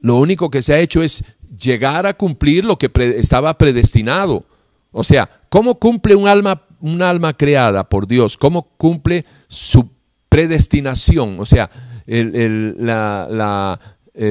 [0.00, 1.22] Lo único que se ha hecho es
[1.58, 4.46] llegar a cumplir lo que estaba predestinado.
[4.92, 8.38] O sea, ¿cómo cumple un alma, un alma creada por Dios?
[8.38, 9.90] ¿Cómo cumple su
[10.30, 11.38] predestinación?
[11.38, 11.70] O sea,
[12.06, 13.78] el, la,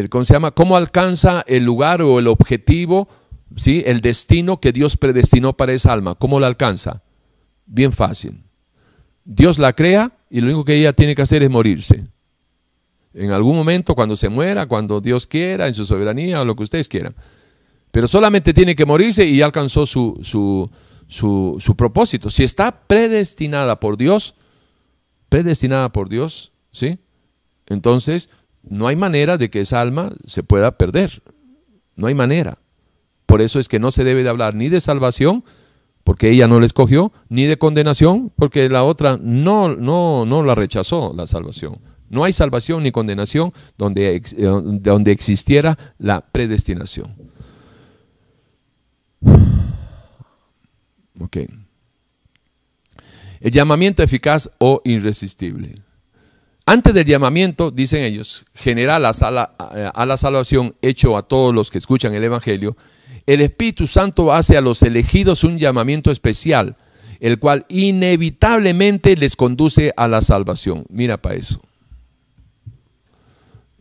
[0.10, 0.52] ¿cómo se llama?
[0.52, 3.08] ¿Cómo alcanza el lugar o el objetivo,
[3.56, 3.84] ¿sí?
[3.86, 6.16] el destino que Dios predestinó para esa alma?
[6.16, 7.04] ¿Cómo lo alcanza?
[7.68, 8.49] Bien fácil.
[9.32, 12.04] Dios la crea y lo único que ella tiene que hacer es morirse.
[13.14, 16.64] En algún momento, cuando se muera, cuando Dios quiera, en su soberanía o lo que
[16.64, 17.14] ustedes quieran.
[17.92, 20.68] Pero solamente tiene que morirse y alcanzó su, su,
[21.08, 22.32] su, su propósito.
[22.32, 24.34] Si está predestinada por Dios,
[25.30, 26.98] predestinada por Dios, ¿sí?
[27.68, 28.32] Entonces,
[28.64, 31.22] no hay manera de que esa alma se pueda perder.
[31.96, 32.58] No hay manera.
[33.28, 35.44] Por eso es que no se debe de hablar ni de salvación,
[36.04, 40.56] porque ella no la escogió, ni de condenación, porque la otra no, no, no la
[40.56, 41.80] rechazó la salvación.
[42.10, 47.16] No hay salvación ni condenación donde, eh, donde existiera la predestinación.
[51.20, 51.38] Ok.
[53.42, 55.76] El llamamiento eficaz o irresistible.
[56.66, 62.14] Antes del llamamiento, dicen ellos, general a la salvación hecho a todos los que escuchan
[62.14, 62.78] el Evangelio,
[63.26, 66.76] el Espíritu Santo hace a los elegidos un llamamiento especial,
[67.20, 70.86] el cual inevitablemente les conduce a la salvación.
[70.90, 71.62] Mira para eso.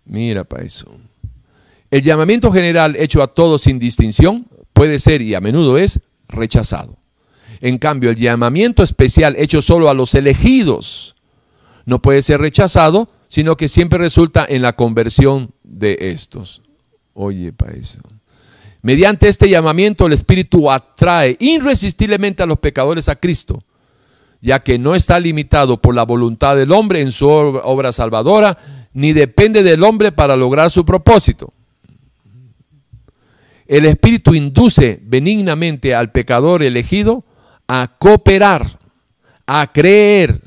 [0.04, 0.90] Mira para eso.
[1.90, 6.96] El llamamiento general hecho a todos sin distinción puede ser y a menudo es rechazado.
[7.60, 11.16] En cambio, el llamamiento especial hecho solo a los elegidos
[11.86, 16.62] no puede ser rechazado, sino que siempre resulta en la conversión de estos.
[17.14, 18.00] Oye, para eso.
[18.82, 23.64] Mediante este llamamiento el Espíritu atrae irresistiblemente a los pecadores a Cristo,
[24.40, 28.56] ya que no está limitado por la voluntad del hombre en su obra salvadora,
[28.92, 31.52] ni depende del hombre para lograr su propósito.
[33.66, 37.24] El Espíritu induce benignamente al pecador elegido
[37.66, 38.78] a cooperar,
[39.46, 40.40] a creer,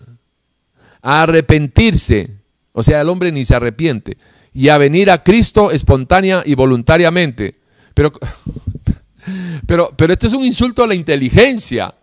[1.02, 2.32] a arrepentirse,
[2.72, 4.18] o sea, el hombre ni se arrepiente,
[4.54, 7.61] y a venir a Cristo espontánea y voluntariamente.
[8.02, 8.12] Pero,
[9.68, 11.94] pero, pero esto es un insulto a la inteligencia.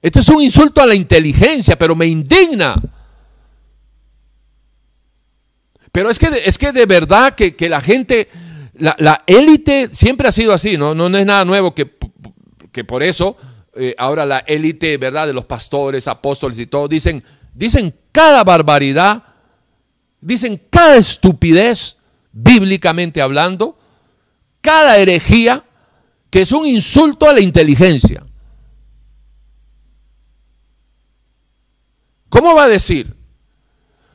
[0.00, 2.80] Esto es un insulto a la inteligencia, pero me indigna.
[5.90, 8.28] Pero es que, es que de verdad que, que la gente
[8.74, 10.94] la, élite siempre ha sido así, ¿no?
[10.94, 11.96] No, es nada nuevo que,
[12.70, 13.36] que por eso
[13.74, 15.26] eh, ahora la élite, ¿verdad?
[15.26, 17.24] De los pastores, apóstoles y todo, dicen,
[17.54, 19.24] dicen cada barbaridad,
[20.20, 21.96] dicen cada estupidez,
[22.30, 23.76] bíblicamente hablando,
[24.68, 25.64] cada herejía,
[26.28, 28.26] que es un insulto a la inteligencia.
[32.28, 33.14] ¿Cómo va a decir?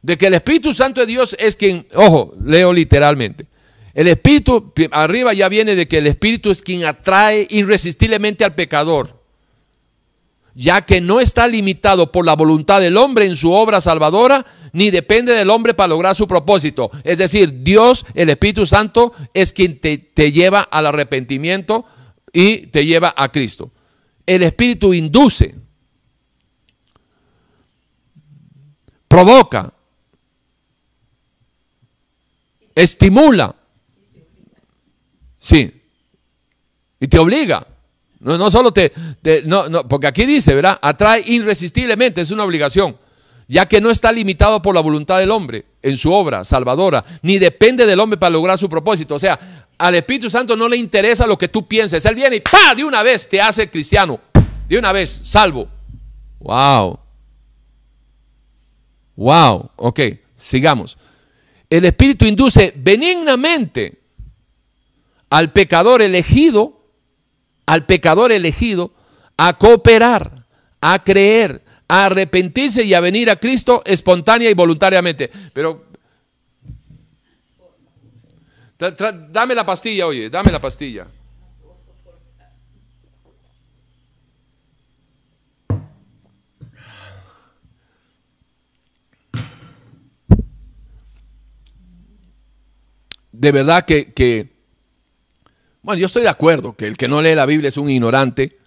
[0.04, 3.48] De que el Espíritu Santo de Dios es quien, ojo, leo literalmente,
[3.96, 9.23] el espíritu, arriba ya viene de que el espíritu es quien atrae irresistiblemente al pecador,
[10.56, 14.92] ya que no está limitado por la voluntad del hombre en su obra salvadora, ni
[14.92, 16.92] depende del hombre para lograr su propósito.
[17.04, 21.86] Es decir, Dios, el Espíritu Santo, es quien te, lleva al arrepentimiento
[22.32, 23.72] y te lleva a Cristo.
[24.26, 25.56] El Espíritu induce,
[29.08, 29.74] provoca,
[32.76, 33.56] estimula
[35.44, 35.82] Sí.
[37.02, 37.68] Y te obliga.
[38.24, 38.92] No, no solo te,
[39.46, 40.80] no, no, porque aquí dice, ¿verdad?
[40.82, 42.98] Atrae irresistiblemente, es una obligación,
[43.48, 47.38] ya que no está limitado por la voluntad del hombre en su obra salvadora, ni
[47.38, 49.16] depende del hombre para lograr su propósito.
[49.16, 52.06] O sea, al Espíritu Santo no le interesa lo que tú pienses.
[52.06, 52.74] Él viene y ¡pa!
[52.76, 54.20] De una vez te hace cristiano.
[54.68, 55.68] De una vez, salvo.
[56.40, 57.00] Wow.
[59.16, 59.72] Wow.
[59.76, 60.00] Ok,
[60.36, 60.98] sigamos.
[61.70, 64.00] El Espíritu induce benignamente
[65.30, 66.83] al pecador elegido,
[67.66, 68.92] al pecador elegido,
[69.38, 70.46] a cooperar,
[70.82, 75.30] a creer, a arrepentirse y a venir a Cristo espontánea y voluntariamente.
[75.54, 75.86] Pero
[79.30, 81.08] dame la pastilla, oye, dame la pastilla.
[93.32, 94.53] De verdad que, que
[95.84, 98.58] bueno, yo estoy de acuerdo que el que no lee la Biblia es un ignorante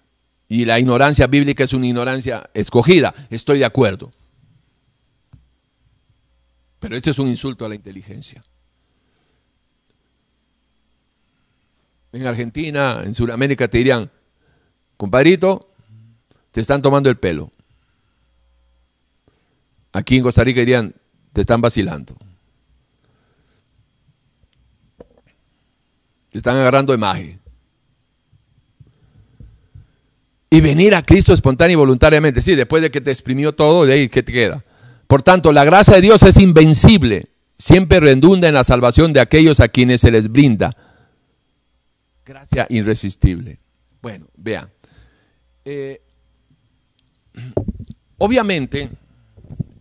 [0.48, 3.14] y la ignorancia bíblica es una ignorancia escogida.
[3.30, 4.12] Estoy de acuerdo.
[6.78, 8.44] Pero este es un insulto a la inteligencia.
[12.12, 14.10] En Argentina, en Sudamérica te dirían,
[14.96, 15.70] compadrito,
[16.52, 17.50] te están tomando el pelo.
[19.92, 20.94] Aquí en Costa Rica dirían,
[21.32, 22.16] te están vacilando.
[26.38, 27.40] Están agarrando imagen.
[30.50, 32.40] Y venir a Cristo espontánea y voluntariamente.
[32.40, 34.64] Sí, después de que te exprimió todo, de ahí, ¿qué te queda?
[35.06, 37.28] Por tanto, la gracia de Dios es invencible.
[37.58, 40.76] Siempre redunda en la salvación de aquellos a quienes se les brinda.
[42.24, 43.58] Gracia irresistible.
[44.02, 44.70] Bueno, vean.
[45.64, 46.00] Eh,
[48.18, 48.90] obviamente,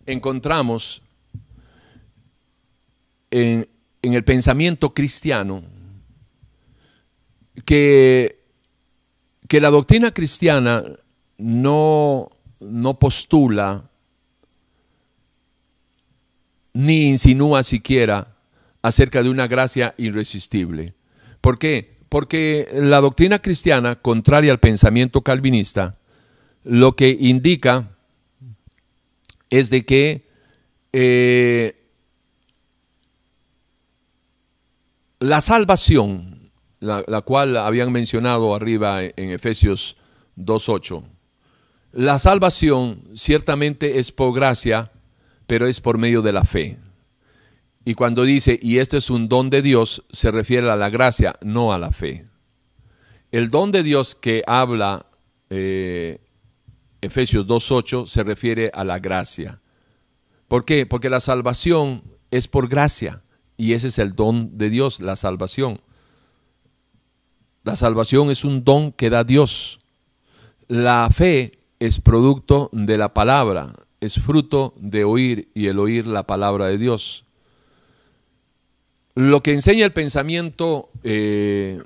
[0.06, 1.02] encontramos
[3.30, 3.68] en,
[4.02, 5.62] en el pensamiento cristiano
[7.64, 8.40] que,
[9.48, 10.84] que la doctrina cristiana
[11.38, 12.30] no,
[12.60, 13.90] no postula
[16.72, 18.36] ni insinúa siquiera
[18.82, 20.94] acerca de una gracia irresistible.
[21.40, 21.96] ¿Por qué?
[22.08, 25.98] Porque la doctrina cristiana, contraria al pensamiento calvinista,
[26.64, 27.96] lo que indica
[29.50, 30.28] es de que
[30.92, 31.76] eh,
[35.20, 36.35] la salvación
[36.80, 39.96] la, cual habían mencionado arriba en Efesios
[40.36, 41.04] 2.8.
[41.92, 44.92] La salvación ciertamente es por gracia,
[45.46, 46.78] pero es por medio de la fe.
[47.84, 51.36] Y cuando dice, y este es un don de Dios, se refiere a la gracia,
[51.40, 52.26] no a la fe.
[53.30, 55.06] El don de Dios que habla
[55.50, 56.20] eh,
[57.00, 59.60] Efesios 2.8 se refiere a la gracia.
[60.48, 60.86] ¿Por qué?
[60.86, 63.22] Porque la salvación es por gracia
[63.56, 65.80] y ese es el don de Dios, la salvación.
[67.66, 69.80] La salvación es un don que da Dios.
[70.68, 76.28] La fe es producto de la palabra, es fruto de oír y el oír la
[76.28, 77.24] palabra de Dios.
[79.16, 81.82] Lo que enseña el pensamiento eh,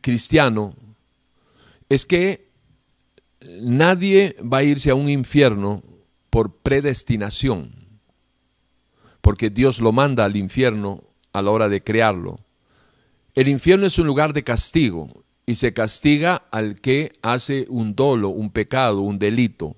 [0.00, 0.74] cristiano
[1.90, 2.48] es que
[3.60, 5.82] nadie va a irse a un infierno
[6.30, 7.70] por predestinación,
[9.20, 12.40] porque Dios lo manda al infierno a la hora de crearlo.
[13.34, 18.28] El infierno es un lugar de castigo y se castiga al que hace un dolo,
[18.28, 19.76] un pecado, un delito.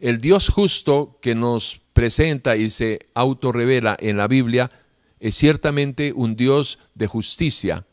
[0.00, 4.70] El Dios justo que nos presenta y se autorrevela en la Biblia
[5.20, 7.86] es ciertamente un Dios de justicia.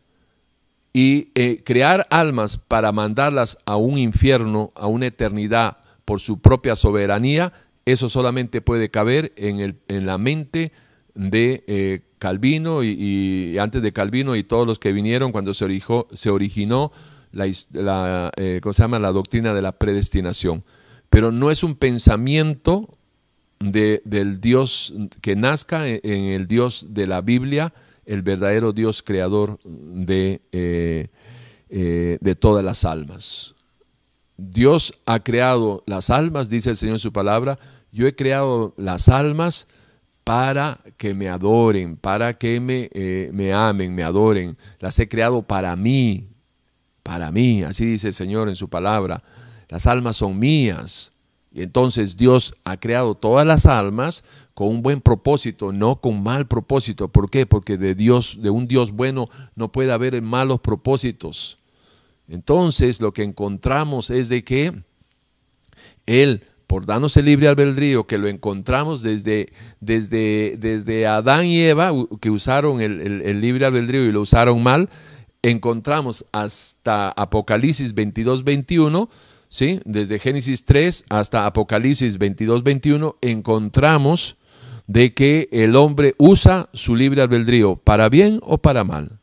[0.92, 6.76] Y eh, crear almas para mandarlas a un infierno, a una eternidad, por su propia
[6.76, 7.54] soberanía,
[7.86, 10.72] eso solamente puede caber en, el, en la mente
[11.14, 15.66] de eh, Calvino y, antes de Calvino y todos los que vinieron cuando se,
[16.14, 16.92] se originó
[17.32, 19.00] la, eh, se llama?
[19.00, 20.64] la doctrina de la predestinación.
[21.10, 22.90] Pero no es un pensamiento
[23.60, 27.74] de, del Dios que nazca en, el Dios de la Biblia,
[28.06, 31.08] el verdadero Dios creador de, eh,
[31.70, 33.56] eh, de todas las almas.
[34.38, 37.60] Dios ha creado las almas, dice el Señor en su palabra,
[37.92, 39.68] yo he creado las almas
[40.30, 44.56] para que me adoren, para que me, eh, me amen, me adoren.
[44.80, 46.28] Las he creado para mí,
[47.02, 49.24] para mí, así dice el Señor en su palabra.
[49.70, 51.14] Las almas son mías.
[51.52, 54.24] Y entonces Dios ha creado todas las almas
[54.54, 57.08] con un buen propósito, no con mal propósito.
[57.08, 57.48] ¿Por qué?
[57.48, 61.58] Porque de Dios, de un Dios bueno, no puede haber malos propósitos.
[62.28, 64.84] Entonces lo que encontramos es de que
[66.06, 71.92] Él, por darnos el libre albedrío, que lo encontramos desde, desde, desde Adán y Eva,
[72.22, 74.88] que usaron el, el libre albedrío y lo usaron mal,
[75.42, 79.10] encontramos hasta Apocalipsis 22, 21,
[79.50, 79.80] ¿sí?
[79.84, 84.36] desde Génesis 3 hasta Apocalipsis 22, 21, encontramos
[84.86, 89.19] de que el hombre usa su libre albedrío para bien o para mal.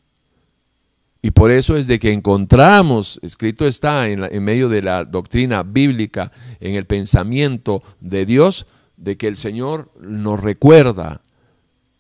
[1.23, 5.63] Y por eso es de que encontramos, escrito está en, en medio de la doctrina
[5.63, 6.31] bíblica,
[6.61, 8.67] en el pensamiento de Dios,
[8.97, 11.21] de que el Señor nos recuerda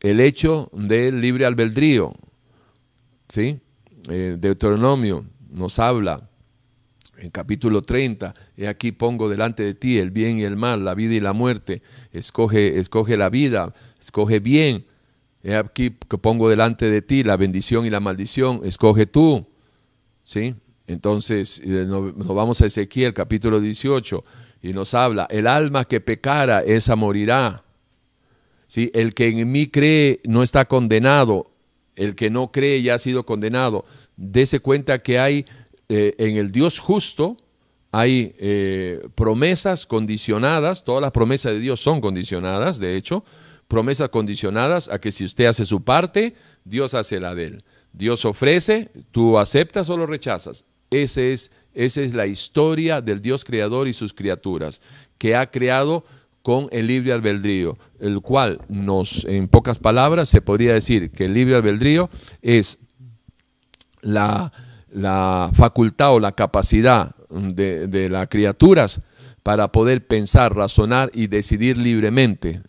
[0.00, 2.14] el hecho del libre albedrío.
[3.28, 3.60] ¿Sí?
[4.08, 6.28] Eh, Deuteronomio nos habla
[7.18, 10.94] en capítulo 30, y aquí pongo delante de ti el bien y el mal, la
[10.94, 11.82] vida y la muerte,
[12.12, 14.84] escoge, escoge la vida, escoge bien,
[15.54, 19.46] aquí que pongo delante de ti la bendición y la maldición, escoge tú,
[20.24, 20.56] ¿sí?
[20.86, 24.24] Entonces nos, vamos a Ezequiel capítulo 18
[24.62, 27.64] y nos habla, el alma que pecara, esa morirá,
[28.66, 28.90] ¿sí?
[28.94, 31.52] El que en mí cree no está condenado,
[31.94, 33.84] el que no cree ya ha sido condenado.
[34.16, 35.44] Dese cuenta que hay
[35.88, 37.36] eh, en el Dios justo,
[37.92, 43.24] hay eh, promesas condicionadas, todas las promesas de Dios son condicionadas, de hecho,
[43.68, 46.34] promesas condicionadas a que si usted hace su parte,
[46.64, 47.64] Dios hace la de él.
[47.92, 50.64] Dios ofrece, tú aceptas o lo rechazas.
[50.90, 54.80] Ese es, esa es la historia del Dios creador y sus criaturas,
[55.18, 56.04] que ha creado
[56.42, 61.34] con el libre albedrío, el cual nos, en pocas palabras, se podría decir que el
[61.34, 62.08] libre albedrío
[62.40, 62.78] es
[64.00, 64.52] la,
[64.92, 69.00] la facultad o la capacidad de, de las criaturas
[69.42, 72.62] para poder pensar, razonar y decidir libremente,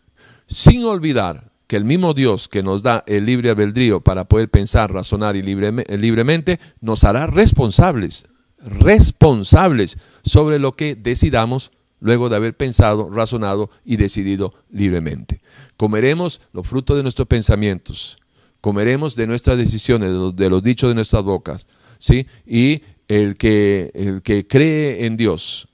[0.48, 4.92] sin olvidar que el mismo Dios que nos da el libre albedrío para poder pensar,
[4.92, 8.26] razonar y libremente, nos hará responsables,
[8.60, 15.42] responsables sobre lo que decidamos luego de haber pensado, razonado y decidido libremente.
[15.76, 18.18] Comeremos los frutos de nuestros pensamientos,
[18.62, 21.68] comeremos de nuestras decisiones, de los, dichos de nuestras bocas,
[21.98, 22.28] ¿sí?
[22.46, 25.68] Y el que, el que cree en Dios,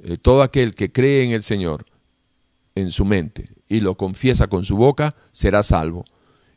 [0.00, 1.86] eh, todo aquel que cree en el Señor,
[2.74, 6.04] en su mente, y lo confiesa con su boca, será salvo.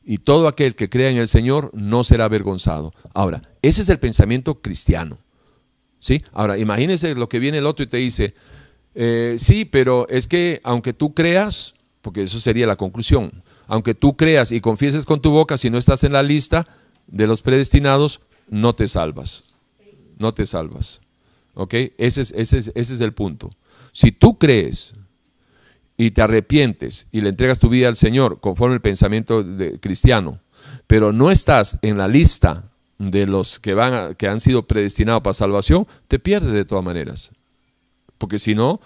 [0.04, 2.94] Y todo aquel que crea en el Señor no será avergonzado.
[3.14, 5.18] Ahora, ese es el pensamiento cristiano.
[6.00, 6.24] ¿Sí?
[6.34, 8.36] Ahora, imagínese lo que viene el otro y te dice,
[8.96, 14.18] eh, sí, pero es que aunque tú creas, porque eso sería la conclusión, aunque tú
[14.18, 16.68] creas y confieses con tu boca, si no estás en la lista
[17.08, 18.20] de los predestinados,
[18.50, 19.56] no te salvas.
[20.20, 21.00] No te salvas.
[21.54, 21.74] ¿Ok?
[21.98, 23.56] Ese es, ese es, ese es el punto.
[23.94, 24.94] Si tú crees
[25.98, 30.40] y te arrepientes y le entregas tu vida al Señor conforme el pensamiento de, cristiano,
[30.88, 35.34] pero no estás en la lista de los que, van que han sido predestinados para
[35.34, 37.32] salvación, te pierdes de todas maneras
[38.18, 38.80] porque si no,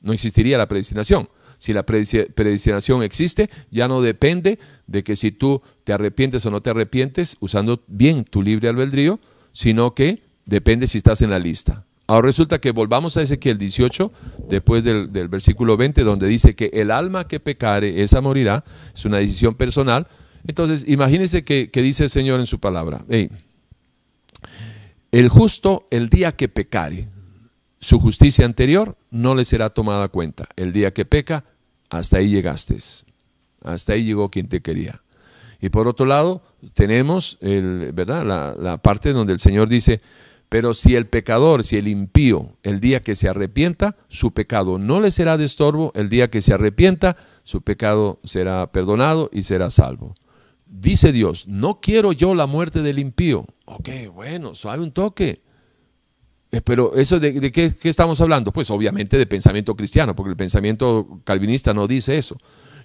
[0.00, 1.28] no existiría la predestinación.
[1.58, 6.60] Si la predestinación existe, ya no depende de que si tú te arrepientes o no
[6.60, 9.18] te arrepientes, usando bien tu libre albedrío,
[9.52, 11.84] sino que Depende si estás en la lista.
[12.10, 14.10] Ahora resulta que volvamos a Ezequiel 18,
[14.48, 18.64] después del, versículo 20, donde dice que el alma que pecare, esa morirá,
[18.94, 20.08] es una decisión personal.
[20.46, 23.04] Entonces, imagínense que, dice el Señor en su palabra,
[25.12, 27.08] el justo el día que pecare,
[27.78, 30.48] su justicia anterior no le será tomada cuenta.
[30.56, 31.44] El día que peca,
[31.90, 32.78] hasta ahí llegaste.
[33.62, 35.02] Hasta ahí llegó quien te quería.
[35.60, 38.24] Y por otro lado, tenemos el, ¿verdad?
[38.24, 40.00] La, la, parte donde el Señor dice,
[40.48, 45.00] pero si el pecador, si el impío, el día que se arrepienta, su pecado no
[45.00, 49.70] le será de estorbo, el día que se arrepienta, su pecado será perdonado y será
[49.70, 50.14] salvo.
[50.66, 53.46] Dice Dios, no quiero yo la muerte del impío.
[53.66, 55.42] Ok, bueno, suave un toque.
[56.50, 58.52] Eh, pero eso de, qué, qué, estamos hablando?
[58.52, 62.38] Pues obviamente de pensamiento cristiano, porque el pensamiento calvinista no dice eso.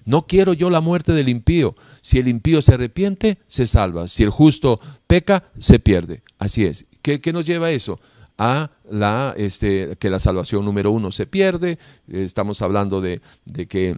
[0.04, 1.74] No quiero yo la muerte del impío.
[2.02, 4.08] Si el impío se arrepiente, se salva.
[4.08, 6.22] Si el justo peca, se pierde.
[6.38, 6.86] Así es.
[7.02, 8.00] ¿Qué, nos lleva a eso?
[8.36, 11.78] a la, este, que la salvación número uno se pierde,
[12.08, 13.96] estamos hablando de, de, que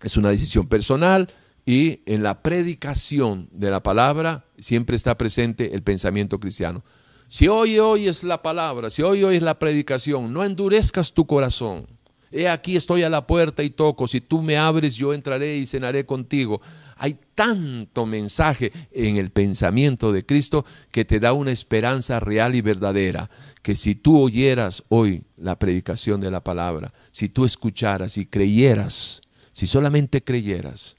[0.00, 1.28] es una decisión personal
[1.66, 6.84] y en la predicación de la palabra siempre está presente el pensamiento cristiano.
[7.28, 11.86] Si hoy oyes la palabra, si hoy oyes la predicación, no endurezcas tu corazón.
[12.36, 15.66] He aquí estoy a la puerta y toco, si tú me abres yo entraré y
[15.66, 16.60] cenaré contigo.
[16.96, 22.60] Hay tanto mensaje en el pensamiento de Cristo que te da una esperanza real y
[22.60, 23.30] verdadera,
[23.62, 29.20] que si tú oyeras hoy la predicación de la palabra, si tú escucharas y creyeras,
[29.52, 30.96] si solamente creyeras,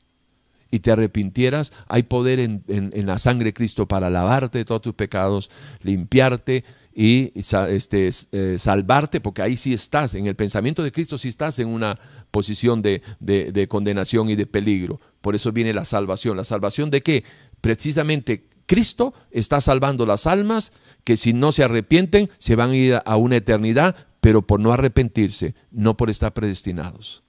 [0.75, 2.61] y te arrepintieras, hay poder en,
[3.05, 5.49] la sangre de Cristo para lavarte de todos tus pecados,
[5.81, 6.65] limpiarte
[6.97, 11.59] y este, eh, salvarte, porque ahí sí estás, en el pensamiento de Cristo sí estás
[11.59, 11.99] en una
[12.31, 15.01] posición de, de, condenación y de peligro.
[15.19, 16.37] Por eso viene la salvación.
[16.37, 17.25] ¿La salvación de qué?
[17.59, 20.71] Precisamente Cristo está salvando las almas
[21.03, 24.71] que si no se arrepienten se van a ir a una eternidad, pero por no
[24.71, 27.23] arrepentirse, no por estar predestinados.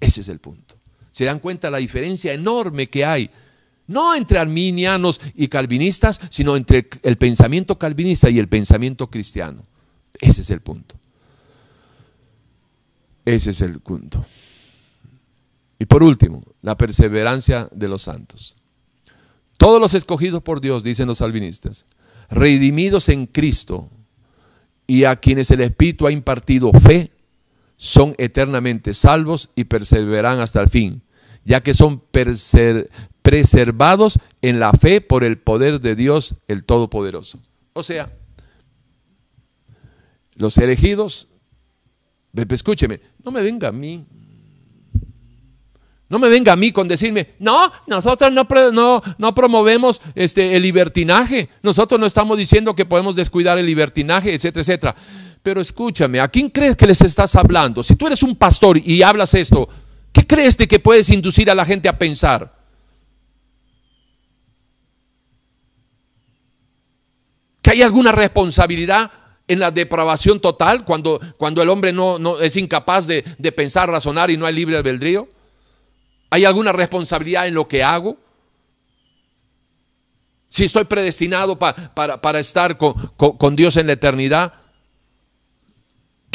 [0.00, 0.76] Ese es el punto.
[1.12, 3.30] ¿Se dan cuenta la diferencia enorme que hay
[3.92, 9.62] no entre arminianos y calvinistas, sino entre el pensamiento calvinista y el pensamiento cristiano.
[10.20, 10.96] Ese es el punto.
[13.24, 14.24] Ese es el punto.
[15.78, 18.56] Y por último, la perseverancia de los santos.
[19.56, 21.86] Todos los escogidos por Dios, dicen los calvinistas,
[22.30, 23.90] redimidos en Cristo
[24.86, 27.12] y a quienes el Espíritu ha impartido fe,
[27.76, 31.02] son eternamente salvos y perseveran hasta el fin,
[31.44, 32.02] ya que son
[33.22, 37.40] preservados en la fe por el poder de Dios el Todopoderoso.
[37.72, 38.12] O sea,
[40.36, 41.28] los elegidos,
[42.34, 44.06] escúcheme, no me venga a mí.
[46.08, 50.62] No me venga a mí con decirme, no, nosotros no, no, no promovemos este, el
[50.62, 54.96] libertinaje, nosotros no estamos diciendo que podemos descuidar el libertinaje, etcétera, etcétera.
[55.42, 57.82] Pero escúchame, ¿a quién crees que les estás hablando?
[57.82, 59.66] Si tú eres un pastor y hablas esto,
[60.12, 62.52] ¿qué crees de que puedes inducir a la gente a pensar?
[67.62, 69.10] que hay alguna responsabilidad
[69.46, 73.22] en la depravación total cuando, cuando el hombre no, es incapaz de,
[73.56, 75.28] pensar, razonar y no hay libre albedrío?
[76.30, 78.16] ¿Hay alguna responsabilidad en lo que hago?
[80.48, 84.54] Si estoy predestinado para, estar con, Dios en la eternidad,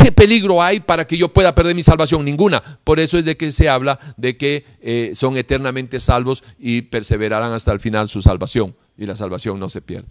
[0.07, 2.23] ¿qué peligro hay para que yo pueda perder mi salvación?
[2.23, 2.79] Ninguna.
[2.85, 7.51] Por eso es de que se habla de que eh, son eternamente salvos y perseverarán
[7.51, 8.73] hasta el final su salvación.
[8.97, 10.07] Y la salvación no se pierde.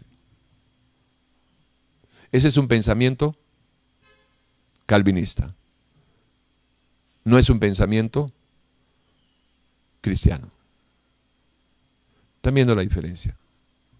[2.30, 3.38] Ese es un pensamiento
[4.84, 5.54] calvinista.
[7.24, 8.30] No es un pensamiento
[10.02, 10.50] cristiano.
[12.34, 13.34] ¿Están viendo la diferencia?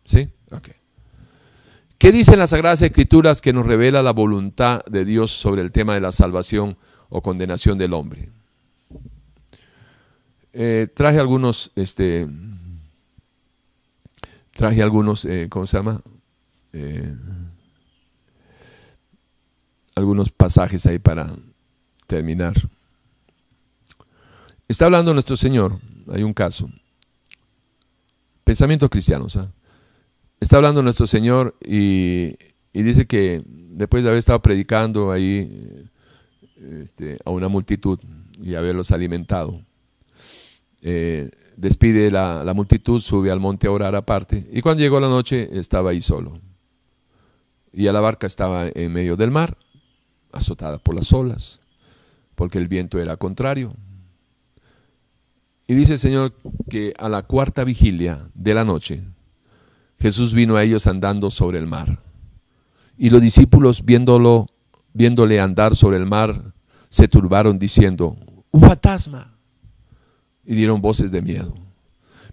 [0.04, 0.28] ¿Sí?
[0.50, 0.68] Ok.
[1.98, 5.94] ¿Qué dicen las Sagradas Escrituras que nos revela la voluntad de Dios sobre el tema
[5.94, 6.76] de la salvación
[7.08, 8.28] o condenación del hombre?
[10.52, 12.28] Eh, traje algunos, este,
[14.50, 16.02] traje algunos, eh, ¿cómo se llama?
[16.74, 17.14] Eh,
[19.94, 21.34] algunos pasajes ahí para
[22.06, 22.54] terminar.
[24.68, 25.78] Está hablando nuestro Señor,
[26.12, 26.68] hay un caso.
[28.44, 29.48] Pensamiento cristiano, ¿sabes?
[30.38, 32.36] Está hablando nuestro Señor y,
[32.72, 35.88] dice que después de haber estado predicando ahí
[36.82, 37.98] este, a una multitud
[38.40, 39.62] y haberlos alimentado,
[40.82, 45.08] eh, despide la, la multitud, sube al monte a orar aparte y cuando llegó la
[45.08, 46.38] noche estaba ahí solo.
[47.72, 49.56] Y a la barca estaba en medio del mar
[50.32, 51.60] azotada por las olas,
[52.34, 53.74] porque el viento era contrario.
[55.66, 56.34] Y dice el Señor
[56.68, 59.02] que a la cuarta vigilia de la noche,
[59.98, 62.02] Jesús vino a ellos andando sobre el mar.
[62.98, 64.48] Y los discípulos, viéndolo,
[64.92, 66.54] viéndole andar sobre el mar,
[66.88, 68.16] se turbaron diciendo,
[68.50, 69.36] un fantasma.
[70.44, 71.54] Y dieron voces de miedo.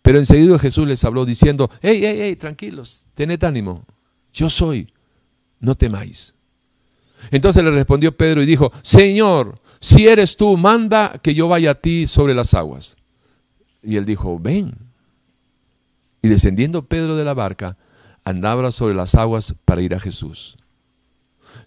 [0.02, 3.85] Pero enseguida Jesús les habló diciendo, hey, hey, hey, tranquilos, tened ánimo,
[4.31, 4.91] yo soy,
[5.60, 6.35] no temáis.
[7.31, 11.76] Entonces le respondió Pedro y dijo, Señor, si eres tú, manda que yo vaya a
[11.76, 12.98] ti sobre las aguas.
[13.81, 14.82] Y él dijo, ven.
[16.24, 17.78] Y descendiendo Pedro de la barca,
[18.24, 20.58] andaba sobre las aguas para ir a Jesús.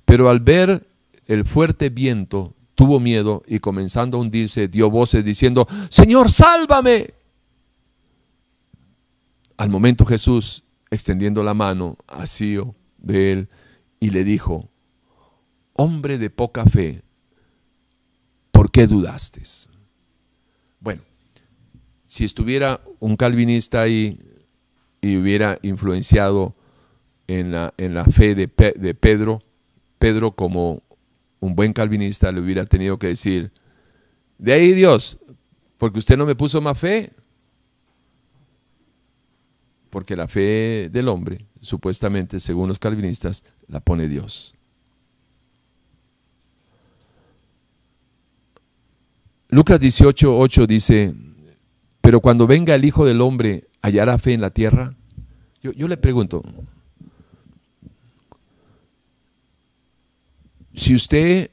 [0.05, 0.89] Pero al ver
[1.27, 7.15] el fuerte viento, tuvo miedo y comenzando a hundirse, dio voces diciendo, Señor, sálvame.
[9.59, 13.49] Al momento Jesús, extendiendo la mano, asió de él
[14.01, 14.71] y le dijo,
[15.75, 17.03] hombre de poca fe,
[18.53, 19.43] ¿por qué dudaste?
[20.81, 21.03] Bueno,
[22.07, 24.19] si estuviera un calvinista ahí
[25.07, 26.55] y hubiera influenciado
[27.27, 29.41] en la, en la fe de, de Pedro,
[29.99, 30.83] Pedro como
[31.41, 33.53] un buen calvinista le hubiera tenido que decir,
[34.39, 35.19] de ahí Dios,
[35.79, 37.13] porque usted no me puso más fe,
[39.91, 44.55] porque la fe del hombre, supuestamente, según los calvinistas, la pone Dios.
[49.49, 51.15] Lucas 18, 8 dice,
[52.01, 54.96] pero cuando venga el Hijo del Hombre, ¿hallará fe en la tierra?
[55.73, 56.43] Yo, le pregunto,
[60.75, 61.51] si usted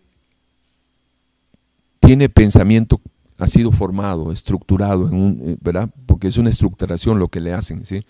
[2.00, 3.02] tiene pensamiento,
[3.38, 5.90] ha sido formado, estructurado, en un, eh, ¿verdad?
[6.06, 8.02] Porque es una estructuración lo que le hacen, ¿sí?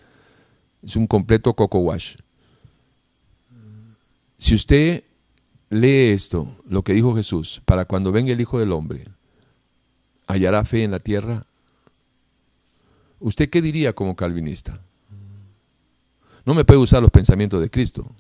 [0.81, 2.15] Es un completo coco wash.
[4.37, 5.03] Si usted
[5.69, 9.05] lee esto, lo que dijo Jesús, para cuando venga el Hijo del Hombre,
[10.27, 11.43] hallará fe en la tierra.
[13.19, 14.81] ¿Usted qué diría como calvinista?
[16.45, 18.15] No me puede usar los pensamientos de Cristo.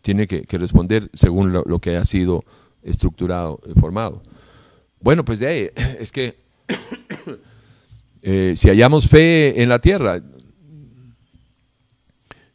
[0.00, 2.44] Tiene que, responder según lo, que ha sido
[2.82, 4.22] estructurado, eh, formado.
[5.00, 6.38] Bueno, pues de ahí, es que
[8.22, 10.22] eh, si hallamos fe en la tierra,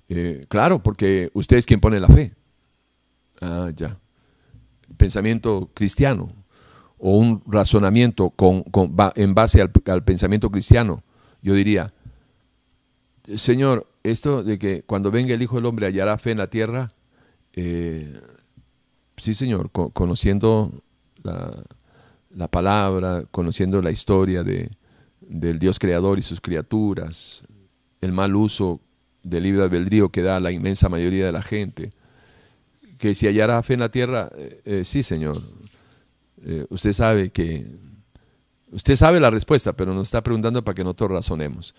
[0.07, 2.34] eh, claro, porque usted es quien pone la fe.
[3.41, 3.97] Ah, ya.
[4.97, 6.34] Pensamiento cristiano
[7.03, 8.34] o un razonamiento
[9.15, 11.03] en base al, pensamiento cristiano,
[11.41, 11.93] yo diría,
[13.35, 16.93] Señor, esto de que cuando venga el Hijo del Hombre hallará fe en la tierra,
[17.53, 18.19] eh,
[19.17, 20.83] sí Señor, conociendo
[21.23, 24.71] la, palabra, conociendo la historia de,
[25.19, 27.43] del Dios creador y sus criaturas,
[28.01, 28.81] el mal uso
[29.23, 31.91] del libre albedrío que da la inmensa mayoría de la gente,
[32.97, 35.37] que si hallará fe en la tierra, eh, eh, sí Señor,
[36.43, 37.65] eh, usted sabe que,
[38.71, 41.75] usted sabe la respuesta, pero nos está preguntando para que nosotros razonemos.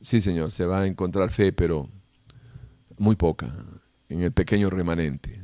[0.00, 1.88] Sí, Señor, se va a encontrar fe, pero
[2.98, 3.54] muy poca,
[4.08, 5.42] en el pequeño remanente.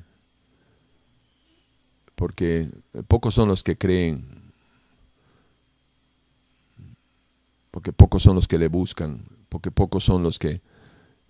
[2.14, 2.70] Porque
[3.09, 4.52] pocos son los que creen,
[7.72, 10.62] porque pocos son los que le buscan, porque pocos son los que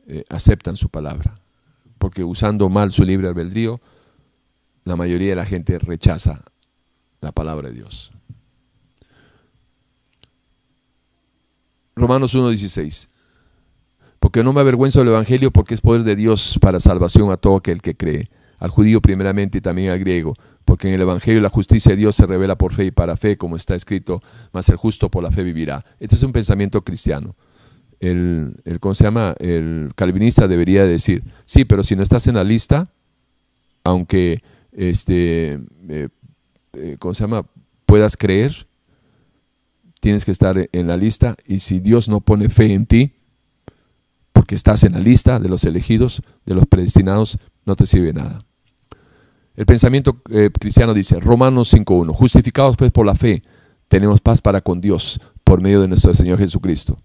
[0.07, 1.35] eh, aceptan su palabra.
[1.99, 3.81] Porque usando mal su libre albedrío,
[4.85, 6.45] la mayoría de la gente rechaza
[7.23, 8.13] la palabra de Dios.
[11.97, 13.14] Romanos 1.16.
[14.35, 17.55] Porque no me avergüenzo del Evangelio porque es poder de Dios para salvación a todo
[17.55, 20.35] aquel que cree, al judío primeramente y también al griego,
[20.65, 23.37] porque en el Evangelio la justicia de Dios se revela por fe y para fe,
[23.37, 24.21] como está escrito,
[24.53, 25.85] mas el justo por la fe vivirá.
[26.01, 27.37] Este es un pensamiento cristiano.
[28.01, 29.37] El, ¿cómo se llama?
[29.39, 32.91] El calvinista debería decir, sí, pero si no estás en la lista,
[33.85, 34.43] aunque
[34.73, 36.09] este, eh,
[36.73, 37.47] eh, ¿cómo se llama?
[37.87, 38.67] Puedas creer,
[40.01, 43.13] tienes que estar en la lista y si Dios no pone fe en ti,
[44.35, 48.45] porque estás en la lista de los elegidos, de los predestinados, no te sirve nada.
[49.55, 53.41] El pensamiento eh, cristiano dice, Romanos 5.1, justificados pues por la fe,
[53.89, 56.97] tenemos paz para con Dios por medio de nuestro Señor Jesucristo.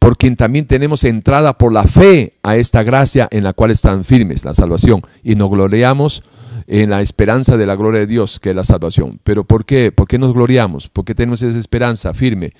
[0.00, 4.04] Por quien también tenemos entrada por la fe a esta gracia en la cual están
[4.04, 6.24] firmes, la salvación, y nos gloriamos
[6.66, 9.20] en la esperanza de la gloria de Dios, que es la salvación.
[9.22, 9.92] Pero ¿por qué?
[9.92, 10.88] ¿Por qué nos gloriamos?
[10.88, 12.50] ¿Por qué tenemos esa esperanza firme?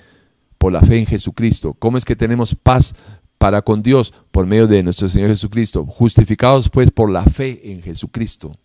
[0.57, 1.75] Por la fe en Jesucristo.
[1.77, 2.93] ¿Cómo es que tenemos paz
[3.39, 4.13] para con Dios?
[4.29, 5.83] Por medio de nuestro Señor Jesucristo.
[5.85, 8.55] Justificados pues por la fe en Jesucristo.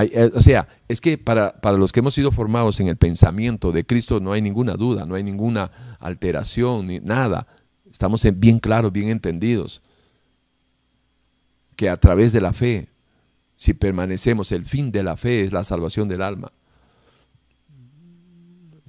[0.00, 3.70] Eh, o sea, es que para, para, los que hemos sido formados en el pensamiento
[3.70, 5.70] de Cristo no hay ninguna duda, no hay ninguna
[6.00, 7.46] alteración, ni nada.
[7.90, 9.82] Estamos bien claros, bien entendidos.
[11.76, 12.88] Que a través de la fe
[13.62, 16.50] si permanecemos, el fin de la fe es la salvación del alma.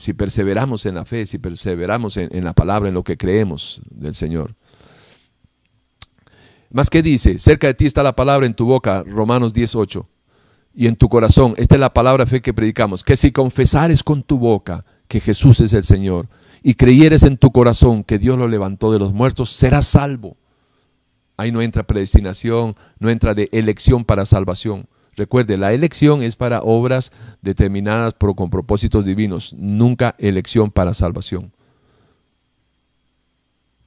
[0.03, 4.13] Si perseveramos en la fe, si perseveramos en, la palabra, en lo que creemos del
[4.13, 4.53] Señor.
[6.71, 10.05] Más que dice, cerca de ti está la palabra en tu boca, Romanos 18,
[10.73, 11.53] y en tu corazón.
[11.55, 15.61] Esta es la palabra fe que predicamos, que si confesares con tu boca que Jesús
[15.61, 16.27] es el Señor
[16.61, 20.35] y creyeres en tu corazón que Dios lo levantó de los muertos, serás salvo.
[21.37, 24.85] Ahí no entra predestinación, no entra de elección para salvación.
[25.15, 27.11] Recuerde, la elección es para obras
[27.41, 31.51] determinadas con propósitos divinos, nunca elección para salvación.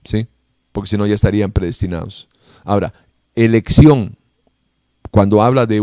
[0.05, 0.29] ¿Sí?
[0.71, 2.29] Porque si no ya estarían predestinados.
[2.65, 2.93] Ahora,
[3.35, 4.17] elección,
[5.11, 5.81] cuando habla de,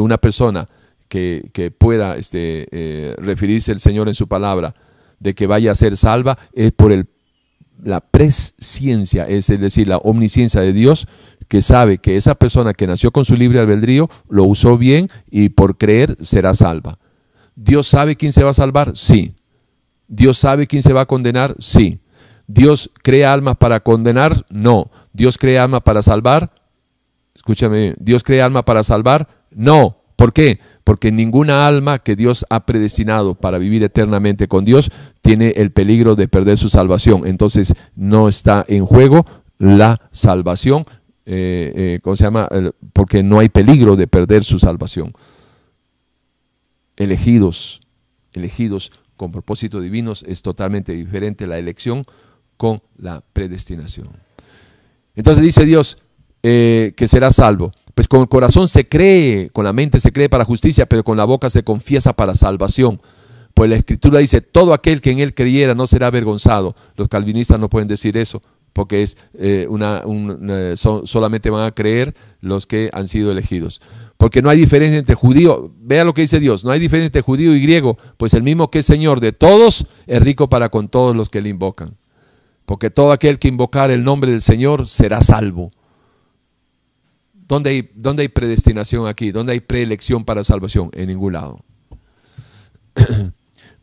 [0.00, 0.68] una persona
[1.08, 4.74] que, pueda este, eh, referirse el Señor en su palabra,
[5.20, 7.08] de que vaya a ser salva, es por el,
[7.82, 11.06] la presciencia, es decir, la omnisciencia de Dios
[11.48, 15.48] que sabe que esa persona que nació con su libre albedrío lo usó bien y
[15.48, 16.98] por creer será salva.
[17.56, 18.92] ¿Dios sabe quién se va a salvar?
[18.94, 19.34] Sí.
[20.06, 21.56] ¿Dios sabe quién se va a condenar?
[21.58, 22.00] Sí.
[22.46, 24.46] ¿Dios crea almas para condenar?
[24.48, 24.90] No.
[25.12, 26.52] ¿Dios crea almas para salvar?
[27.34, 29.28] Escúchame, ¿Dios crea alma para salvar?
[29.50, 29.98] No.
[30.16, 30.60] ¿Por qué?
[30.84, 36.14] Porque ninguna alma que Dios ha predestinado para vivir eternamente con Dios tiene el peligro
[36.14, 37.26] de perder su salvación.
[37.26, 39.26] Entonces no está en juego
[39.58, 40.86] la salvación,
[41.30, 42.48] eh, eh, ¿cómo se llama?
[42.94, 45.12] Porque no hay peligro de perder su salvación.
[46.96, 47.82] Elegidos,
[48.32, 52.06] elegidos con propósitos divinos es totalmente diferente la elección
[52.56, 54.08] con la predestinación.
[55.16, 55.98] Entonces dice Dios
[56.42, 57.72] eh, que será salvo.
[57.94, 61.18] Pues con el corazón se cree, con la mente se cree para justicia, pero con
[61.18, 63.02] la boca se confiesa para salvación.
[63.52, 66.74] Pues la escritura dice, todo aquel que en él creyera no será avergonzado.
[66.96, 68.40] Los calvinistas no pueden decir eso
[68.72, 70.02] porque es eh, una,
[70.76, 73.80] solamente van a creer los que han sido elegidos.
[74.16, 77.22] Porque no hay diferencia entre judío, vea lo que dice Dios, no hay diferencia entre
[77.22, 80.88] judío y griego, pues el mismo que es Señor de todos es rico para con
[80.88, 81.96] todos los que le invocan.
[82.66, 85.70] Porque todo aquel que invocar el nombre del Señor será salvo.
[87.32, 89.30] ¿Dónde hay, dónde hay predestinación aquí?
[89.32, 90.90] ¿Dónde hay preelección para salvación?
[90.92, 91.64] En ningún lado.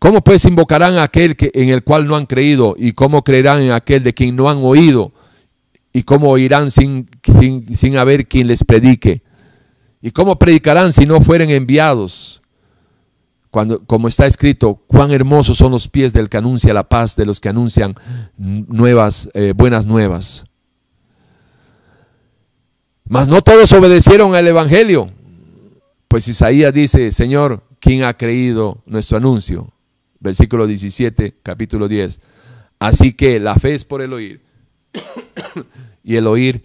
[0.05, 2.75] ¿Cómo pues invocarán a aquel que, en el cual no han creído?
[2.77, 5.11] ¿Y cómo creerán en aquel de quien no han oído?
[5.91, 7.09] ¿Y cómo oirán sin,
[7.73, 9.23] sin, haber quien les predique?
[10.03, 12.39] ¿Y cómo predicarán si no fueren enviados?
[13.49, 17.25] Cuando, como está escrito, cuán hermosos son los pies del que anuncia la paz, de
[17.25, 17.95] los que anuncian
[18.37, 20.45] nuevas, eh, buenas nuevas.
[23.09, 25.09] Mas no todos obedecieron al Evangelio.
[26.07, 29.71] Pues Isaías dice, Señor, ¿quién ha creído nuestro anuncio?
[30.19, 32.19] Versículo 17, capítulo 10.
[32.79, 34.41] Así que la fe es por el oír
[36.03, 36.63] y el oír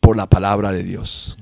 [0.00, 1.38] por la palabra de Dios.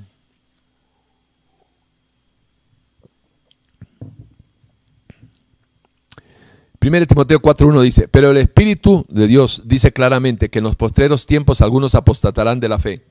[6.78, 11.27] Primero Timoteo 4.1 dice, pero el Espíritu de Dios dice claramente que en los postreros
[11.27, 13.05] tiempos algunos apostatarán de la fe.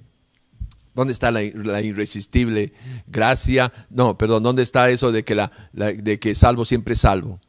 [0.93, 2.73] ¿Dónde está la, irresistible
[3.07, 3.71] gracia?
[3.89, 7.39] No, perdón, ¿dónde está eso de que, la, de que salvo siempre salvo?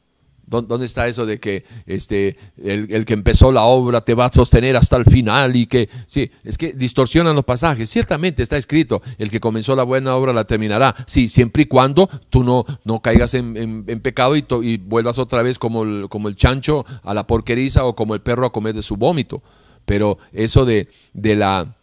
[0.61, 4.77] ¿Dónde está eso de que este, el, que empezó la obra te va a sostener
[4.77, 7.89] hasta el final y que, sí, es que distorsionan los pasajes.
[7.89, 10.95] Ciertamente está escrito, el que comenzó la buena obra la terminará.
[11.07, 15.59] Sí, siempre y cuando tú no, no caigas en, pecado y, y, vuelvas otra vez
[15.59, 18.83] como el, como el chancho a la porqueriza o como el perro a comer de
[18.83, 19.43] su vómito.
[19.85, 21.75] Pero eso de, de la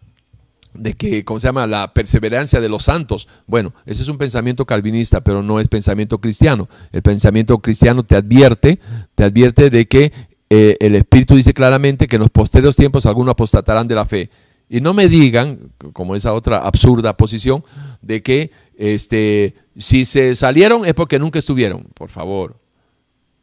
[0.74, 3.28] de que, ¿cómo se llama?, la perseverancia de los santos.
[3.48, 6.70] Bueno, ese es un pensamiento calvinista, pero no es pensamiento cristiano.
[6.92, 8.80] El pensamiento cristiano te advierte,
[9.16, 10.12] te advierte de que
[10.50, 14.30] eh, el Espíritu dice claramente que en los posteriores tiempos algunos apostatarán de la fe.
[14.70, 17.64] Y no me digan, como esa otra absurda posición,
[18.02, 21.88] de que este, si se salieron es porque nunca estuvieron.
[21.94, 22.58] Por favor.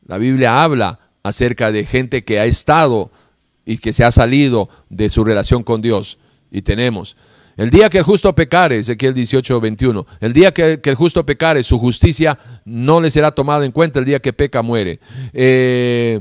[0.07, 3.11] La Biblia habla acerca de gente que ha estado
[3.65, 6.19] y que se ha salido de su relación con Dios
[6.51, 7.17] y tenemos.
[7.57, 11.63] El día que el justo pecare, Ezequiel 18, 21, el día que, el justo pecare,
[11.63, 15.01] su justicia no le será tomada en cuenta, el día que peca muere.
[15.33, 16.21] Eh,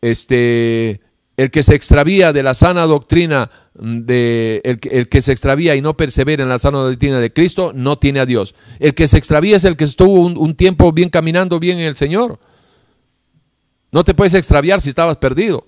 [0.00, 1.00] este,
[1.36, 5.96] el que se extravía de la sana doctrina, de, el, que se extravía y no
[5.96, 8.56] persevera en la sana doctrina de Cristo, no tiene a Dios.
[8.80, 11.96] El que se extravía es el que estuvo un tiempo bien caminando bien en el
[11.96, 12.40] Señor.
[13.92, 15.64] No te puedes extraviar si estabas perdido.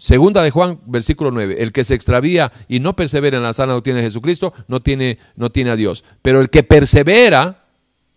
[0.00, 1.56] Segunda de Juan, versículo 9.
[1.58, 5.18] El que se extravía y no persevera en la sana doctrina de Jesucristo no tiene,
[5.36, 6.04] no tiene a Dios.
[6.22, 7.66] Pero el que persevera,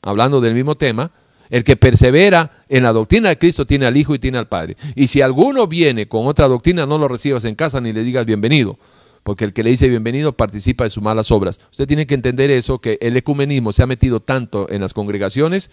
[0.01, 1.11] hablando del mismo tema,
[1.49, 4.77] el que persevera en la doctrina de Cristo tiene al Hijo y tiene al Padre.
[4.95, 8.25] Y si alguno viene con otra doctrina, no lo recibas en casa ni le digas
[8.25, 8.79] bienvenido,
[9.23, 11.59] porque el que le dice bienvenido participa de sus malas obras.
[11.69, 15.69] Usted tiene que entender eso, que el ecumenismo se ha metido tanto en las congregaciones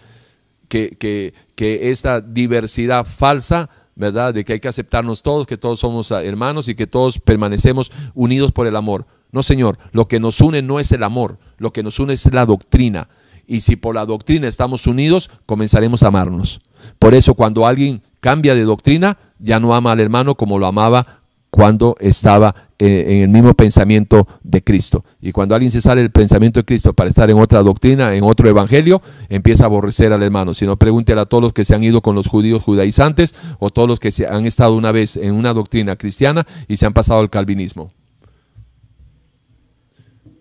[0.67, 3.69] que, que, que esta diversidad falsa
[4.01, 4.33] ¿verdad?
[4.33, 7.91] De que hay que aceptarnos todos, que todos somos ah, hermanos y que todos permanecemos
[8.13, 9.05] unidos por el amor.
[9.31, 12.33] No, Señor, lo que nos une no es el amor, lo que nos une es
[12.33, 13.07] la doctrina.
[13.47, 16.61] Y si por la doctrina estamos unidos, comenzaremos a amarnos.
[16.99, 21.20] Por eso cuando alguien cambia de doctrina, ya no ama al hermano como lo amaba
[21.51, 25.03] cuando estaba eh, en el mismo pensamiento de Cristo.
[25.21, 28.23] Y cuando alguien se sale del pensamiento de Cristo para estar en otra doctrina, en
[28.23, 30.53] otro evangelio, empieza a aborrecer al hermano.
[30.53, 33.69] Si no, pregúntele a todos los que se han ido con los judíos judaizantes o
[33.69, 36.93] todos los que se han estado una vez en una doctrina cristiana y se han
[36.93, 37.91] pasado al calvinismo.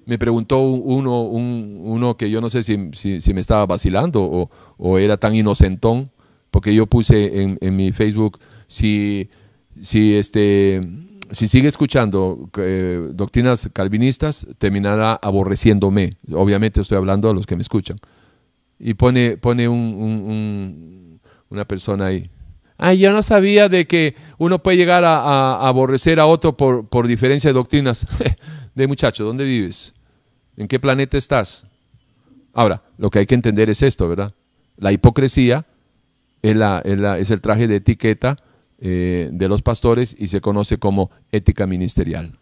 [0.07, 5.35] Me preguntó uno, uno que yo no sé si, me estaba vacilando o, era tan
[5.35, 6.11] inocentón,
[6.53, 8.39] porque yo puse en, en mi Facebook
[8.69, 9.29] si
[9.81, 10.87] si, este,
[11.31, 16.17] si sigue escuchando eh, doctrinas calvinistas, terminará aborreciéndome.
[16.33, 17.99] Obviamente estoy hablando a los que me escuchan.
[18.79, 22.31] Y pone, pone un, una persona ahí.
[22.79, 27.07] Ay, yo no sabía de que uno puede llegar a, aborrecer a otro por, por
[27.07, 28.07] diferencia de doctrinas.
[28.75, 29.95] de muchacho, ¿dónde vives?
[30.57, 31.67] ¿En qué planeta estás?
[32.53, 34.35] Ahora, lo que hay que entender es esto, ¿verdad?
[34.77, 35.67] La hipocresía
[36.43, 38.37] es, la, es, el traje de etiqueta
[38.83, 42.39] eh, de los pastores y se conoce como ética ministerial.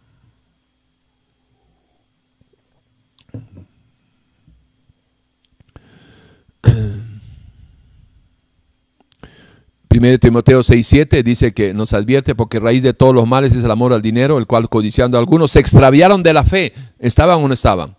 [9.89, 13.71] Primero Timoteo 6:7 dice que nos advierte porque raíz de todos los males es el
[13.71, 17.47] amor al dinero, el cual codiciando a algunos se extraviaron de la fe, estaban o
[17.49, 17.97] no estaban,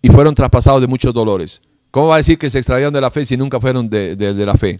[0.00, 1.60] y fueron traspasados de muchos dolores.
[1.90, 4.54] ¿Cómo va a decir que se extraviaron de la fe si nunca fueron de la
[4.56, 4.78] fe?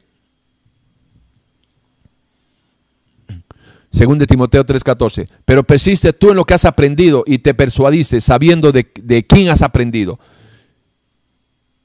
[3.94, 5.28] Según de Timoteo 3:14.
[5.44, 8.84] Pero persiste tú en lo que has aprendido y te persuadiste sabiendo de,
[9.26, 10.18] quién has aprendido.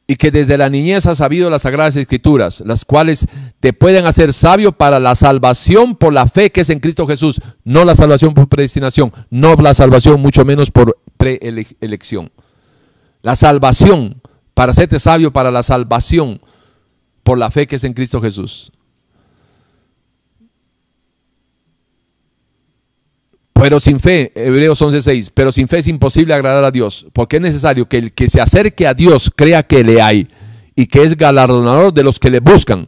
[0.08, 3.28] Y que desde la niñez has sabido las sagradas escrituras, las cuales
[3.60, 7.40] te pueden hacer sabio para la salvación por la fe que es en Cristo Jesús.
[7.64, 12.32] No la salvación por predestinación, no la salvación mucho menos por preelección.
[13.22, 14.20] La salvación,
[14.56, 16.42] para hacerte sabio para la salvación
[17.22, 18.72] por la fe que es en Cristo Jesús.
[23.60, 27.42] Pero sin fe, Hebreos 11:6, pero sin fe es imposible agradar a Dios, porque es
[27.42, 30.28] necesario que el que se acerque a Dios crea que le hay
[30.76, 32.88] y que es galardonador de los que le buscan.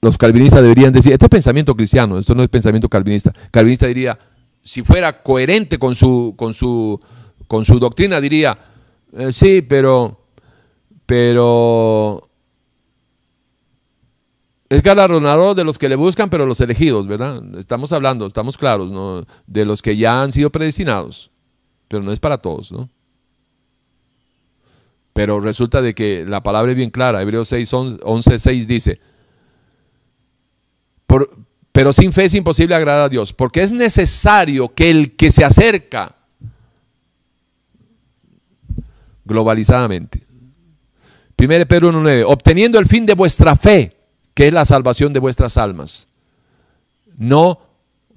[0.00, 3.32] Los calvinistas deberían decir, este es pensamiento cristiano, esto no es pensamiento calvinista.
[3.52, 4.18] Calvinista diría,
[4.62, 7.00] si fuera coherente con su, con su,
[7.46, 8.58] con su doctrina, diría,
[9.16, 10.20] eh, sí, pero,
[11.06, 12.27] pero
[14.70, 17.42] es galardonador de los que le buscan, pero los elegidos, ¿verdad?
[17.58, 19.24] Estamos hablando, estamos claros, ¿no?
[19.46, 21.30] De los que ya han sido predestinados,
[21.88, 22.90] pero no es para todos, ¿no?
[25.14, 29.00] Pero resulta de que la palabra es bien clara, Hebreos 6, 11, 6 dice,
[31.72, 35.44] pero sin fe es imposible agradar a Dios, porque es necesario que el que se
[35.44, 36.14] acerca
[39.24, 40.22] globalizadamente,
[41.38, 43.97] 1 Pedro 1.9, obteniendo el fin de vuestra fe,
[44.38, 46.06] que es la salvación de vuestras almas.
[47.16, 47.58] No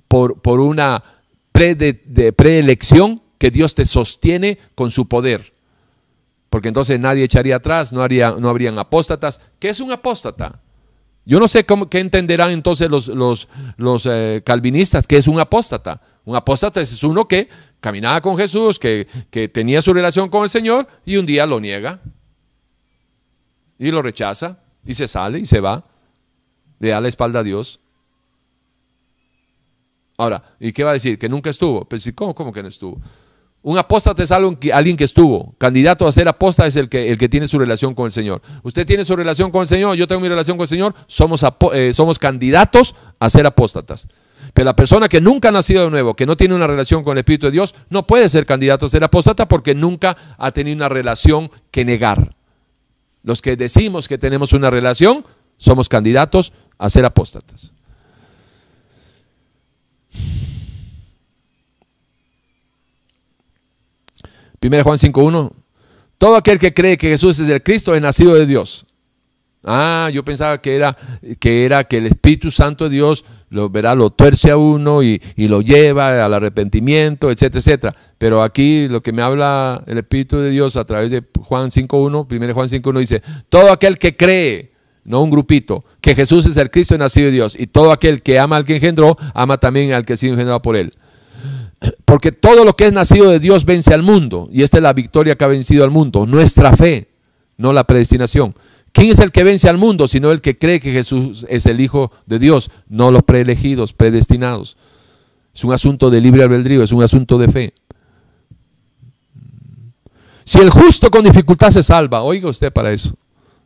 [0.07, 1.03] por, por una
[1.51, 5.51] preelección que Dios te sostiene con su poder.
[6.51, 9.41] Porque entonces nadie echaría atrás, no, haría, no habrían apóstatas.
[9.57, 10.59] ¿Qué es un apóstata?
[11.25, 15.39] Yo no sé cómo, qué entenderán entonces los, los, los eh, calvinistas, que es un
[15.39, 15.99] apóstata.
[16.23, 17.49] Un apóstata es uno que
[17.79, 21.59] caminaba con Jesús, que, que tenía su relación con el Señor y un día lo
[21.59, 21.99] niega
[23.79, 25.87] y lo rechaza y se sale y se va
[26.81, 27.79] le da la espalda a Dios.
[30.17, 31.17] Ahora, ¿y qué va a decir?
[31.17, 31.85] Que nunca estuvo.
[31.85, 32.99] Pero pues, ¿cómo, ¿cómo que no estuvo?
[33.61, 35.53] Un apóstata es alguien que estuvo.
[35.59, 38.41] Candidato a ser apóstata es el que, el que tiene su relación con el Señor.
[38.63, 41.45] Usted tiene su relación con el Señor, yo tengo mi relación con el Señor, somos,
[41.73, 44.07] eh, somos candidatos a ser apóstatas.
[44.55, 47.13] Pero la persona que nunca ha nacido de nuevo, que no tiene una relación con
[47.13, 50.75] el Espíritu de Dios, no puede ser candidato a ser apóstata porque nunca ha tenido
[50.75, 52.35] una relación que negar.
[53.21, 55.23] Los que decimos que tenemos una relación,
[55.61, 57.71] somos candidatos a ser apóstatas.
[64.59, 65.51] Primero Juan 5.1.
[66.17, 68.85] Todo aquel que cree que Jesús es el Cristo es nacido de Dios.
[69.63, 70.97] Ah, yo pensaba que era
[71.39, 75.21] que, era que el Espíritu Santo de Dios lo, verá, lo tuerce a uno y,
[75.35, 77.95] y, lo lleva al arrepentimiento, etcétera, etcétera.
[78.17, 82.25] Pero aquí lo que me habla el Espíritu de Dios a través de Juan 5.1,
[82.27, 84.70] 1 Juan 5.1 dice, todo aquel que cree
[85.03, 88.39] no un grupito, que Jesús es el Cristo nacido de Dios, y todo aquel que
[88.39, 90.93] ama al que engendró, ama también al que ha sido engendrado por él.
[92.05, 94.93] Porque todo lo que es nacido de Dios vence al mundo, y esta es la
[94.93, 97.09] victoria que ha vencido al mundo, nuestra fe,
[97.57, 98.55] no la predestinación.
[98.91, 100.07] ¿Quién es el que vence al mundo?
[100.07, 104.77] Sino el que cree que Jesús es el Hijo de Dios, no los preelegidos, predestinados.
[105.53, 107.73] Es un asunto de libre albedrío, es un asunto de fe.
[110.43, 113.15] Si el justo con dificultad se salva, oiga usted para eso.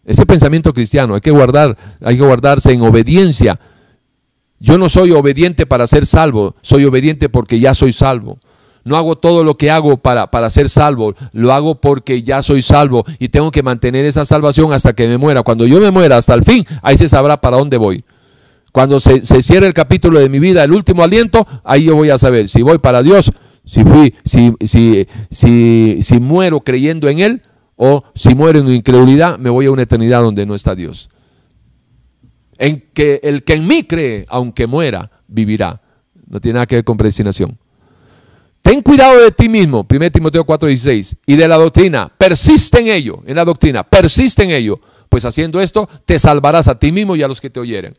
[0.06, 3.60] Ese pensamiento cristiano, hay que guardar, hay que guardarse en obediencia.
[4.60, 8.38] Yo no soy obediente para ser salvo, soy obediente porque ya soy salvo.
[8.84, 12.62] No hago todo lo que hago para, para ser salvo, lo hago porque ya soy
[12.62, 15.42] salvo y tengo que mantener esa salvación hasta que me muera.
[15.42, 18.06] Cuando yo me muera hasta el fin, ahí se sabrá para dónde voy.
[18.72, 22.12] Cuando se, se cierre el capítulo de mi vida, el último aliento, ahí yo voy
[22.12, 23.32] a saber si voy para Dios,
[23.66, 27.42] si fui, si, si, si, si muero creyendo en Él
[27.76, 31.10] o si muero en incredulidad, me voy a una eternidad donde no está Dios.
[32.58, 35.82] En que el que en mí cree, aunque muera, vivirá.
[36.28, 37.58] No tiene nada que ver con predestinación.
[38.62, 42.12] Ten cuidado de ti mismo, 1 Timoteo 4:16, y de la doctrina.
[42.18, 44.80] Persiste en ello, en la doctrina, persiste en ello,
[45.10, 47.96] pues haciendo esto te salvarás a ti mismo y a los que te oyeren.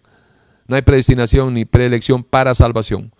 [0.66, 3.12] No hay predestinación ni preelección para salvación.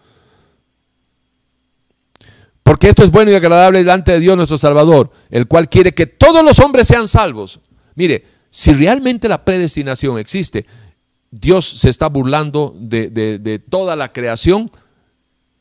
[2.67, 6.09] Porque esto es bueno y agradable delante de Dios nuestro Salvador, el cual quiere que
[6.09, 7.61] todos los hombres sean salvos.
[7.95, 10.67] Mire, si realmente la predestinación existe,
[11.31, 14.73] Dios se está burlando de, toda la creación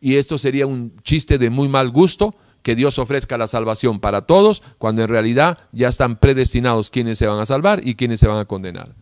[0.01, 2.33] y esto sería un chiste de muy mal gusto
[2.63, 7.27] que Dios ofrezca la salvación para todos, cuando en realidad ya están predestinados quienes se
[7.27, 8.95] van a salvar y quienes se van a condenar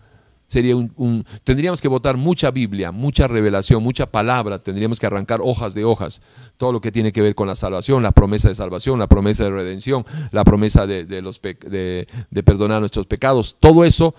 [0.54, 5.74] sería un, tendríamos que votar mucha Biblia, mucha revelación, mucha palabra, tendríamos que arrancar hojas
[5.74, 6.22] de hojas,
[6.58, 9.44] todo lo que tiene que ver con la salvación, la promesa de salvación, la promesa
[9.44, 14.16] de redención, la promesa de, los de, de perdonar nuestros pecados, todo eso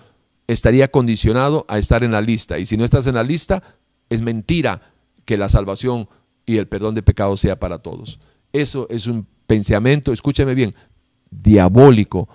[0.47, 2.59] estaría condicionado a estar en la lista.
[2.59, 3.63] Y si no estás en la lista,
[4.09, 4.81] es mentira
[5.25, 6.07] que la salvación
[6.45, 8.19] y el perdón de pecados sea para todos.
[8.53, 10.75] Eso es un pensamiento, escúchame bien,
[11.31, 12.29] diabólico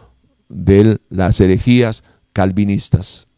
[0.49, 2.03] de las herejías
[2.33, 3.29] calvinistas.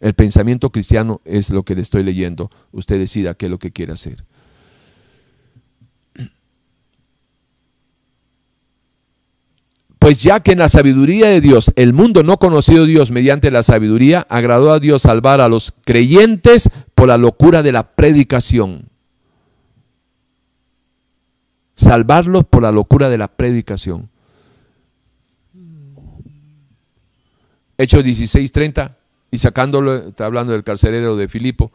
[0.00, 2.50] El pensamiento cristiano es lo que le estoy leyendo.
[2.72, 4.24] Usted decida qué es lo que quiere hacer.
[9.98, 13.50] Pues ya que en la sabiduría de Dios el mundo no conoció a Dios mediante
[13.50, 18.88] la sabiduría, agradó a Dios salvar a los creyentes por la locura de la predicación.
[21.76, 24.08] Salvarlos por la locura de la predicación.
[27.76, 28.99] Hechos 16:30
[29.30, 31.70] y sacándolo, está hablando del carcelero de Filipo,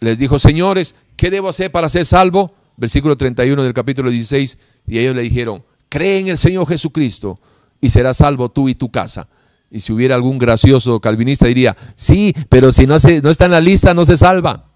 [0.00, 2.54] les dijo, señores, ¿qué debo hacer para ser salvo?
[2.76, 7.38] Versículo 31 del capítulo 16, y ellos le dijeron, cree en el Señor Jesucristo
[7.80, 9.28] y serás salvo tú y tu casa.
[9.70, 13.50] Y si hubiera algún gracioso calvinista diría, sí, pero si no, se, no está en
[13.52, 14.66] la lista no se salva.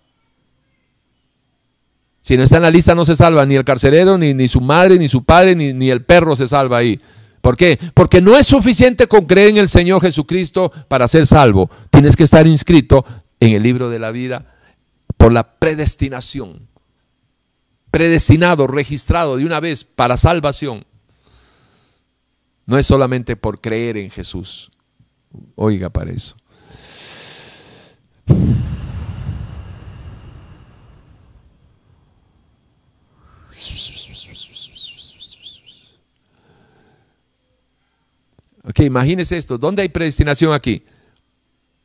[2.22, 4.60] Si no está en la lista no se salva ni el carcelero, ni, ni su
[4.60, 7.00] madre, ni su padre, ni, ni el perro se salva ahí.
[7.40, 7.78] ¿Por qué?
[7.94, 11.70] Porque no es suficiente con creer en el Señor Jesucristo para ser salvo.
[11.90, 13.04] Tienes que estar inscrito
[13.38, 14.54] en el libro de la vida
[15.16, 16.68] por la predestinación.
[17.90, 20.84] Predestinado, registrado de una vez para salvación.
[22.66, 24.70] No es solamente por creer en Jesús.
[25.56, 26.36] Oiga para eso.
[38.64, 39.58] Ok, imagínese esto.
[39.58, 40.82] ¿Dónde hay predestinación aquí?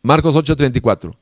[0.02, 1.16] Marcos 8:34.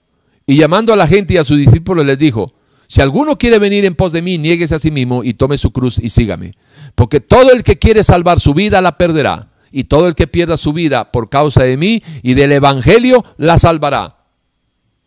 [0.45, 2.53] Y llamando a la gente y a sus discípulos les dijo,
[2.87, 5.71] si alguno quiere venir en pos de mí, niéguese a sí mismo y tome su
[5.71, 6.53] cruz y sígame.
[6.95, 9.49] Porque todo el que quiere salvar su vida la perderá.
[9.71, 13.57] Y todo el que pierda su vida por causa de mí y del Evangelio la
[13.57, 14.17] salvará.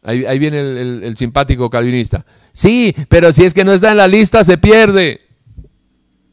[0.02, 2.24] Ahí, viene el simpático calvinista.
[2.52, 5.20] Sí, pero si es que no está en la lista, se pierde.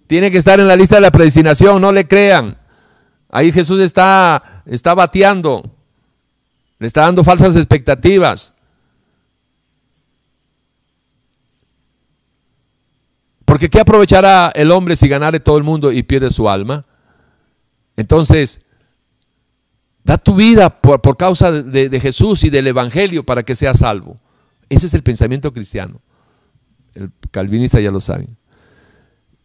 [0.08, 2.58] Tiene que estar en la lista de la predestinación, no le crean.
[3.36, 5.64] Ahí Jesús está, está bateando,
[6.78, 8.54] le está dando falsas expectativas.
[13.44, 16.86] Porque ¿qué aprovechará el hombre si ganare todo el mundo y pierde su alma?
[17.98, 18.62] Entonces,
[20.04, 24.20] da tu vida por, causa de, Jesús y del Evangelio para que seas salvo.
[24.70, 26.02] Ese es el pensamiento cristiano.
[26.94, 28.28] El calvinista ya lo sabe.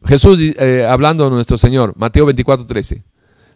[0.05, 3.03] Jesús eh, hablando de nuestro Señor, Mateo 24, 13.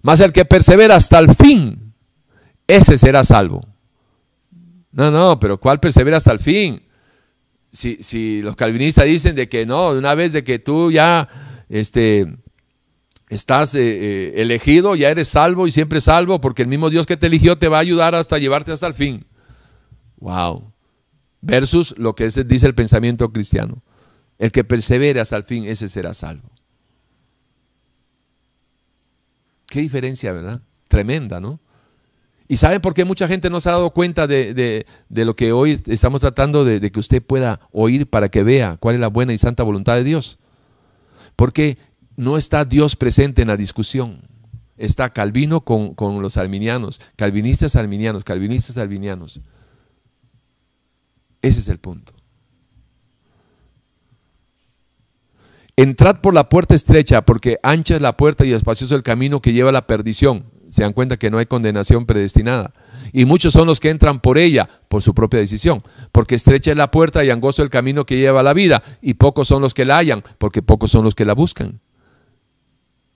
[0.02, 1.94] Mas el que persevera hasta el fin,
[2.66, 3.66] ese será salvo.
[4.90, 6.82] No, no, pero ¿cuál persevera hasta el fin?
[7.70, 11.28] Si, si los calvinistas dicen de que no, una vez de que tú ya
[11.70, 12.26] este,
[13.30, 17.16] estás eh, eh, elegido, ya eres salvo y siempre salvo, porque el mismo Dios que
[17.16, 19.24] te eligió te va a ayudar hasta llevarte hasta el fin.
[20.18, 20.72] Wow.
[21.40, 23.82] Versus lo que dice el pensamiento cristiano.
[24.38, 26.50] El que persevere hasta el fin, ese será salvo.
[29.72, 30.60] Qué diferencia, ¿verdad?
[30.86, 31.58] Tremenda, ¿no?
[32.46, 35.80] ¿Y saben por qué mucha gente no se ha dado cuenta de, lo que hoy
[35.86, 39.38] estamos tratando de, que usted pueda oír para que vea cuál es la buena y
[39.38, 40.38] santa voluntad de Dios?
[41.36, 41.78] Porque
[42.16, 44.20] no está Dios presente en la discusión.
[44.76, 49.40] Está Calvino con, con los arminianos, calvinistas arminianos, calvinistas arminianos.
[51.40, 52.12] Ese es el punto.
[55.82, 59.52] Entrad por la puerta estrecha, porque ancha es la puerta y espacioso el camino que
[59.52, 60.44] lleva a la perdición.
[60.68, 62.72] Se dan cuenta que no hay condenación predestinada.
[63.12, 65.82] Y muchos son los que entran por ella, por su propia decisión.
[66.12, 68.80] Porque estrecha es la puerta y angosto el camino que lleva a la vida.
[69.02, 71.80] Y pocos son los que la hallan, porque pocos son los que la buscan.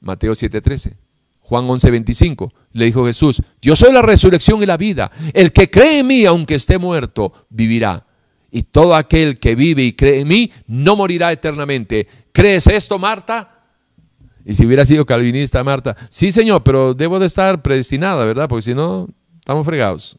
[0.01, 0.97] Mateo 7:13.
[1.43, 2.52] Juan 11:25.
[2.72, 5.12] Le dijo Jesús, yo soy la resurrección y la vida.
[5.34, 8.06] El que cree en mí, aunque esté muerto, vivirá.
[8.51, 12.09] Y todo aquel que vive y cree en mí, no morirá eternamente.
[12.36, 13.64] ¿Crees esto, Marta?
[14.44, 18.46] Y si hubiera sido calvinista, Marta, sí, Señor, pero debo de estar predestinada, ¿verdad?
[18.46, 19.08] Porque si no,
[19.38, 20.18] estamos fregados.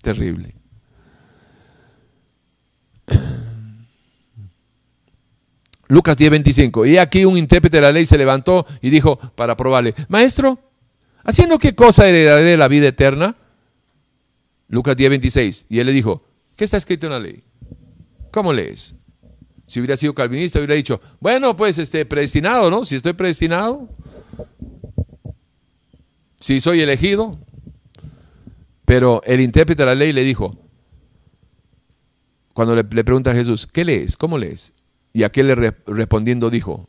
[0.00, 0.54] Terrible.
[5.88, 6.88] Lucas 10:25.
[6.88, 10.60] Y aquí un intérprete de la ley se levantó y dijo para probarle, Maestro,
[11.24, 13.34] ¿haciendo qué cosa heredaré la vida eterna?
[14.68, 15.66] Lucas 10:26.
[15.68, 16.24] Y él le dijo,
[16.54, 17.42] ¿qué está escrito en la ley?
[18.34, 18.96] ¿Cómo lees?
[19.68, 22.84] Si hubiera sido calvinista, hubiera dicho, bueno, pues este, predestinado, ¿no?
[22.84, 23.88] Si estoy predestinado,
[26.40, 27.38] si soy elegido.
[28.84, 30.58] Pero el intérprete de la ley le dijo,
[32.54, 34.16] cuando le, pregunta a Jesús, ¿qué lees?
[34.16, 34.72] ¿Cómo lees?
[35.12, 36.88] Y aquel le respondiendo dijo,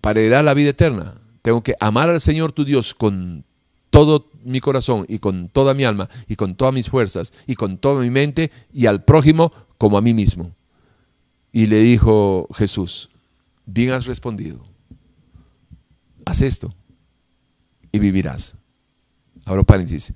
[0.00, 3.44] para heredar la vida eterna, tengo que amar al Señor tu Dios con
[3.90, 7.78] todo mi corazón y con toda mi alma y con todas mis fuerzas y con
[7.78, 10.54] toda mi mente y al prójimo como a mí mismo.
[11.52, 13.10] Y le dijo Jesús,
[13.66, 14.64] bien has respondido,
[16.24, 16.74] haz esto
[17.92, 18.54] y vivirás.
[19.44, 20.14] Ahora paréntesis,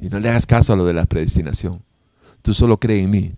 [0.00, 1.82] y no le hagas caso a lo de la predestinación.
[2.40, 3.32] Tú solo cree en mí,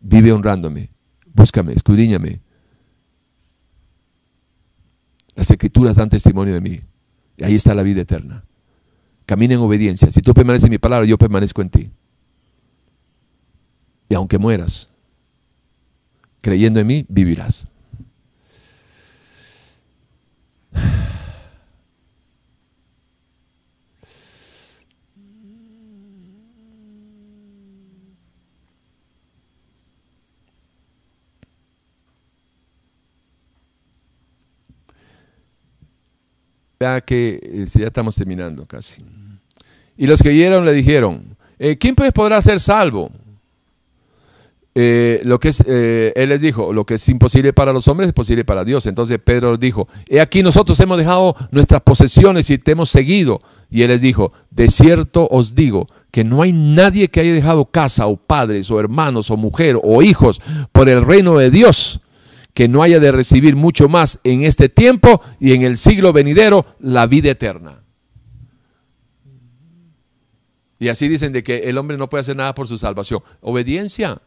[0.00, 0.90] vive honrándome,
[1.34, 2.40] búscame, escudriñame.
[5.34, 6.80] Las escrituras dan testimonio de mí.
[7.36, 8.44] Y ahí está la vida eterna.
[9.28, 10.10] Camina en obediencia.
[10.10, 11.90] Si tú permaneces en mi palabra, yo permanezco en ti.
[14.08, 14.88] Y aunque mueras,
[16.40, 17.66] creyendo en mí, vivirás.
[36.80, 39.17] Ya que eh, ya estamos terminando casi.
[39.98, 43.10] Y los que oyeron le dijeron, eh, ¿quién pues podrá ser salvo?
[44.74, 48.14] Eh, lo que es, él les dijo, lo que es imposible para los hombres es
[48.14, 48.86] posible para Dios.
[48.86, 53.40] Entonces Pedro dijo, he aquí nosotros hemos dejado nuestras posesiones y te hemos seguido.
[53.70, 57.66] Y él les dijo, de cierto os digo que no hay nadie que haya dejado
[57.66, 60.40] casa o padres o hermanos o mujer o hijos
[60.72, 62.00] por el reino de Dios
[62.54, 66.66] que no haya de recibir mucho más en este tiempo y en el siglo venidero
[66.80, 67.82] la vida eterna.
[70.78, 73.20] Y así dicen de que el hombre no puede hacer nada por su salvación.
[73.40, 74.20] Obediencia.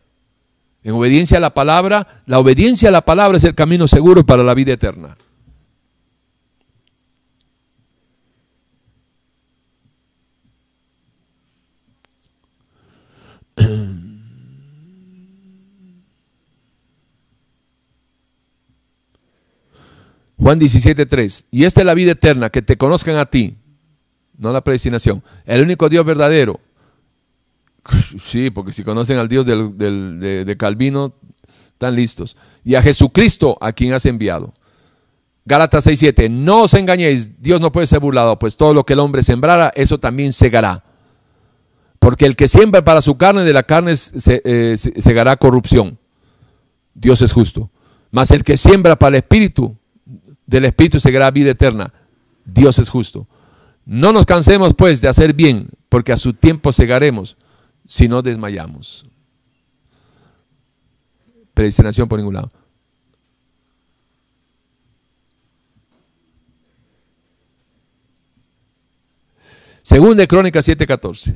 [0.83, 4.43] En obediencia a la palabra, la obediencia a la palabra es el camino seguro para
[4.43, 5.17] la vida eterna.
[20.41, 21.45] Juan 17.3.
[21.51, 23.57] Y esta es la vida eterna, que te conozcan a ti,
[24.41, 26.59] no la predestinación, el único Dios verdadero.
[28.19, 31.13] Sí, porque si conocen al Dios de, Calvino,
[31.73, 32.35] están listos.
[32.63, 34.53] Y a Jesucristo, a quien has enviado.
[35.45, 36.29] Gálatas 6.7.
[36.29, 39.71] No os engañéis, Dios no puede ser burlado, pues todo lo que el hombre sembrara,
[39.75, 40.83] eso también segará.
[41.97, 45.97] Porque el que siembra para su carne, de la carne eh, segará corrupción.
[46.93, 47.71] Dios es justo.
[48.11, 49.75] Mas el que siembra para el espíritu,
[50.45, 51.93] del Espíritu será vida eterna.
[52.45, 53.27] Dios es justo.
[53.91, 57.35] No nos cansemos pues de hacer bien, porque a su tiempo segaremos
[57.85, 59.05] si no desmayamos.
[61.53, 62.49] Predestinación por ningún lado.
[69.81, 71.35] Según de Crónicas 7:14.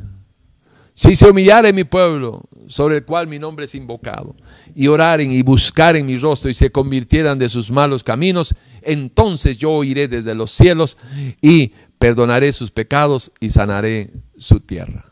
[0.97, 4.33] Si se humillare mi pueblo, sobre el cual mi nombre es invocado,
[4.73, 9.71] y oraren y buscaren mi rostro y se convirtieran de sus malos caminos, entonces yo
[9.71, 10.95] oiré desde los cielos
[11.41, 15.05] y perdonaré sus pecados y sanaré su tierra.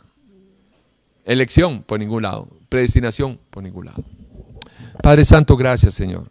[1.25, 4.03] Elección por ningún lado, predestinación por ningún lado.
[5.01, 6.29] Padre Santo, gracias Señor.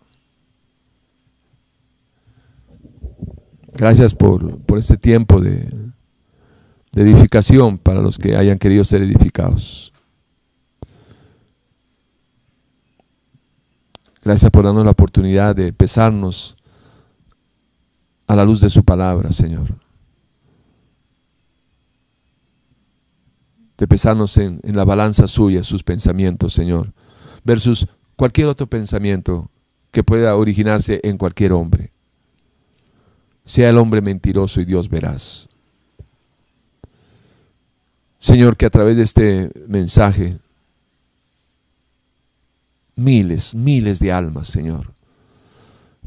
[3.75, 5.71] Gracias por, por este tiempo de,
[6.93, 9.93] de edificación para los que hayan querido ser edificados.
[14.23, 16.57] Gracias por darnos la oportunidad de pesarnos
[18.27, 19.82] a la luz de su palabra, Señor.
[23.79, 26.93] De pesarnos en, en la balanza suya, sus pensamientos, Señor,
[27.45, 27.87] versus
[28.17, 29.51] cualquier otro pensamiento
[29.91, 31.91] que pueda originarse en cualquier hombre.
[33.45, 35.49] Sea el hombre mentiroso y Dios verás.
[38.19, 40.39] Señor, que a través de este mensaje
[42.95, 44.95] miles, miles de almas, Señor,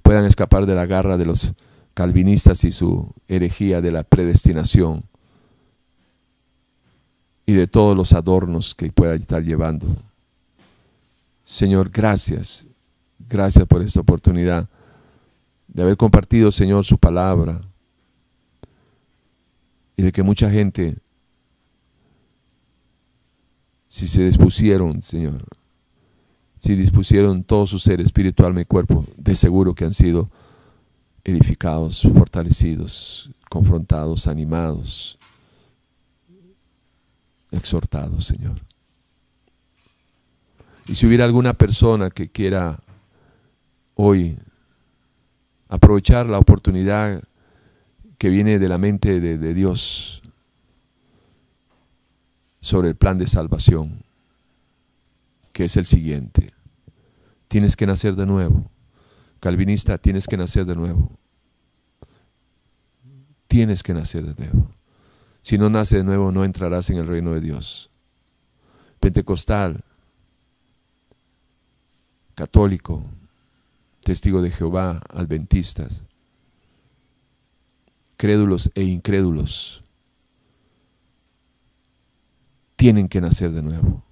[0.01, 1.53] puedan escapar de la garra de los
[1.93, 5.03] calvinistas y su herejía de la predestinación
[7.45, 9.87] y de todos los adornos que puedan estar llevando.
[11.43, 12.65] Señor, gracias,
[13.19, 14.67] gracias por esta oportunidad
[15.67, 17.61] de haber compartido, Señor, su palabra
[19.95, 20.97] y de que mucha gente,
[23.87, 25.45] si se dispusieron, Señor,
[26.57, 30.31] si dispusieron todo su ser espiritual, mi cuerpo, de seguro que han sido
[31.23, 35.19] edificados, fortalecidos, confrontados, animados,
[37.55, 38.61] exhortados, Señor.
[40.87, 42.79] Y si hubiera alguna persona que quiera
[43.95, 44.37] hoy
[45.67, 47.23] aprovechar la oportunidad
[48.17, 50.21] que viene de la mente de, de Dios
[52.61, 54.03] sobre el plan de salvación,
[55.53, 56.53] que es el siguiente.
[57.47, 58.69] Tienes que nacer de nuevo.
[59.39, 61.11] Calvinista, tienes que nacer de nuevo.
[63.47, 64.74] Tienes que nacer de nuevo.
[65.45, 67.91] Si no nace de nuevo, no entrarás en el reino de Dios.
[68.99, 69.83] Pentecostal,
[72.33, 73.03] católico,
[74.03, 76.03] testigo de Jehová, adventistas,
[78.17, 79.83] crédulos e incrédulos,
[82.75, 84.03] tienen que nacer de nuevo.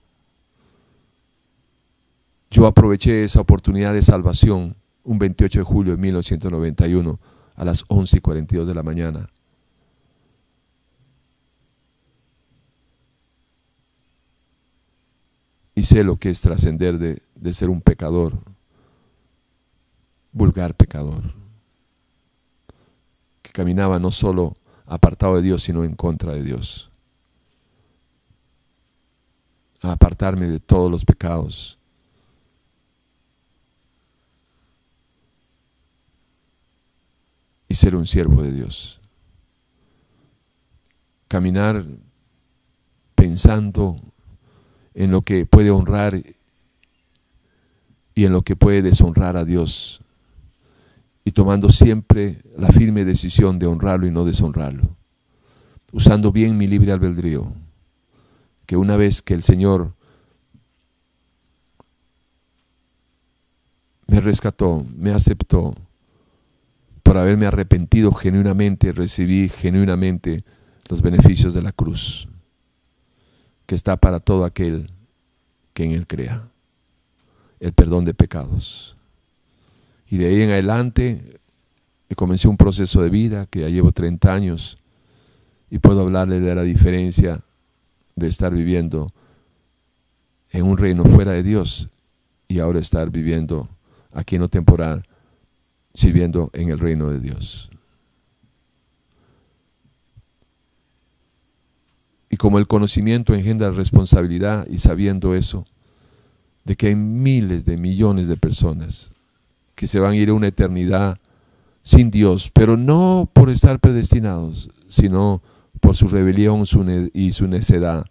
[2.51, 7.19] Yo aproveché esa oportunidad de salvación un 28 de julio de 1991
[7.55, 9.30] a las 11 y 42 de la mañana.
[15.75, 18.37] Y sé lo que es trascender de, de ser un pecador,
[20.31, 21.33] vulgar pecador,
[23.41, 24.53] que caminaba no solo
[24.85, 26.91] apartado de Dios, sino en contra de Dios.
[29.81, 31.77] A apartarme de todos los pecados
[37.67, 39.01] y ser un siervo de Dios.
[41.27, 41.83] Caminar
[43.15, 43.99] pensando
[44.94, 46.22] en lo que puede honrar
[48.15, 50.02] y en lo que puede deshonrar a Dios
[51.26, 54.95] y tomando siempre la firme decisión de honrarlo y no deshonrarlo,
[55.91, 57.53] usando bien mi libre albedrío,
[58.65, 59.94] que una vez que el Señor
[64.07, 65.74] me rescató, me aceptó,
[67.03, 70.44] por haberme arrepentido genuinamente, recibí genuinamente
[70.88, 72.28] los beneficios de la cruz,
[73.65, 74.91] que está para todo aquel
[75.73, 76.49] que en él crea,
[77.60, 78.98] el perdón de pecados.
[80.07, 81.40] Y de ahí en adelante
[82.15, 84.77] comencé un proceso de vida que ya llevo 30 años
[85.69, 87.41] y puedo hablarle de la diferencia
[88.15, 89.11] de estar viviendo
[90.52, 91.90] en un reino fuera de Dios
[92.48, 93.69] y ahora estar viviendo
[94.11, 95.07] aquí en lo temporal
[95.94, 97.69] sirviendo en el reino de Dios.
[102.34, 105.68] Y como el conocimiento engendra responsabilidad y sabiendo eso,
[106.64, 109.11] de que hay miles de millones de personas
[109.76, 111.19] que se van a ir a una eternidad
[111.84, 115.43] sin Dios, pero no por estar predestinados, sino
[115.80, 116.64] por su rebelión
[117.14, 118.07] y su necedad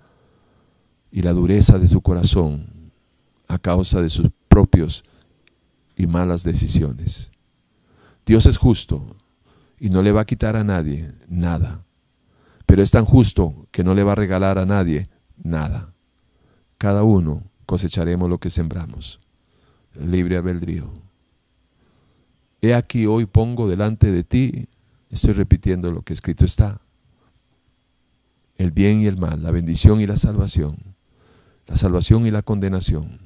[1.10, 2.92] y la dureza de su corazón
[3.48, 5.02] a causa de sus propios
[5.96, 7.32] y malas decisiones.
[8.24, 9.16] Dios es justo
[9.80, 11.84] y no le va a quitar a nadie nada,
[12.72, 15.92] pero es tan justo que no le va a regalar a nadie nada.
[16.78, 19.20] Cada uno cosecharemos lo que sembramos.
[19.94, 20.90] Libre albedrío.
[22.62, 24.68] He aquí hoy pongo delante de ti,
[25.10, 26.80] estoy repitiendo lo que escrito está,
[28.56, 30.78] el bien y el mal, la bendición y la salvación,
[31.66, 33.18] la salvación y la condenación,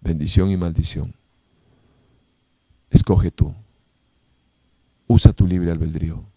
[0.00, 1.14] bendición y maldición.
[2.88, 3.54] Escoge tú.
[5.08, 6.31] Usa tu libre albedrío.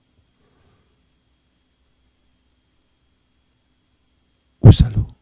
[4.66, 5.16] Úsalo.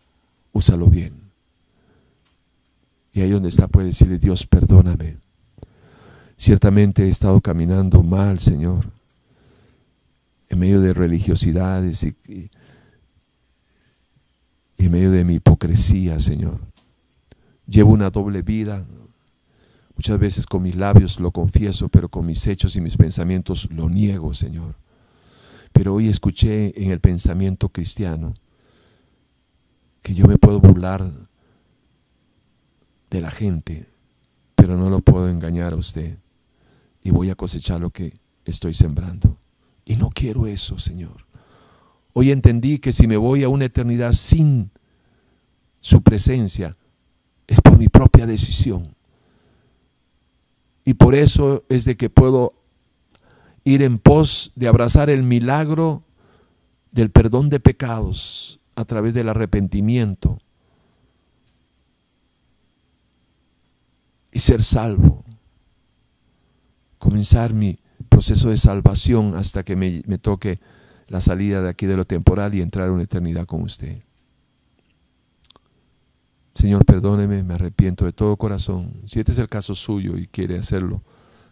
[0.53, 1.13] Úsalo bien.
[3.11, 5.17] Y ahí donde está puede decirle, Dios, perdóname.
[6.37, 8.85] Ciertamente he estado caminando mal, Señor,
[10.49, 12.15] en medio de religiosidades y,
[14.77, 16.59] en medio de mi hipocresía, Señor.
[17.67, 18.85] Llevo una doble vida
[19.95, 23.89] Muchas veces con mis labios lo confieso, pero con mis hechos y mis pensamientos lo
[23.89, 24.75] niego, Señor.
[25.71, 28.33] Pero hoy escuché en el pensamiento cristiano
[30.03, 31.11] que yo me puedo burlar
[33.09, 33.87] de la gente,
[34.53, 36.17] pero no lo puedo engañar a usted.
[37.01, 38.13] Y voy a cosechar lo que
[38.45, 39.37] estoy sembrando.
[39.85, 41.25] Y no quiero eso, Señor.
[42.11, 44.71] Hoy entendí que si me voy a una eternidad sin
[45.79, 46.75] su presencia,
[47.47, 48.95] es por mi propia decisión.
[50.85, 52.53] Y por eso es de que puedo
[53.63, 56.03] ir en pos de abrazar el milagro
[56.91, 60.39] del perdón de pecados a través del arrepentimiento
[64.31, 65.23] y ser salvo.
[66.97, 67.79] Comenzar mi
[68.09, 70.59] proceso de salvación hasta que me, me toque
[71.07, 74.01] la salida de aquí de lo temporal y entrar a una eternidad con usted.
[76.55, 79.01] Señor, perdóneme, me arrepiento de todo corazón.
[79.05, 81.01] Si este es el caso suyo y quiere hacerlo,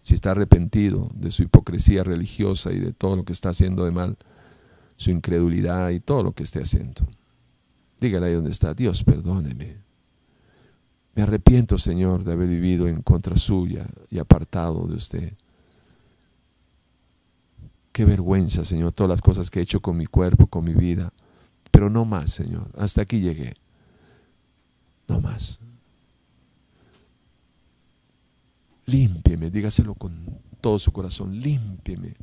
[0.03, 3.91] si está arrepentido de su hipocresía religiosa y de todo lo que está haciendo de
[3.91, 4.18] mal,
[5.02, 7.07] su incredulidad y todo lo que esté haciendo,
[7.99, 9.78] dígale ahí donde está, Dios, perdóneme.
[11.15, 15.34] Me arrepiento, Señor, de haber vivido en contra suya y apartado de usted.
[17.91, 21.11] Qué vergüenza, Señor, todas las cosas que he hecho con mi cuerpo, con mi vida.
[21.72, 22.69] Pero no más, Señor.
[22.78, 23.56] Hasta aquí llegué.
[25.07, 25.60] No más.
[28.86, 31.41] Límpieme, dígaselo con todo su corazón.
[31.41, 32.14] Límpieme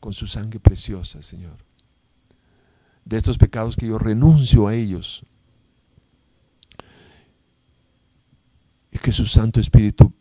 [0.00, 1.67] con su sangre preciosa, Señor.
[3.08, 5.24] De estos pecados que yo renuncio a ellos.
[8.92, 10.12] Y que su Santo Espíritu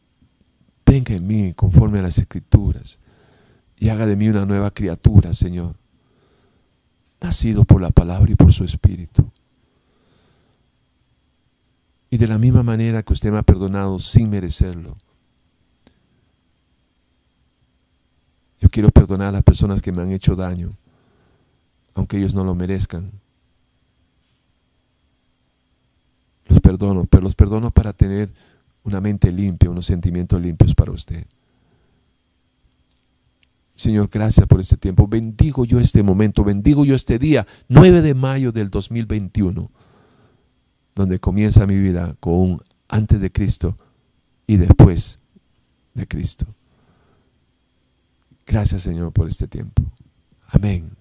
[0.86, 3.00] venga en mí conforme a las Escrituras
[3.80, 5.76] y haga de mí una nueva criatura, Señor,
[7.22, 9.32] nacido por la palabra y por su Espíritu.
[12.10, 14.98] Y de la misma manera que usted me ha perdonado sin merecerlo,
[18.60, 20.76] yo quiero perdonar a las personas que me han hecho daño,
[21.98, 23.10] aunque ellos no lo merezcan.
[26.46, 28.32] Los perdono, pero los perdono para tener
[28.84, 31.26] una mente limpia, unos sentimientos limpios para usted.
[33.76, 35.08] Señor, gracias por este tiempo.
[35.08, 39.72] Bendigo yo este momento, bendigo yo este día, 9 de mayo del 2021,
[40.94, 43.76] donde comienza mi vida con un antes de Cristo
[44.46, 45.20] y después
[45.96, 46.46] de Cristo.
[48.46, 49.82] Gracias, Señor, por este tiempo.
[50.48, 50.92] Amén.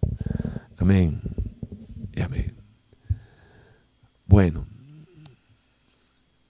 [0.79, 1.21] Amén.
[2.13, 2.57] Y amén.
[4.27, 4.67] Bueno,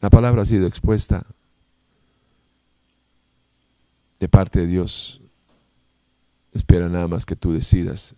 [0.01, 1.27] la palabra ha sido expuesta
[4.19, 5.20] de parte de Dios
[6.57, 8.16] Espera nada más que tú decidas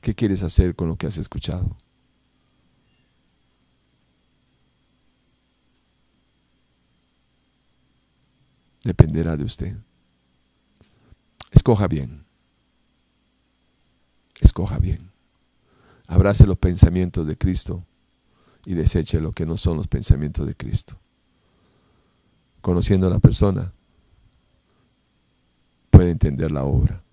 [0.00, 1.76] qué quieres hacer con lo que has escuchado.
[8.82, 9.76] Dependerá de usted.
[11.52, 12.24] Escoja bien.
[14.40, 15.09] Escoja bien.
[16.10, 17.84] Abrace los pensamientos de Cristo
[18.66, 20.98] y deseche lo que no son los pensamientos de Cristo.
[22.60, 23.70] Conociendo a la persona,
[25.88, 27.04] puede entender la obra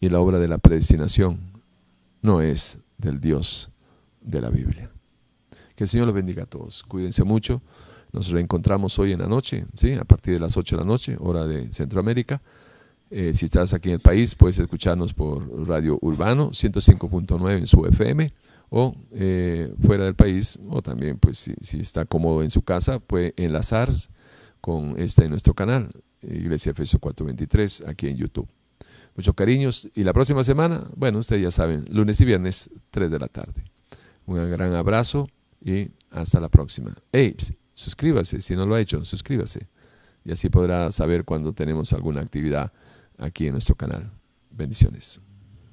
[0.00, 1.38] y la obra de la predestinación
[2.22, 3.70] no es del Dios
[4.20, 4.90] de la Biblia.
[5.76, 6.82] Que el Señor los bendiga a todos.
[6.82, 7.62] Cuídense mucho.
[8.10, 9.92] Nos reencontramos hoy en la noche, ¿sí?
[9.92, 12.42] a partir de las 8 de la noche, hora de Centroamérica.
[13.16, 17.86] Eh, si estás aquí en el país, puedes escucharnos por Radio Urbano 105.9 en su
[17.86, 18.32] FM
[18.70, 23.32] o eh, fuera del país, o también pues si, está cómodo en su casa, puede
[23.36, 23.92] enlazar
[24.60, 25.92] con este en nuestro canal,
[26.22, 28.48] Iglesia Efesio 423, aquí en YouTube.
[29.14, 33.18] Muchos cariños y la próxima semana, bueno, ustedes ya saben, lunes y viernes, 3 de
[33.20, 33.62] la tarde.
[34.26, 35.28] Un gran abrazo
[35.64, 36.96] y hasta la próxima.
[37.12, 37.36] Hey,
[37.74, 39.68] suscríbase, si no lo ha hecho, suscríbase.
[40.24, 42.72] Y así podrá saber cuando tenemos alguna actividad
[43.18, 44.12] aquí en nuestro canal.
[44.50, 45.20] Bendiciones.